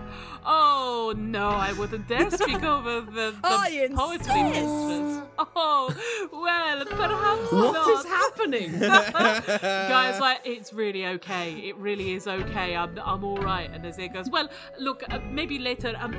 [0.45, 4.67] Oh no, I wouldn't dare speak over the, the I poetry insist.
[4.67, 5.29] mistress.
[5.57, 5.95] Oh
[6.33, 7.99] well, perhaps What not.
[7.99, 8.79] is happening?
[9.91, 11.53] Guys, like it's really okay.
[11.53, 12.77] It really is okay.
[12.77, 13.71] I'm I'm all right.
[13.73, 15.95] And Nazir goes, well, look, uh, maybe later.
[15.99, 16.15] Um,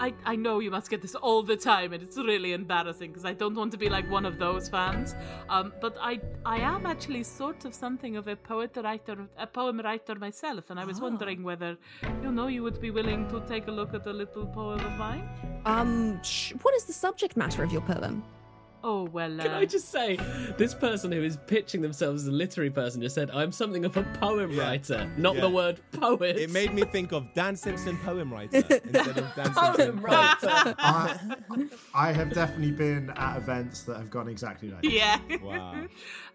[0.00, 3.24] I I know you must get this all the time, and it's really embarrassing because
[3.24, 5.14] I don't want to be like one of those fans.
[5.48, 9.80] Um, but I I am actually sort of something of a poet writer, a poem
[9.80, 11.76] writer myself, and I was wondering whether
[12.22, 14.92] you know you would be willing to take a look at a little poem of
[14.98, 15.28] mine.
[15.64, 18.22] Um, sh- what is the subject matter of your poem?
[18.84, 19.36] Oh well.
[19.38, 20.16] Can uh, I just say,
[20.56, 23.96] this person who is pitching themselves as a literary person just said, I'm something of
[23.96, 25.40] a poem writer, not Yeah.
[25.42, 26.36] the word poet.
[26.36, 30.74] It made me think of Dan Simpson poem writer instead of Dan Poem Simpson writer.
[30.78, 31.18] I,
[31.94, 34.92] I have definitely been at events that have gone exactly like that.
[34.92, 35.18] Yeah.
[35.42, 35.74] Wow.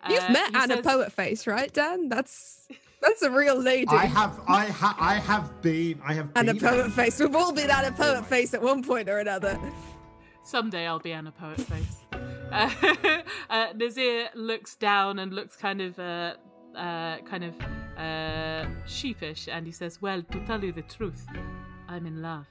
[0.10, 2.10] You've Uh, met Anna says- Poet Face, right, Dan?
[2.10, 2.68] That's
[3.02, 3.88] that's a real lady.
[3.88, 6.62] I have, I ha, I have been, I have Anna been.
[6.62, 7.20] Poet Face.
[7.20, 9.60] We've all been Anna Poet Face at one point or another.
[10.46, 12.03] Someday I'll be Anna Poet Face.
[12.54, 12.70] Uh,
[13.50, 16.36] uh, Nazir looks down and looks kind of, uh,
[16.76, 17.56] uh, kind of
[17.98, 21.26] uh, sheepish, and he says, "Well, to tell you the truth,
[21.88, 22.46] I'm in love,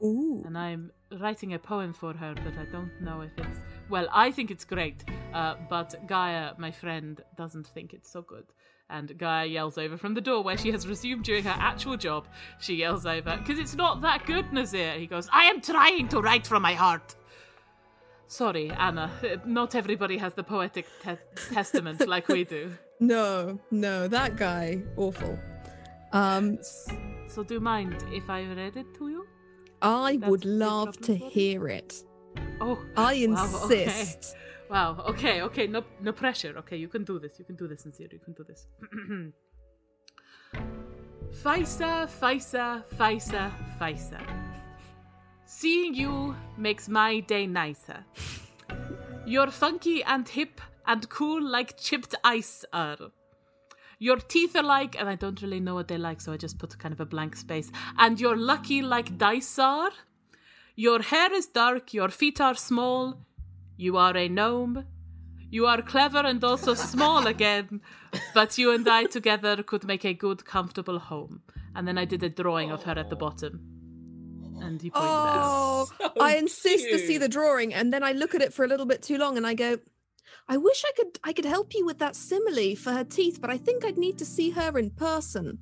[0.00, 0.44] Ooh.
[0.46, 4.06] and I'm writing a poem for her, but I don't know if it's well.
[4.12, 5.02] I think it's great,
[5.34, 8.44] uh, but Gaia, my friend, doesn't think it's so good."
[8.90, 12.26] And Gaia yells over from the door where she has resumed doing her actual job.
[12.58, 14.94] She yells over, because it's not that good, Nazir.
[14.98, 17.14] He goes, I am trying to write from my heart.
[18.30, 19.10] Sorry, Anna.
[19.44, 21.18] Not everybody has the poetic te-
[21.52, 22.70] testament like we do.
[23.02, 25.38] No, no, that guy, awful.
[26.12, 26.58] Um,
[27.28, 29.26] So do you mind if I read it to you?
[29.80, 31.30] I That's would love to problem for me.
[31.30, 32.04] hear it.
[32.60, 33.84] Oh, I wow, okay.
[33.84, 34.36] insist.
[34.68, 35.02] Wow.
[35.08, 35.40] Okay.
[35.42, 35.66] Okay.
[35.66, 35.82] No.
[36.02, 36.54] No pressure.
[36.58, 36.76] Okay.
[36.76, 37.38] You can do this.
[37.38, 38.08] You can do this, Sincere.
[38.12, 38.66] You can do this.
[41.42, 43.50] Faisa, Faisa, Faisa,
[43.80, 44.20] Faisa.
[45.52, 48.04] Seeing you makes my day nicer.
[49.26, 53.10] You're funky and hip and cool like chipped ice are.
[53.98, 56.60] Your teeth are like, and I don't really know what they're like, so I just
[56.60, 57.72] put kind of a blank space.
[57.98, 59.90] And you're lucky like dice are.
[60.76, 63.18] Your hair is dark, your feet are small.
[63.76, 64.84] You are a gnome.
[65.50, 67.80] You are clever and also small again,
[68.34, 71.42] but you and I together could make a good, comfortable home.
[71.74, 73.79] And then I did a drawing of her at the bottom.
[74.60, 76.12] And he points Oh, out.
[76.20, 78.86] I insist to see the drawing, and then I look at it for a little
[78.86, 79.78] bit too long, and I go,
[80.48, 83.50] "I wish I could, I could help you with that simile for her teeth, but
[83.50, 85.58] I think I'd need to see her in person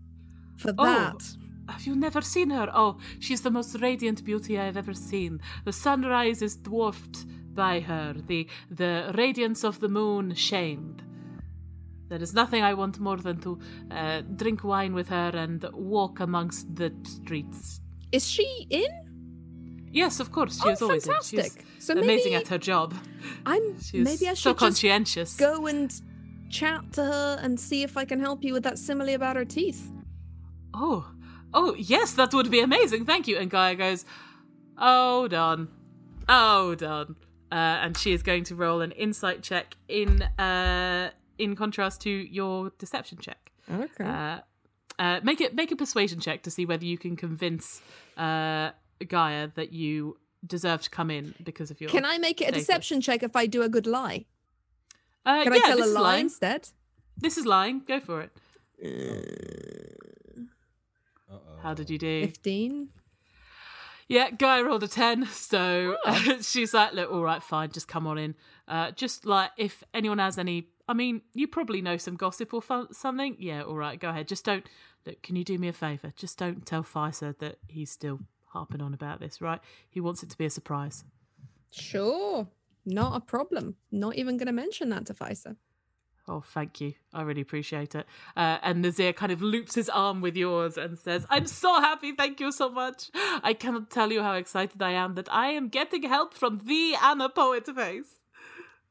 [0.57, 0.85] for Oh.
[0.85, 1.23] that."
[1.69, 2.71] Have you never seen her?
[2.73, 5.41] Oh, she's the most radiant beauty I have ever seen.
[5.67, 11.03] The sunrise is dwarfed by her, the the radiance of the moon shamed.
[12.09, 13.59] There is nothing I want more than to
[13.91, 17.83] uh, drink wine with her and walk amongst the streets.
[18.13, 18.89] Is she in?
[19.91, 21.15] Yes, of course, she Oh, is always in.
[21.23, 21.65] She's fantastic.
[21.79, 22.95] So amazing at her job.
[23.47, 25.37] I'm She's maybe I so should just conscientious.
[25.37, 25.93] go and
[26.51, 29.45] chat to her and see if I can help you with that simile about her
[29.45, 29.91] teeth.
[30.75, 31.11] Oh,
[31.55, 33.05] oh, yes, that would be amazing.
[33.07, 33.39] Thank you.
[33.39, 34.05] And Gaia goes,
[34.77, 35.69] Oh, done.
[36.29, 37.17] Oh, done.
[37.51, 42.11] Uh, and she is going to roll an insight check in uh, in contrast to
[42.11, 43.51] your deception check.
[43.73, 44.05] Okay.
[44.05, 44.41] Uh,
[44.99, 47.81] uh, make it make a persuasion check to see whether you can convince
[48.17, 48.71] uh,
[49.07, 50.17] Gaia that you
[50.47, 51.91] deserve to come in because of your.
[51.91, 52.67] Can I make it a status.
[52.67, 54.27] deception check if I do a good lie?
[55.27, 56.25] Uh, Can yeah, I tell a lie lying.
[56.27, 56.69] instead?
[57.17, 57.83] This is lying.
[57.87, 58.31] Go for it.
[61.63, 62.27] How did you do?
[62.27, 62.89] Fifteen.
[64.11, 65.99] Yeah, Guy rolled a 10, so
[66.41, 68.37] she's like, look, all right, fine, just come on in.
[68.67, 72.63] Uh, just like, if anyone has any, I mean, you probably know some gossip or
[72.63, 73.37] fun- something.
[73.39, 74.27] Yeah, all right, go ahead.
[74.27, 74.65] Just don't,
[75.07, 76.13] look, can you do me a favour?
[76.17, 79.61] Just don't tell Pfizer that he's still harping on about this, right?
[79.89, 81.05] He wants it to be a surprise.
[81.71, 82.49] Sure.
[82.85, 83.77] Not a problem.
[83.93, 85.57] Not even going to mention that to Pfizer.
[86.31, 86.93] Oh, thank you.
[87.15, 88.07] I really appreciate it.
[88.37, 92.13] Uh, and Nazir kind of loops his arm with yours and says, I'm so happy.
[92.13, 93.11] Thank you so much.
[93.15, 96.97] I cannot tell you how excited I am that I am getting help from the
[97.03, 98.17] Anna Poet Face.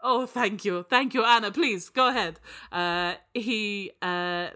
[0.01, 0.83] Oh, thank you.
[0.89, 1.51] Thank you, Anna.
[1.51, 2.39] Please go ahead.
[2.71, 4.49] Uh, he uh,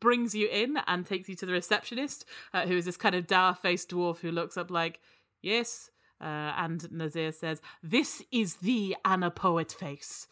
[0.00, 3.26] brings you in and takes you to the receptionist, uh, who is this kind of
[3.26, 5.00] dour faced dwarf who looks up like,
[5.42, 5.90] Yes.
[6.20, 10.26] Uh, and Nazir says, This is the Anna Poet Face.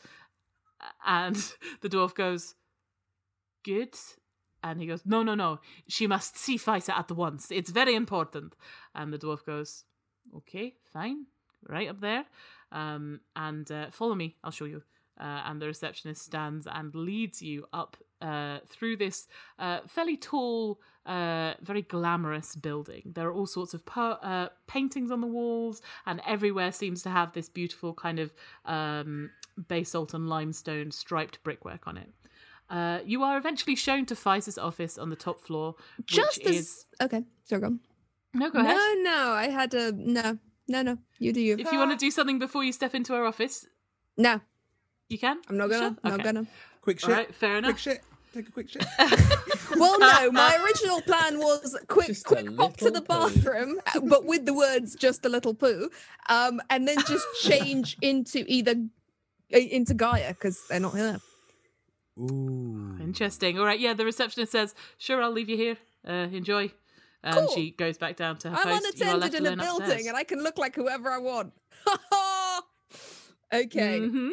[1.06, 1.36] And
[1.82, 2.54] the dwarf goes,
[3.64, 3.94] Good.
[4.64, 5.60] And he goes, No, no, no.
[5.88, 7.50] She must see Faisa at once.
[7.50, 8.54] It's very important.
[8.94, 9.84] And the dwarf goes,
[10.34, 11.26] Okay, fine.
[11.68, 12.24] Right up there.
[12.72, 14.36] Um, and uh, follow me.
[14.42, 14.82] I'll show you.
[15.20, 19.26] Uh, and the receptionist stands and leads you up uh, through this
[19.58, 23.12] uh, fairly tall, uh, very glamorous building.
[23.14, 27.10] There are all sorts of per- uh, paintings on the walls, and everywhere seems to
[27.10, 28.32] have this beautiful kind of
[28.64, 32.10] um, basalt and limestone striped brickwork on it.
[32.70, 36.56] Uh, you are eventually shown to Pfizer's office on the top floor, which Just as
[36.56, 36.86] is.
[37.02, 37.80] okay, so go on.
[38.34, 38.76] No, go ahead.
[38.76, 39.92] No, no, I had to.
[39.92, 40.38] no,
[40.68, 40.96] no, no.
[41.18, 41.56] You do you.
[41.58, 43.66] If you want to do something before you step into our office,
[44.16, 44.40] no,
[45.10, 45.38] you can.
[45.50, 45.80] I'm not gonna.
[45.88, 45.96] Sure?
[46.04, 46.22] Not Okay.
[46.22, 46.46] gonna.
[46.80, 47.10] Quick shit.
[47.10, 47.72] right, fair enough.
[47.72, 48.00] Quick shit.
[48.32, 48.84] Take a quick shit.
[49.76, 53.30] Well, no, my original plan was quick, Just quick pop to the little poo.
[53.34, 55.88] bathroom, uh, but with the words "just a little poo,"
[56.28, 58.72] um, and then just change into either
[59.54, 61.20] uh, into Gaia because they're not here.
[62.18, 62.98] Ooh.
[63.00, 63.58] Interesting.
[63.58, 65.78] All right, yeah, the receptionist says, Sure, I'll leave you here.
[66.06, 66.70] Uh, enjoy.
[67.24, 67.54] And Cool.
[67.54, 68.98] she goes back down to her I'm post.
[69.00, 70.06] You are unattended in a building, upstairs.
[70.06, 71.54] and I can look like whoever I want.
[73.52, 74.32] okay, Mhm.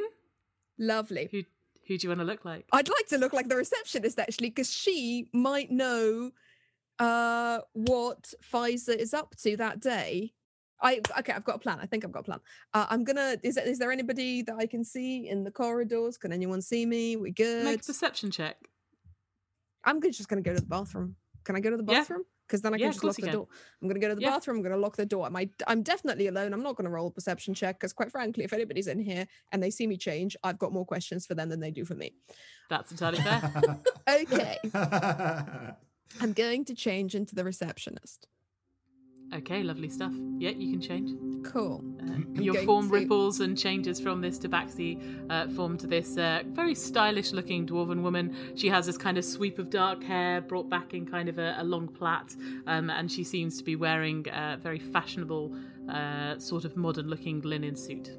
[0.78, 1.30] lovely.
[1.32, 1.44] Who,
[1.90, 2.66] who do you want to look like?
[2.72, 6.32] I'd like to look like the receptionist actually, because she might know
[7.00, 10.34] uh what Pfizer is up to that day.
[10.82, 11.80] I okay, I've got a plan.
[11.82, 12.40] I think I've got a plan.
[12.74, 13.38] Uh, I'm gonna.
[13.44, 16.18] Is there, is there anybody that I can see in the corridors?
[16.18, 17.18] Can anyone see me?
[17.18, 17.66] We good?
[17.66, 18.56] Make a perception check.
[19.84, 21.16] I'm just gonna go to the bathroom.
[21.44, 22.06] Can I go to the Yeah.
[22.50, 23.32] Because then I can of just lock the can.
[23.34, 23.48] door.
[23.80, 24.32] I'm gonna go to the Yeah.
[24.32, 24.58] bathroom.
[24.58, 25.28] I'm gonna lock the door.
[25.28, 26.52] Am I, I'm definitely alone.
[26.52, 29.62] I'm not gonna roll a perception check because, quite frankly, if anybody's in here and
[29.62, 32.14] they see me change, I've got more questions for them than they do for me.
[32.70, 33.42] That's entirely fair.
[34.10, 38.28] Okay, I'm going to change into the receptionist.
[39.32, 40.14] okay, lovely stuff.
[40.40, 41.12] Yeah, you can change.
[41.44, 41.84] Cool.
[42.02, 45.00] Uh, your form to- ripples and changes from this tabaxi
[45.30, 48.36] uh, form to this uh, very stylish looking dwarven woman.
[48.56, 51.56] She has this kind of sweep of dark hair brought back in kind of a,
[51.58, 52.36] a long plait,
[52.68, 55.56] um, and she seems to be wearing a very fashionable,
[55.90, 58.12] uh, sort of modern looking linen suit.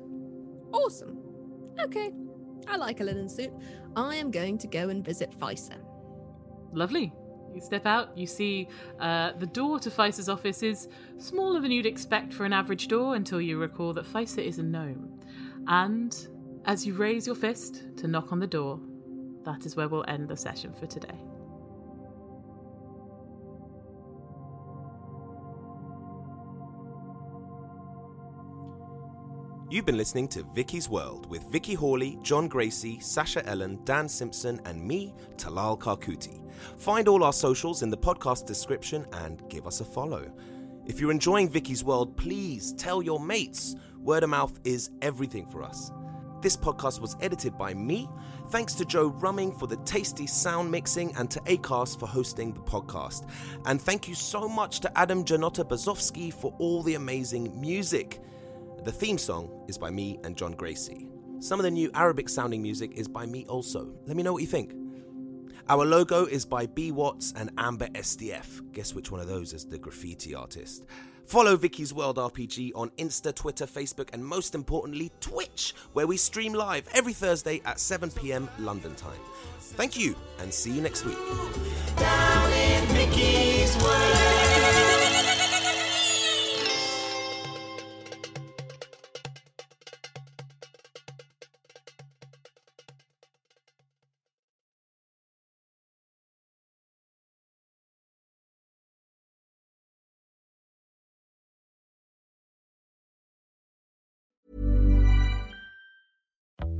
[0.73, 1.19] Awesome.
[1.79, 2.13] Okay,
[2.69, 3.53] I like a linen suit.
[3.97, 5.79] I am going to go and visit Pfizer.
[6.73, 7.13] Lovely.
[7.55, 8.69] You step out, you see
[9.01, 13.17] uh, the door to Pfizer's office is smaller than you'd expect for an average door
[13.17, 15.21] until you recall that Pfizer is a gnome.
[15.67, 16.17] And
[16.65, 18.81] as you raise your fist to knock on the door,
[19.45, 21.19] that is where we'll end the session for today.
[29.71, 34.61] You've been listening to Vicky's World with Vicky Hawley, John Gracie, Sasha Ellen, Dan Simpson,
[34.65, 36.41] and me, Talal Karkuti.
[36.77, 40.29] Find all our socials in the podcast description and give us a follow.
[40.87, 43.77] If you're enjoying Vicky's World, please tell your mates.
[44.01, 45.93] Word of mouth is everything for us.
[46.43, 48.09] This podcast was edited by me.
[48.49, 52.61] Thanks to Joe Rumming for the tasty sound mixing and to Acast for hosting the
[52.61, 53.31] podcast.
[53.67, 58.21] And thank you so much to Adam Janota Bzowski for all the amazing music.
[58.83, 61.07] The theme song is by me and John Gracie.
[61.39, 63.93] Some of the new Arabic sounding music is by me also.
[64.07, 64.73] Let me know what you think.
[65.69, 68.73] Our logo is by B Watts and Amber SDF.
[68.73, 70.87] Guess which one of those is the graffiti artist?
[71.25, 76.55] Follow Vicky's World RPG on Insta, Twitter, Facebook, and most importantly, Twitch, where we stream
[76.55, 79.21] live every Thursday at 7 pm London time.
[79.59, 81.19] Thank you, and see you next week.